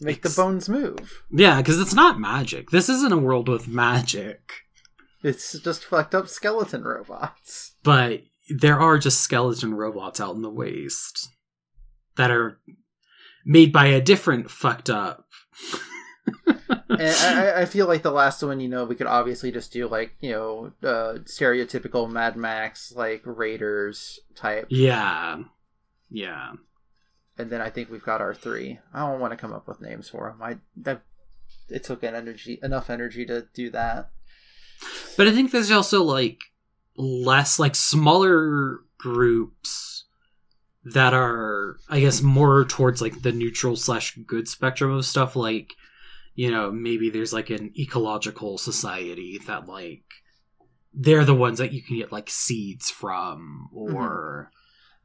Make 0.00 0.18
Ex- 0.24 0.34
the 0.34 0.40
bones 0.42 0.68
move. 0.68 1.22
yeah 1.30 1.58
because 1.58 1.80
it's 1.80 1.94
not 1.94 2.20
magic 2.20 2.70
this 2.70 2.88
isn't 2.88 3.12
a 3.12 3.18
world 3.18 3.48
with 3.48 3.66
magic 3.66 4.52
It's 5.24 5.58
just 5.58 5.84
fucked 5.84 6.14
up 6.14 6.28
skeleton 6.28 6.84
robots. 6.84 7.74
but 7.82 8.22
there 8.48 8.78
are 8.80 8.96
just 8.98 9.20
skeleton 9.20 9.74
robots 9.74 10.20
out 10.20 10.36
in 10.36 10.42
the 10.42 10.50
waste 10.50 11.28
that 12.18 12.30
are 12.30 12.58
made 13.46 13.72
by 13.72 13.86
a 13.86 14.00
different 14.02 14.50
fucked 14.50 14.90
up. 14.90 15.24
I- 16.90 17.52
I 17.58 17.64
feel 17.64 17.86
like 17.86 18.02
the 18.02 18.10
last 18.10 18.42
one, 18.42 18.60
you 18.60 18.68
know, 18.68 18.84
we 18.84 18.94
could 18.94 19.06
obviously 19.06 19.50
just 19.50 19.72
do 19.72 19.88
like 19.88 20.14
you 20.20 20.30
know, 20.32 20.72
uh, 20.82 21.18
stereotypical 21.24 22.10
Mad 22.10 22.36
Max 22.36 22.92
like 22.94 23.22
Raiders 23.24 24.20
type, 24.34 24.66
yeah, 24.68 25.38
yeah, 26.10 26.52
and 27.38 27.50
then 27.50 27.60
I 27.60 27.70
think 27.70 27.90
we've 27.90 28.04
got 28.04 28.20
our 28.20 28.34
three. 28.34 28.78
I 28.92 29.00
don't 29.08 29.20
want 29.20 29.32
to 29.32 29.36
come 29.38 29.52
up 29.52 29.66
with 29.68 29.80
names 29.80 30.08
for 30.08 30.28
them. 30.30 30.42
I 30.42 30.58
that 30.78 31.02
it 31.70 31.84
took 31.84 32.02
an 32.02 32.14
energy 32.14 32.58
enough 32.62 32.90
energy 32.90 33.24
to 33.26 33.46
do 33.54 33.70
that. 33.70 34.10
but 35.16 35.26
I 35.28 35.32
think 35.32 35.50
there's 35.50 35.70
also 35.70 36.02
like 36.02 36.40
less 36.96 37.58
like 37.58 37.74
smaller 37.74 38.80
groups 38.98 40.04
that 40.92 41.14
are, 41.14 41.76
I 41.88 42.00
guess, 42.00 42.22
more 42.22 42.64
towards 42.64 43.00
like 43.02 43.22
the 43.22 43.32
neutral 43.32 43.76
slash 43.76 44.16
good 44.26 44.48
spectrum 44.48 44.90
of 44.92 45.04
stuff. 45.04 45.34
Like, 45.36 45.74
you 46.34 46.50
know, 46.50 46.70
maybe 46.70 47.10
there's 47.10 47.32
like 47.32 47.50
an 47.50 47.72
ecological 47.78 48.58
society 48.58 49.38
that 49.46 49.66
like 49.66 50.02
they're 50.94 51.24
the 51.24 51.34
ones 51.34 51.58
that 51.58 51.72
you 51.72 51.82
can 51.82 51.96
get 51.96 52.12
like 52.12 52.30
seeds 52.30 52.90
from 52.90 53.68
or. 53.72 54.50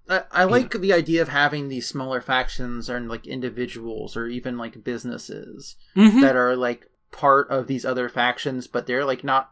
I, 0.10 0.24
I 0.32 0.44
like 0.44 0.72
the 0.72 0.92
idea 0.92 1.22
of 1.22 1.30
having 1.30 1.70
these 1.70 1.88
smaller 1.88 2.20
factions 2.20 2.90
and 2.90 3.08
like 3.08 3.26
individuals 3.26 4.18
or 4.18 4.28
even 4.28 4.58
like 4.58 4.84
businesses 4.84 5.78
Mhm. 5.96 6.20
that 6.22 6.36
are 6.36 6.58
like 6.58 6.88
part 7.12 7.50
of 7.50 7.68
these 7.68 7.86
other 7.86 8.10
factions, 8.10 8.68
but 8.68 8.86
they're 8.86 9.06
like 9.06 9.24
not 9.24 9.52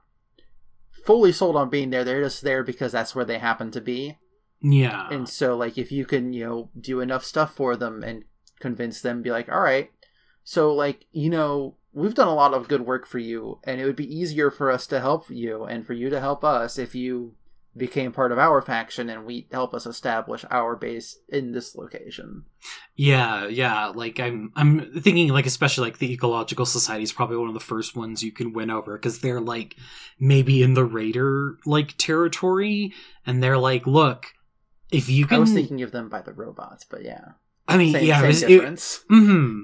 fully 1.06 1.32
sold 1.32 1.56
on 1.56 1.70
being 1.70 1.90
there. 1.90 2.04
They're 2.04 2.24
just 2.24 2.42
there 2.42 2.64
because 2.64 2.92
that's 2.92 3.16
where 3.16 3.24
they 3.26 3.38
happen 3.40 3.72
to 3.72 3.80
be. 3.82 4.18
Yeah. 4.62 5.08
And 5.10 5.28
so, 5.28 5.56
like, 5.58 5.78
if 5.78 5.92
you 5.92 6.06
can, 6.06 6.34
you 6.34 6.46
know, 6.46 6.70
do 6.80 7.00
enough 7.00 7.26
stuff 7.26 7.56
for 7.56 7.76
them 7.76 8.04
and 8.04 8.24
convince 8.60 9.02
them, 9.02 9.22
be 9.22 9.32
like, 9.32 9.50
all 9.50 9.62
right, 9.62 9.92
so, 10.44 10.74
like, 10.74 11.06
you 11.12 11.30
know, 11.30 11.76
we've 11.94 12.16
done 12.16 12.28
a 12.28 12.36
lot 12.36 12.54
of 12.54 12.68
good 12.68 12.86
work 12.86 13.06
for 13.06 13.20
you, 13.20 13.60
and 13.64 13.80
it 13.80 13.86
would 13.86 13.96
be 13.96 14.16
easier 14.16 14.50
for 14.50 14.72
us 14.72 14.88
to 14.88 15.00
help 15.00 15.30
you 15.30 15.66
and 15.66 15.86
for 15.86 15.94
you 15.94 16.10
to 16.10 16.20
help 16.20 16.44
us 16.44 16.78
if 16.78 16.96
you 16.96 17.36
became 17.76 18.12
part 18.12 18.34
of 18.34 18.38
our 18.38 18.62
faction 18.62 19.10
and 19.10 19.26
we 19.26 19.48
help 19.52 19.74
us 19.74 19.86
establish 19.86 20.44
our 20.52 20.76
base 20.76 21.20
in 21.30 21.54
this 21.54 21.76
location. 21.76 22.44
Yeah, 22.96 23.48
yeah. 23.48 23.88
Like 23.88 24.20
I'm, 24.20 24.52
I'm 24.56 25.02
thinking 25.02 25.30
like 25.30 25.46
especially 25.46 25.88
like 25.88 26.00
the 26.00 26.12
ecological 26.12 26.66
society 26.66 27.04
is 27.04 27.14
probably 27.14 27.38
one 27.38 27.48
of 27.48 27.54
the 27.54 27.62
first 27.62 27.96
ones 27.96 28.24
you 28.24 28.34
can 28.34 28.52
win 28.52 28.70
over 28.70 28.98
because 28.98 29.20
they're 29.20 29.40
like 29.40 29.78
maybe 30.20 30.62
in 30.62 30.74
the 30.74 30.84
raider 30.84 31.58
like 31.66 31.96
territory, 31.98 32.94
and 33.26 33.42
they're 33.42 33.58
like, 33.58 33.88
look, 33.88 34.26
if 34.92 35.10
you 35.10 35.26
can, 35.26 35.38
I 35.38 35.40
was 35.40 35.54
thinking 35.54 35.82
of 35.82 35.92
them 35.92 36.10
by 36.10 36.22
the 36.22 36.34
robots, 36.34 36.84
but 36.84 37.04
yeah. 37.04 37.34
I 37.68 37.78
mean, 37.78 37.94
Same, 37.94 38.06
yeah, 38.06 38.18
same 38.18 38.24
it 38.24 38.28
was, 38.28 38.44
it, 38.44 38.48
difference. 38.48 39.04
hmm 39.08 39.64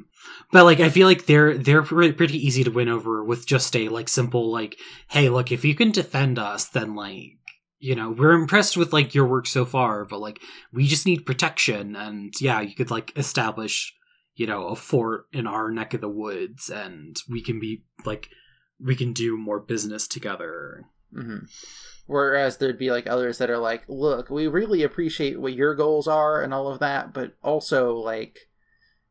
But 0.51 0.63
like, 0.63 0.79
I 0.79 0.89
feel 0.89 1.07
like 1.07 1.25
they're 1.25 1.57
they're 1.57 1.83
pretty 1.83 2.37
easy 2.37 2.63
to 2.63 2.71
win 2.71 2.87
over 2.87 3.23
with 3.23 3.45
just 3.45 3.75
a 3.75 3.89
like 3.89 4.07
simple 4.07 4.49
like, 4.51 4.77
hey, 5.09 5.29
look, 5.29 5.51
if 5.51 5.65
you 5.65 5.75
can 5.75 5.91
defend 5.91 6.39
us, 6.39 6.65
then 6.69 6.95
like, 6.95 7.33
you 7.79 7.95
know, 7.95 8.11
we're 8.11 8.31
impressed 8.31 8.77
with 8.77 8.93
like 8.93 9.13
your 9.13 9.27
work 9.27 9.45
so 9.47 9.65
far, 9.65 10.05
but 10.05 10.19
like, 10.19 10.41
we 10.71 10.87
just 10.87 11.05
need 11.05 11.25
protection, 11.25 11.95
and 11.95 12.33
yeah, 12.39 12.61
you 12.61 12.75
could 12.75 12.91
like 12.91 13.11
establish, 13.17 13.93
you 14.35 14.47
know, 14.47 14.67
a 14.67 14.75
fort 14.75 15.25
in 15.33 15.45
our 15.47 15.69
neck 15.71 15.93
of 15.93 16.01
the 16.01 16.09
woods, 16.09 16.69
and 16.69 17.17
we 17.27 17.41
can 17.41 17.59
be 17.59 17.83
like, 18.05 18.29
we 18.79 18.95
can 18.95 19.11
do 19.11 19.37
more 19.37 19.59
business 19.59 20.07
together. 20.07 20.85
hmm 21.13 21.39
Whereas 22.07 22.57
there'd 22.57 22.79
be 22.79 22.89
like 22.89 23.05
others 23.05 23.37
that 23.37 23.49
are 23.49 23.57
like, 23.57 23.83
look, 23.87 24.29
we 24.29 24.47
really 24.47 24.81
appreciate 24.81 25.39
what 25.39 25.53
your 25.53 25.75
goals 25.75 26.07
are 26.07 26.41
and 26.41 26.53
all 26.53 26.69
of 26.69 26.79
that, 26.79 27.13
but 27.13 27.33
also 27.43 27.95
like, 27.95 28.49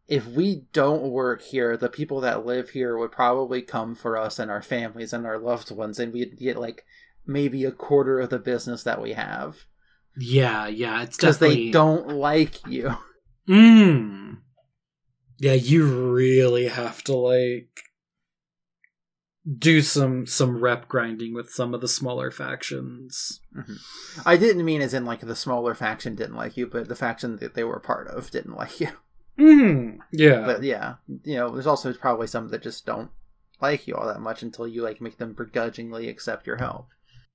if 0.09 0.27
we 0.27 0.65
don't 0.73 1.11
work 1.11 1.43
here, 1.43 1.77
the 1.77 1.89
people 1.89 2.21
that 2.23 2.47
live 2.47 2.71
here 2.71 2.97
would 2.97 3.13
probably 3.13 3.61
come 3.61 3.95
for 3.95 4.17
us 4.17 4.39
and 4.39 4.51
our 4.51 4.63
families 4.63 5.13
and 5.13 5.27
our 5.27 5.39
loved 5.39 5.71
ones, 5.71 5.99
and 5.99 6.13
we'd 6.13 6.39
get 6.39 6.57
like 6.57 6.85
maybe 7.27 7.65
a 7.65 7.73
quarter 7.73 8.21
of 8.21 8.31
the 8.31 8.39
business 8.39 8.83
that 8.85 9.03
we 9.03 9.13
have 9.13 9.67
Yeah, 10.17 10.67
yeah, 10.69 11.03
it's 11.03 11.17
because 11.17 11.39
definitely 11.39 11.67
they 11.67 11.71
don't 11.73 12.09
like 12.09 12.67
you. 12.67 12.97
Mm. 13.49 14.39
Yeah, 15.39 15.53
you 15.53 16.13
really 16.13 16.69
have 16.69 17.03
to 17.05 17.15
like 17.15 17.69
do 19.47 19.81
some 19.81 20.27
some 20.27 20.61
rep 20.61 20.89
grinding 20.89 21.33
with 21.33 21.51
some 21.51 21.73
of 21.73 21.81
the 21.81 21.89
smaller 21.89 22.31
factions. 22.31 23.41
I 24.25 24.37
didn't 24.37 24.65
mean 24.65 24.81
as 24.81 24.93
in 24.93 25.05
like 25.05 25.21
the 25.21 25.37
smaller 25.37 25.75
faction 25.75 26.17
didn't 26.17 26.35
like 26.37 26.57
you, 26.57 26.67
but 26.67 26.89
the 26.89 26.97
faction 26.97 27.37
that 27.37 27.55
they 27.55 27.65
were 27.65 27.79
part 27.79 28.09
of 28.09 28.31
didn't 28.31 28.57
like 28.57 28.81
you. 28.81 28.89
Mm. 29.39 29.99
Yeah. 30.13 30.45
But 30.45 30.63
yeah, 30.63 30.95
you 31.25 31.37
know, 31.37 31.51
there's 31.51 31.67
also 31.67 31.93
probably 31.93 32.27
some 32.27 32.49
that 32.49 32.63
just 32.63 32.87
don't 32.87 33.11
like 33.61 33.87
you 33.87 33.95
all 33.95 34.07
that 34.07 34.21
much 34.21 34.43
until 34.43 34.67
you 34.67 34.83
like 34.83 35.01
make 35.01 35.19
them 35.19 35.33
begrudgingly 35.33 36.09
accept 36.09 36.47
your 36.47 36.57
help. 36.57 36.89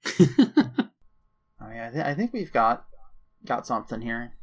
I 0.19 1.69
mean, 1.69 1.79
I, 1.79 1.89
th- 1.91 2.05
I 2.05 2.13
think 2.13 2.33
we've 2.33 2.51
got 2.51 2.85
got 3.45 3.65
something 3.65 4.01
here. 4.01 4.33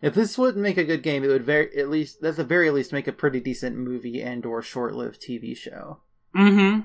If 0.00 0.14
this 0.14 0.38
wouldn't 0.38 0.62
make 0.62 0.78
a 0.78 0.84
good 0.84 1.02
game, 1.02 1.22
it 1.22 1.28
would 1.28 1.44
very 1.44 1.76
at 1.76 1.90
least 1.90 2.22
at 2.24 2.36
the 2.36 2.44
very 2.44 2.70
least 2.70 2.92
make 2.92 3.06
a 3.06 3.12
pretty 3.12 3.40
decent 3.40 3.76
movie 3.76 4.22
and 4.22 4.46
or 4.46 4.62
short 4.62 4.94
lived 4.94 5.20
TV 5.20 5.56
show. 5.56 6.00
Mm-hmm. 6.36 6.80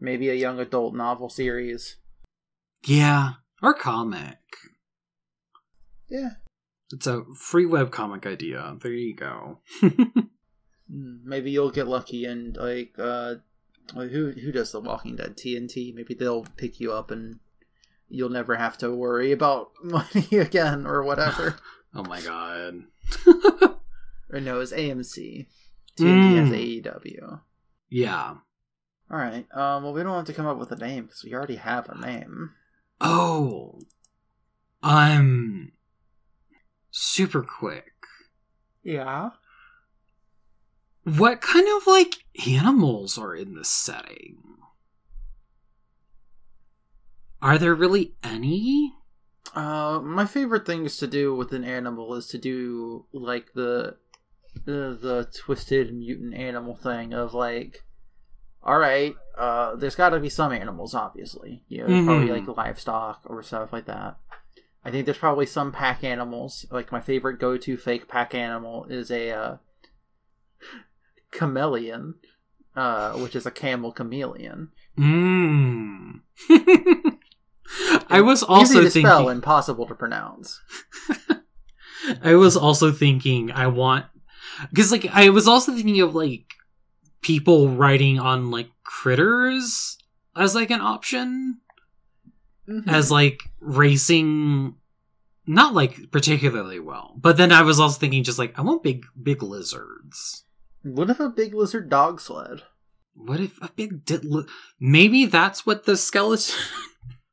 Maybe 0.00 0.28
a 0.30 0.34
young 0.34 0.58
adult 0.58 0.94
novel 0.94 1.28
series. 1.28 1.96
Yeah. 2.86 3.34
Or 3.62 3.72
comic. 3.74 4.38
Yeah. 6.08 6.30
It's 6.92 7.06
a 7.06 7.22
free 7.38 7.66
web 7.66 7.90
comic 7.90 8.26
idea. 8.26 8.76
There 8.80 8.92
you 8.92 9.14
go. 9.14 9.58
Mm, 10.92 11.20
Maybe 11.24 11.50
you'll 11.50 11.70
get 11.70 11.86
lucky 11.88 12.26
and 12.26 12.54
like 12.56 12.94
uh 12.98 13.36
who 13.94 14.32
who 14.32 14.52
does 14.52 14.72
the 14.72 14.80
Walking 14.80 15.16
Dead 15.16 15.36
TNT? 15.38 15.94
Maybe 15.94 16.12
they'll 16.12 16.44
pick 16.58 16.80
you 16.80 16.92
up 16.92 17.10
and 17.10 17.38
you'll 18.10 18.28
never 18.28 18.56
have 18.56 18.76
to 18.78 18.90
worry 18.94 19.32
about 19.32 19.70
money 19.82 20.26
again 20.32 20.86
or 20.86 21.02
whatever. 21.02 21.56
oh 21.94 22.02
my 22.04 22.20
god. 22.20 22.82
or 24.30 24.40
no, 24.40 24.60
it's 24.60 24.72
AMC. 24.72 25.46
TNT 25.98 26.36
has 26.36 26.48
Mm. 26.50 26.82
AEW. 26.82 27.40
Yeah. 27.88 28.34
All 29.12 29.18
right. 29.18 29.46
Um. 29.52 29.82
Well, 29.82 29.92
we 29.92 30.02
don't 30.02 30.16
have 30.16 30.24
to 30.24 30.32
come 30.32 30.46
up 30.46 30.58
with 30.58 30.72
a 30.72 30.76
name 30.76 31.04
because 31.04 31.22
we 31.22 31.34
already 31.34 31.56
have 31.56 31.88
a 31.88 31.98
name. 31.98 32.52
Oh, 33.00 33.80
I'm 34.82 35.72
super 36.90 37.42
quick. 37.42 37.92
Yeah. 38.82 39.30
What 41.04 41.40
kind 41.40 41.66
of 41.76 41.86
like 41.86 42.24
animals 42.46 43.18
are 43.18 43.34
in 43.34 43.54
this 43.54 43.68
setting? 43.68 44.38
Are 47.42 47.58
there 47.58 47.74
really 47.74 48.14
any? 48.22 48.94
Uh, 49.54 50.00
my 50.02 50.24
favorite 50.24 50.64
things 50.64 50.96
to 50.98 51.06
do 51.06 51.34
with 51.34 51.52
an 51.52 51.64
animal 51.64 52.14
is 52.14 52.28
to 52.28 52.38
do 52.38 53.06
like 53.12 53.52
the 53.54 53.96
the, 54.64 54.96
the 55.00 55.28
twisted 55.34 55.92
mutant 55.92 56.34
animal 56.34 56.76
thing 56.76 57.12
of 57.12 57.34
like, 57.34 57.84
all 58.64 58.78
right, 58.78 59.14
uh, 59.36 59.74
there's 59.76 59.94
got 59.96 60.10
to 60.10 60.20
be 60.20 60.28
some 60.28 60.52
animals, 60.52 60.94
obviously. 60.94 61.62
You 61.68 61.78
know, 61.82 61.86
there's 61.88 62.04
probably 62.04 62.28
like 62.40 62.56
livestock 62.56 63.22
or 63.26 63.42
stuff 63.42 63.72
like 63.72 63.86
that. 63.86 64.16
I 64.84 64.90
think 64.90 65.04
there's 65.04 65.18
probably 65.18 65.46
some 65.46 65.72
pack 65.72 66.02
animals. 66.04 66.66
Like 66.70 66.90
my 66.92 67.00
favorite 67.00 67.38
go-to 67.38 67.76
fake 67.76 68.08
pack 68.08 68.34
animal 68.34 68.84
is 68.86 69.10
a 69.10 69.30
uh, 69.30 69.56
chameleon, 71.30 72.14
uh, 72.76 73.12
which 73.14 73.34
is 73.36 73.46
a 73.46 73.50
camel 73.50 73.92
chameleon. 73.92 74.70
Mmm. 74.98 76.20
I 78.08 78.20
was 78.20 78.42
also 78.42 78.74
Easy 78.74 78.84
to 78.84 78.90
thinking. 78.90 79.08
spell, 79.08 79.28
impossible 79.28 79.86
to 79.86 79.94
pronounce. 79.94 80.60
I 82.22 82.34
was 82.34 82.56
also 82.56 82.92
thinking 82.92 83.50
I 83.52 83.68
want 83.68 84.06
because 84.70 84.90
like 84.92 85.06
I 85.12 85.30
was 85.30 85.46
also 85.46 85.72
thinking 85.72 86.00
of 86.00 86.14
like 86.14 86.44
people 87.22 87.68
writing 87.68 88.18
on 88.18 88.50
like 88.50 88.68
critters 88.84 89.96
as 90.36 90.54
like 90.54 90.70
an 90.70 90.80
option 90.80 91.58
as 92.86 93.10
like 93.10 93.42
racing 93.60 94.74
not 95.46 95.74
like 95.74 96.10
particularly 96.10 96.78
well 96.80 97.14
but 97.18 97.36
then 97.36 97.50
i 97.52 97.62
was 97.62 97.78
also 97.80 97.98
thinking 97.98 98.22
just 98.22 98.38
like 98.38 98.56
i 98.58 98.62
want 98.62 98.82
big 98.82 99.04
big 99.20 99.42
lizards 99.42 100.44
What 100.82 101.10
if 101.10 101.20
a 101.20 101.28
big 101.28 101.54
lizard 101.54 101.88
dog 101.90 102.20
sled? 102.20 102.62
what 103.14 103.40
if 103.40 103.60
a 103.60 103.70
big 103.76 104.04
di- 104.04 104.16
li- 104.18 104.46
maybe 104.80 105.26
that's 105.26 105.66
what 105.66 105.84
the 105.84 105.96
skeleton 105.96 106.54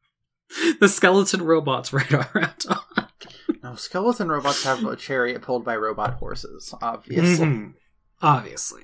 the 0.82 0.90
skeleton 0.90 1.42
robots 1.44 1.94
ride 1.94 2.12
around 2.12 2.66
on 2.70 3.08
No, 3.64 3.76
skeleton 3.76 4.30
robots 4.30 4.64
have 4.64 4.84
a 4.84 4.96
chariot 4.96 5.42
pulled 5.42 5.64
by 5.66 5.76
robot 5.78 6.16
horses, 6.16 6.74
obviously. 6.82 7.46
Mhm. 7.46 7.74
obviously 8.22 8.82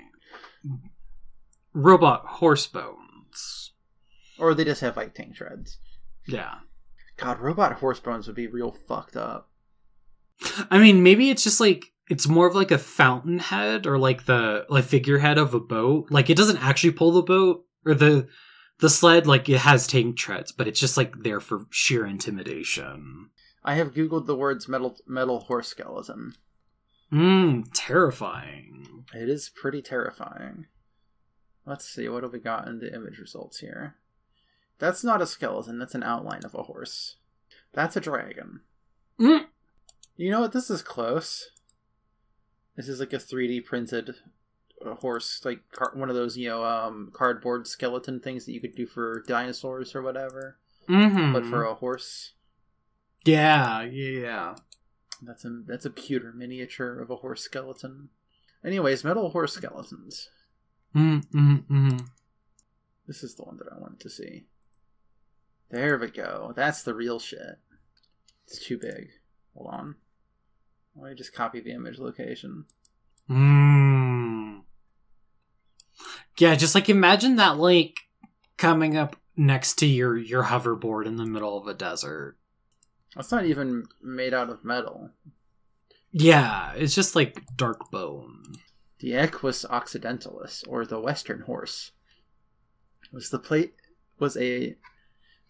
robot 1.76 2.26
horse 2.26 2.66
bones 2.66 3.74
Or 4.40 4.54
they 4.56 4.64
just 4.64 4.82
have 4.82 4.98
like 4.98 5.14
tank 5.14 5.36
treads. 5.36 5.78
yeah 6.28 6.56
God, 7.18 7.40
robot 7.40 7.74
horse 7.74 8.00
bones 8.00 8.28
would 8.28 8.36
be 8.36 8.48
real 8.48 8.72
fucked 8.72 9.16
up. 9.16 9.50
I 10.70 10.80
mean, 10.80 11.02
maybe 11.02 11.30
it's 11.30 11.44
just 11.46 11.62
like 11.62 11.86
it's 12.10 12.28
more 12.28 12.46
of 12.48 12.56
like 12.56 12.72
a 12.72 12.78
fountainhead 12.78 13.88
or 13.88 13.98
like 13.98 14.26
the 14.26 14.66
like 14.70 14.84
figurehead 14.84 15.38
of 15.38 15.54
a 15.54 15.60
boat. 15.62 16.08
Like 16.12 16.30
it 16.30 16.36
doesn't 16.38 16.62
actually 16.64 16.92
pull 16.92 17.12
the 17.14 17.22
boat 17.22 17.64
or 17.86 17.94
the 17.94 18.28
the 18.80 18.90
sled. 18.90 19.28
Like 19.28 19.48
it 19.48 19.60
has 19.60 19.88
tank 19.88 20.18
treads, 20.18 20.52
but 20.52 20.68
it's 20.68 20.80
just 20.80 20.98
like 20.98 21.14
there 21.24 21.40
for 21.40 21.68
sheer 21.70 22.06
intimidation. 22.06 23.30
I 23.64 23.76
have 23.76 23.94
googled 23.94 24.26
the 24.26 24.36
words 24.36 24.68
metal 24.68 24.98
metal 25.08 25.40
horse 25.40 25.70
skeleton. 25.70 26.34
Mmm, 27.14 27.64
terrifying. 27.74 29.06
It 29.14 29.30
is 29.30 29.50
pretty 29.56 29.82
terrifying. 29.82 30.66
Let's 31.66 31.86
see, 31.88 32.08
what 32.10 32.24
have 32.24 32.34
we 32.34 32.40
got 32.40 32.68
in 32.68 32.80
the 32.80 32.94
image 32.94 33.18
results 33.18 33.60
here? 33.60 33.96
That's 34.78 35.04
not 35.04 35.22
a 35.22 35.26
skeleton, 35.28 35.80
that's 35.80 35.96
an 35.96 36.04
outline 36.04 36.44
of 36.44 36.54
a 36.54 36.64
horse. 36.64 37.16
That's 37.74 37.96
a 37.96 38.02
dragon. 38.02 38.62
Mm. 39.20 39.46
You 40.16 40.32
know 40.32 40.42
what? 40.42 40.52
This 40.54 40.70
is 40.70 40.82
close. 40.82 41.50
This 42.76 42.88
is 42.88 43.00
like 43.00 43.14
a 43.14 43.18
3D 43.18 43.66
printed 43.66 44.16
uh, 44.86 44.96
horse, 44.96 45.42
like 45.44 45.62
one 45.94 46.10
of 46.10 46.16
those, 46.16 46.38
you 46.38 46.50
know, 46.50 46.64
um, 46.64 47.10
cardboard 47.14 47.68
skeleton 47.68 48.20
things 48.20 48.46
that 48.46 48.52
you 48.52 48.62
could 48.62 48.76
do 48.76 48.86
for 48.86 49.24
dinosaurs 49.28 49.96
or 49.96 50.02
whatever, 50.02 50.58
Mm-hmm. 50.90 51.34
but 51.34 51.46
for 51.48 51.64
a 51.64 51.74
horse. 51.74 52.34
yeah, 53.26 53.82
yeah. 53.84 54.56
That's 55.22 55.44
a 55.46 55.62
that's 55.66 55.86
a 55.86 55.90
pewter 55.90 56.32
miniature 56.34 57.00
of 57.00 57.10
a 57.10 57.16
horse 57.16 57.42
skeleton. 57.42 58.10
Anyways, 58.64 59.04
metal 59.04 59.30
horse 59.32 59.54
skeletons. 59.54 60.30
Mm-hmm. 60.96 61.56
mm 61.70 62.08
This 63.08 63.24
is 63.24 63.36
the 63.36 63.44
one 63.44 63.58
that 63.58 63.68
I 63.72 63.80
wanted 63.80 64.00
to 64.02 64.10
see. 64.10 64.46
There 65.70 65.98
we 65.98 66.08
go. 66.10 66.54
That's 66.56 66.84
the 66.84 66.94
real 66.94 67.20
shit. 67.20 67.60
It's 68.48 68.64
too 68.64 68.78
big. 68.78 69.10
Hold 69.56 69.74
on. 69.74 69.96
Let 70.96 71.10
me 71.10 71.16
just 71.16 71.34
copy 71.34 71.60
the 71.60 71.72
image 71.72 72.00
location. 72.00 72.66
Mm. 73.30 74.62
Yeah, 76.38 76.56
just 76.56 76.76
like 76.76 76.90
imagine 76.90 77.38
that 77.38 77.58
like 77.58 78.02
coming 78.58 78.96
up 78.96 79.16
next 79.36 79.76
to 79.76 79.86
your 79.86 80.18
your 80.18 80.44
hoverboard 80.44 81.06
in 81.06 81.18
the 81.18 81.26
middle 81.26 81.58
of 81.58 81.68
a 81.68 81.74
desert. 81.74 82.38
That's 83.16 83.32
not 83.32 83.46
even 83.46 83.86
made 84.02 84.34
out 84.34 84.50
of 84.50 84.64
metal. 84.64 85.10
Yeah, 86.12 86.74
it's 86.76 86.96
just 86.96 87.16
like 87.16 87.42
dark 87.58 87.90
bone. 87.92 88.44
The 89.00 89.14
Equus 89.14 89.66
occidentalis, 89.66 90.64
or 90.68 90.86
the 90.86 91.00
Western 91.00 91.42
horse, 91.42 91.92
was 93.12 93.30
the 93.30 93.72
was 94.20 94.38
a 94.38 94.78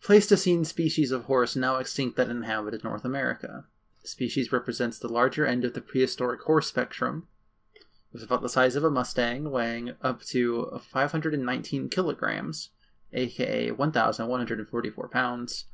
Pleistocene 0.01 0.65
species 0.65 1.11
of 1.11 1.25
horse 1.25 1.55
now 1.55 1.77
extinct 1.77 2.15
that 2.17 2.29
inhabited 2.29 2.83
North 2.83 3.05
America. 3.05 3.65
The 4.01 4.07
species 4.07 4.51
represents 4.51 4.99
the 4.99 5.07
larger 5.07 5.45
end 5.45 5.65
of 5.65 5.73
the 5.73 5.81
prehistoric 5.81 6.41
horse 6.41 6.67
spectrum. 6.67 7.27
It 7.75 8.13
was 8.13 8.23
about 8.23 8.41
the 8.41 8.49
size 8.49 8.75
of 8.75 8.83
a 8.83 8.91
Mustang, 8.91 9.49
weighing 9.49 9.95
up 10.01 10.21
to 10.25 10.79
519 10.79 11.89
kilograms, 11.89 12.69
aka 13.13 13.71
1,144 13.71 15.07
pounds. 15.07 15.65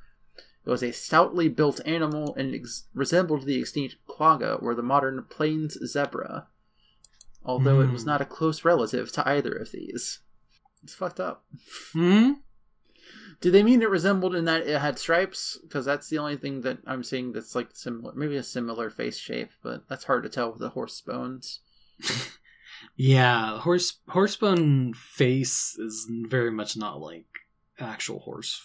It 0.65 0.69
was 0.69 0.83
a 0.83 0.91
stoutly 0.91 1.49
built 1.49 1.81
animal 1.85 2.33
and 2.35 2.53
ex- 2.55 2.85
resembled 2.93 3.45
the 3.45 3.59
extinct 3.59 3.97
quagga 4.07 4.53
or 4.53 4.75
the 4.75 4.83
modern 4.83 5.25
plains 5.29 5.77
zebra, 5.85 6.47
although 7.43 7.81
it 7.81 7.91
was 7.91 8.03
Hmm. 8.03 8.09
not 8.09 8.21
a 8.21 8.25
close 8.25 8.63
relative 8.65 9.11
to 9.13 9.27
either 9.27 9.53
of 9.53 9.71
these. 9.71 10.19
It's 10.83 10.93
fucked 10.95 11.19
up. 11.19 11.45
Hmm. 11.93 12.31
Do 13.39 13.49
they 13.49 13.63
mean 13.63 13.81
it 13.81 13.89
resembled 13.89 14.35
in 14.35 14.45
that 14.45 14.67
it 14.67 14.79
had 14.79 14.99
stripes? 14.99 15.57
Because 15.63 15.83
that's 15.85 16.09
the 16.09 16.17
only 16.19 16.37
thing 16.37 16.61
that 16.61 16.79
I'm 16.85 17.03
seeing 17.03 17.31
that's 17.31 17.55
like 17.55 17.69
similar. 17.73 18.13
Maybe 18.13 18.35
a 18.35 18.43
similar 18.43 18.89
face 18.91 19.17
shape, 19.17 19.49
but 19.63 19.87
that's 19.89 20.03
hard 20.03 20.23
to 20.23 20.29
tell 20.29 20.51
with 20.51 20.59
the 20.59 20.69
horse 20.69 21.01
bones. 21.01 21.59
Yeah, 22.95 23.59
horse 23.59 23.99
horsebone 24.09 24.93
face 24.95 25.77
is 25.77 26.07
very 26.09 26.49
much 26.51 26.75
not 26.75 26.99
like 26.99 27.27
actual 27.79 28.19
horse 28.19 28.59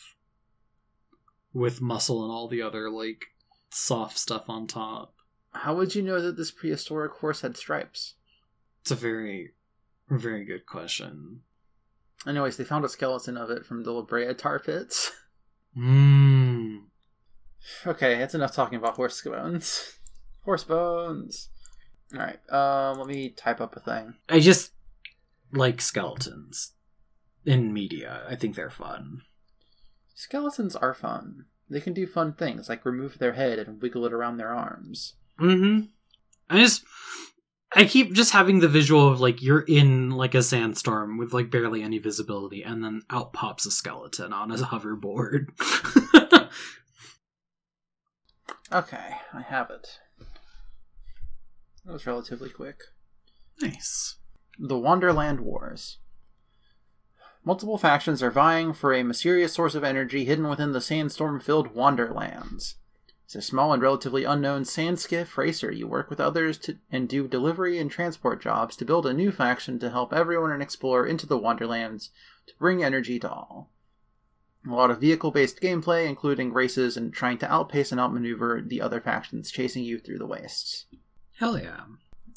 with 1.53 1.81
muscle 1.83 2.23
and 2.23 2.33
all 2.33 2.49
the 2.49 2.63
other 2.63 2.91
like 2.91 3.27
soft 3.71 4.17
stuff 4.19 4.49
on 4.49 4.67
top. 4.67 5.15
How 5.53 5.75
would 5.77 5.95
you 5.95 6.03
know 6.03 6.21
that 6.21 6.37
this 6.37 6.51
prehistoric 6.51 7.13
horse 7.13 7.43
had 7.43 7.57
stripes? 7.57 8.15
It's 8.87 8.93
a 8.93 8.95
very 8.95 9.51
very 10.09 10.45
good 10.45 10.65
question. 10.65 11.41
Anyways, 12.25 12.57
they 12.57 12.63
found 12.63 12.85
a 12.85 12.89
skeleton 12.89 13.37
of 13.37 13.51
it 13.51 13.67
from 13.67 13.83
the 13.83 13.91
La 13.91 14.03
Brea 14.03 14.33
tar 14.33 14.61
pits. 14.61 15.11
Mmm. 15.77 16.83
okay, 17.89 18.17
that's 18.17 18.37
enough 18.37 18.55
talking 18.55 18.79
about 18.79 18.95
horse 18.95 19.21
bones. 19.23 19.99
Horse 20.45 20.63
bones. 20.63 21.49
All 22.15 22.21
right, 22.21 22.39
um, 22.53 22.99
let 22.99 23.09
me 23.09 23.31
type 23.31 23.61
up 23.61 23.75
a 23.75 23.81
thing. 23.81 24.15
I 24.29 24.39
just 24.39 24.71
like 25.53 25.81
skeletons 25.81 26.75
in 27.45 27.73
media. 27.73 28.23
I 28.31 28.37
think 28.37 28.55
they're 28.55 28.71
fun. 28.71 29.23
Skeletons 30.15 30.77
are 30.77 30.95
fun. 30.95 31.47
They 31.69 31.81
can 31.81 31.93
do 31.93 32.07
fun 32.07 32.35
things 32.35 32.69
like 32.69 32.85
remove 32.85 33.19
their 33.19 33.33
head 33.33 33.59
and 33.59 33.83
wiggle 33.83 34.07
it 34.07 34.13
around 34.13 34.37
their 34.37 34.55
arms. 34.55 35.15
Mm-hmm. 35.41 35.87
I 36.49 36.59
just 36.59 36.85
I 37.75 37.85
keep 37.85 38.13
just 38.13 38.33
having 38.33 38.61
the 38.61 38.69
visual 38.69 39.09
of 39.09 39.21
like 39.21 39.43
you're 39.43 39.61
in 39.61 40.11
like 40.11 40.35
a 40.35 40.43
sandstorm 40.43 41.19
with 41.19 41.33
like 41.33 41.51
barely 41.51 41.83
any 41.83 41.99
visibility, 41.99 42.63
and 42.63 42.83
then 42.83 43.03
out 43.11 43.33
pops 43.33 43.67
a 43.67 43.71
skeleton 43.71 44.33
on 44.33 44.51
a 44.51 44.57
hoverboard. 44.57 45.49
Okay, 48.73 49.17
I 49.33 49.43
have 49.43 49.71
it. 49.71 50.01
That 51.85 51.93
was 51.93 52.07
relatively 52.07 52.51
quick. 52.51 52.81
nice. 53.63 54.17
The 54.59 54.79
Wonderland 54.79 55.41
Wars. 55.41 55.99
Multiple 57.45 57.79
factions 57.79 58.25
are 58.25 58.31
vying 58.31 58.73
for 58.73 58.93
a 58.93 59.05
mysterious 59.05 59.53
source 59.53 59.77
of 59.77 59.85
energy 59.85 60.25
hidden 60.25 60.49
within 60.49 60.73
the 60.73 60.81
sandstorm 60.81 61.39
filled 61.39 61.75
Wanderlands. 61.75 62.75
It's 63.27 63.35
a 63.35 63.43
small 63.43 63.73
and 63.73 63.83
relatively 63.83 64.23
unknown 64.23 64.65
sand 64.65 65.01
skiff 65.01 65.37
racer. 65.37 65.73
You 65.73 65.89
work 65.89 66.11
with 66.11 66.21
others 66.21 66.59
to, 66.59 66.77
and 66.93 67.09
do 67.09 67.27
delivery 67.27 67.77
and 67.77 67.91
transport 67.91 68.41
jobs 68.41 68.77
to 68.77 68.85
build 68.85 69.05
a 69.05 69.13
new 69.13 69.33
faction 69.33 69.81
to 69.81 69.91
help 69.91 70.13
everyone 70.13 70.53
and 70.53 70.63
explore 70.63 71.05
into 71.05 71.27
the 71.27 71.37
Wonderlands 71.37 72.11
to 72.47 72.55
bring 72.57 72.85
energy 72.85 73.19
to 73.19 73.29
all. 73.29 73.69
A 74.65 74.73
lot 74.73 74.93
of 74.93 75.01
vehicle 75.01 75.33
based 75.33 75.61
gameplay, 75.61 76.09
including 76.09 76.53
races 76.53 76.97
and 76.97 77.13
trying 77.13 77.39
to 77.39 77.53
outpace 77.53 77.91
and 77.91 78.01
outmaneuver 78.01 78.63
the 78.65 78.81
other 78.81 79.01
factions 79.01 79.51
chasing 79.51 79.83
you 79.83 79.99
through 79.99 80.19
the 80.19 80.27
wastes. 80.27 80.87
Hell 81.41 81.59
yeah. 81.59 81.81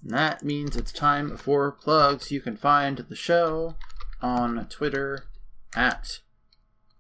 And 0.02 0.12
that 0.12 0.44
means 0.44 0.76
it's 0.76 0.92
time 0.92 1.38
for 1.38 1.72
plugs. 1.72 2.32
You 2.32 2.42
can 2.42 2.58
find 2.58 2.98
the 2.98 3.16
show 3.16 3.76
on 4.24 4.66
Twitter 4.70 5.26
at 5.76 6.22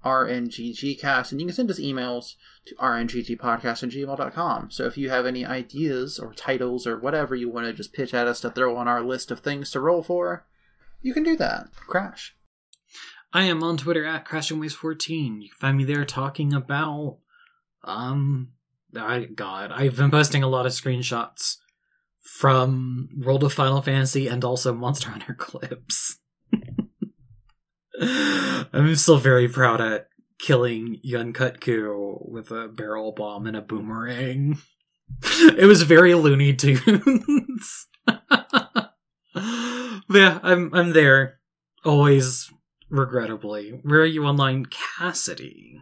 RNGGcast, 0.06 1.32
and 1.32 1.42
you 1.42 1.48
can 1.48 1.56
send 1.56 1.70
us 1.70 1.80
emails 1.80 2.36
to 2.66 2.76
rnggpodcast 2.76 3.84
at 3.84 3.90
gmail.com. 3.90 4.72
So 4.72 4.86
if 4.86 4.98
you 4.98 5.10
have 5.10 5.26
any 5.26 5.46
ideas 5.46 6.20
or 6.20 6.34
titles 6.34 6.88
or 6.88 6.98
whatever 6.98 7.36
you 7.36 7.50
want 7.50 7.68
to 7.68 7.74
just 7.74 7.94
pitch 7.94 8.14
at 8.14 8.28
us 8.28 8.42
to 8.42 8.50
throw 8.50 8.78
on 8.78 8.88
our 8.88 9.02
list 9.02 9.32
of 9.32 9.40
things 9.40 9.72
to 9.72 9.82
roll 9.82 10.02
for, 10.02 10.46
you 11.02 11.14
can 11.14 11.24
do 11.24 11.36
that. 11.38 11.68
Crash. 11.76 12.36
I 13.34 13.44
am 13.44 13.62
on 13.64 13.78
Twitter 13.78 14.06
at 14.06 14.26
CrashingWaves14. 14.26 15.42
You 15.42 15.50
can 15.50 15.58
find 15.60 15.78
me 15.78 15.84
there 15.84 16.06
talking 16.06 16.54
about 16.54 17.20
um 17.84 18.50
I 18.96 19.26
God, 19.26 19.72
I've 19.72 19.98
been 19.98 20.12
posting 20.12 20.42
a 20.44 20.48
lot 20.48 20.66
of 20.66 20.72
screenshots 20.72 21.58
from 22.22 23.10
World 23.18 23.44
of 23.44 23.54
Final 23.54 23.82
Fantasy 23.82 24.28
and 24.28 24.44
also 24.44 24.74
Monster 24.74 25.10
Hunter 25.10 25.34
clips. 25.38 26.18
I'm 28.74 28.96
still 28.96 29.18
very 29.18 29.50
proud 29.50 29.82
at 29.82 30.08
killing 30.40 31.00
Yian 31.06 31.34
Kut-Ku 31.34 32.20
with 32.22 32.52
a 32.52 32.68
barrel 32.68 33.12
bomb 33.12 33.46
and 33.46 33.58
a 33.58 33.62
boomerang. 33.62 34.58
it 35.24 35.66
was 35.66 35.82
very 35.84 36.14
Looney 36.14 36.54
Tunes. 36.54 37.88
yeah, 39.36 40.40
I'm 40.44 40.74
I'm 40.74 40.94
there. 40.94 41.40
Always 41.84 42.52
regrettably. 42.90 43.80
Where 43.84 44.02
are 44.02 44.06
you 44.06 44.26
online, 44.26 44.66
Cassidy? 44.66 45.82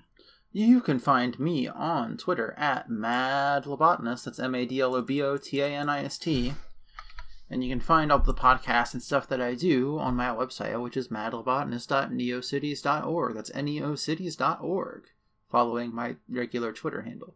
You 0.51 0.82
can 0.82 0.97
find 0.97 1.39
me 1.39 1.68
on 1.68 2.18
Twitter 2.18 2.55
at 2.57 2.89
Mad 2.89 3.65
MadLobotanist. 3.65 4.24
That's 4.24 4.39
M 4.39 4.55
A 4.55 4.65
D 4.65 4.80
L 4.80 4.95
O 4.95 5.01
B 5.03 5.22
O 5.22 5.38
T 5.38 5.61
A 5.61 5.68
N 5.68 5.89
I 5.89 6.03
S 6.03 6.18
T. 6.18 6.53
And 7.50 7.64
you 7.64 7.70
can 7.70 7.80
find 7.80 8.12
all 8.12 8.20
the 8.20 8.34
podcasts 8.34 8.93
and 8.93 9.02
stuff 9.02 9.30
that 9.30 9.39
I 9.39 9.54
do 9.54 9.98
on 10.00 10.16
my 10.16 10.28
website, 10.28 10.82
which 10.82 10.98
is 10.98 11.08
madlobotanist.neocities.org. 11.08 13.36
That's 13.36 13.52
neocities.org, 13.52 15.04
following 15.50 15.95
my 15.95 16.18
regular 16.30 16.74
Twitter 16.74 17.04
handle. 17.04 17.36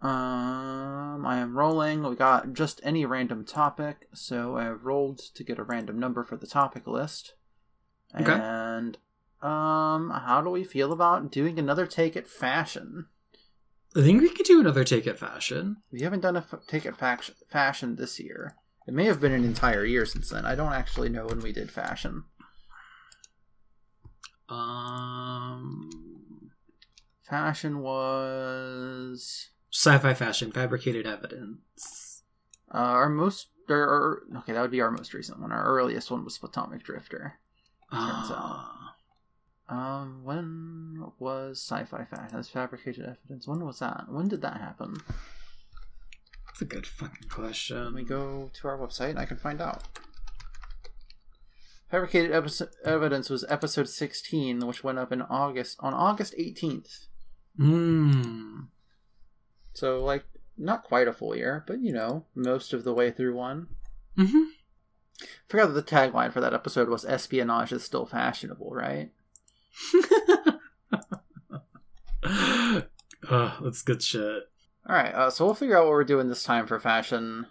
Um, 0.00 1.24
I 1.24 1.38
am 1.38 1.56
rolling. 1.56 2.02
We 2.02 2.16
got 2.16 2.54
just 2.54 2.80
any 2.82 3.04
random 3.04 3.44
topic, 3.44 4.08
so 4.12 4.56
I 4.56 4.64
have 4.64 4.84
rolled 4.84 5.18
to 5.18 5.44
get 5.44 5.60
a 5.60 5.62
random 5.62 6.00
number 6.00 6.24
for 6.24 6.36
the 6.36 6.48
topic 6.48 6.88
list. 6.88 7.34
Okay. 8.20 8.32
And 8.32 8.98
um, 9.42 10.10
how 10.10 10.40
do 10.42 10.50
we 10.50 10.64
feel 10.64 10.92
about 10.92 11.30
doing 11.30 11.58
another 11.58 11.86
take 11.86 12.16
at 12.16 12.26
fashion? 12.26 13.06
I 13.94 14.02
think 14.02 14.22
we 14.22 14.30
could 14.30 14.46
do 14.46 14.58
another 14.58 14.84
take 14.84 15.06
at 15.06 15.18
fashion. 15.18 15.76
We 15.92 16.00
haven't 16.00 16.20
done 16.20 16.36
a 16.36 16.40
f- 16.40 16.54
take 16.66 16.86
at 16.86 16.96
fac- 16.96 17.30
fashion 17.48 17.96
this 17.96 18.18
year. 18.18 18.56
It 18.86 18.94
may 18.94 19.04
have 19.04 19.20
been 19.20 19.32
an 19.32 19.44
entire 19.44 19.84
year 19.84 20.06
since 20.06 20.30
then. 20.30 20.44
I 20.44 20.54
don't 20.54 20.72
actually 20.72 21.08
know 21.08 21.26
when 21.26 21.40
we 21.40 21.52
did 21.52 21.70
fashion. 21.70 22.24
Um, 24.48 26.50
Fashion 27.22 27.78
was 27.80 29.48
sci-fi 29.72 30.14
fashion, 30.14 30.52
fabricated 30.52 31.06
evidence. 31.06 32.22
uh, 32.74 32.78
our 32.78 33.08
most. 33.08 33.48
Or, 33.68 33.76
or, 33.78 34.22
okay, 34.38 34.52
that 34.52 34.60
would 34.60 34.72
be 34.72 34.80
our 34.80 34.90
most 34.90 35.14
recent 35.14 35.40
one. 35.40 35.52
Our 35.52 35.64
earliest 35.64 36.10
one 36.10 36.24
was 36.24 36.36
Platonic 36.36 36.82
Drifter. 36.82 37.38
Turns 37.92 38.28
Ah. 38.30 38.96
Um, 39.68 40.24
when 40.24 41.04
was 41.18 41.62
sci-fi 41.62 42.04
fashion? 42.04 42.28
That's 42.32 42.48
fabricated 42.48 43.04
evidence. 43.06 43.46
When 43.46 43.64
was 43.64 43.78
that? 43.78 44.06
When 44.08 44.28
did 44.28 44.42
that 44.42 44.60
happen? 44.60 44.96
That's 46.52 46.62
a 46.62 46.64
good 46.66 46.86
fucking 46.86 47.30
question. 47.30 47.82
Let 47.82 47.94
me 47.94 48.02
go 48.02 48.50
to 48.52 48.68
our 48.68 48.76
website 48.76 49.10
and 49.10 49.18
I 49.18 49.24
can 49.24 49.38
find 49.38 49.58
out. 49.62 49.84
Fabricated 51.90 52.30
evidence 52.84 53.30
was 53.30 53.46
episode 53.48 53.88
16, 53.88 54.66
which 54.66 54.84
went 54.84 54.98
up 54.98 55.12
in 55.12 55.22
August 55.22 55.78
on 55.80 55.94
August 55.94 56.34
18th. 56.38 57.06
Hmm. 57.56 58.60
So, 59.72 60.04
like, 60.04 60.24
not 60.58 60.84
quite 60.84 61.08
a 61.08 61.12
full 61.14 61.34
year, 61.34 61.64
but 61.66 61.80
you 61.80 61.92
know, 61.92 62.26
most 62.34 62.74
of 62.74 62.84
the 62.84 62.92
way 62.92 63.10
through 63.10 63.34
one. 63.34 63.68
Mm-hmm. 64.18 64.42
Forgot 65.48 65.68
that 65.68 65.72
the 65.72 65.82
tagline 65.82 66.32
for 66.32 66.40
that 66.40 66.54
episode 66.54 66.90
was 66.90 67.04
"Espionage 67.06 67.72
is 67.72 67.82
still 67.82 68.04
fashionable," 68.04 68.70
right? 68.70 69.10
oh, 73.30 73.58
that's 73.62 73.82
good 73.82 74.02
shit. 74.02 74.51
All 74.88 74.96
right, 74.96 75.14
uh, 75.14 75.30
so 75.30 75.44
we'll 75.44 75.54
figure 75.54 75.78
out 75.78 75.84
what 75.84 75.92
we're 75.92 76.04
doing 76.04 76.28
this 76.28 76.42
time 76.42 76.66
for 76.66 76.80
fashion. 76.80 77.46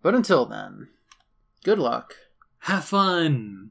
But 0.00 0.14
until 0.14 0.46
then, 0.46 0.88
good 1.64 1.78
luck. 1.78 2.14
Have 2.60 2.84
fun. 2.84 3.70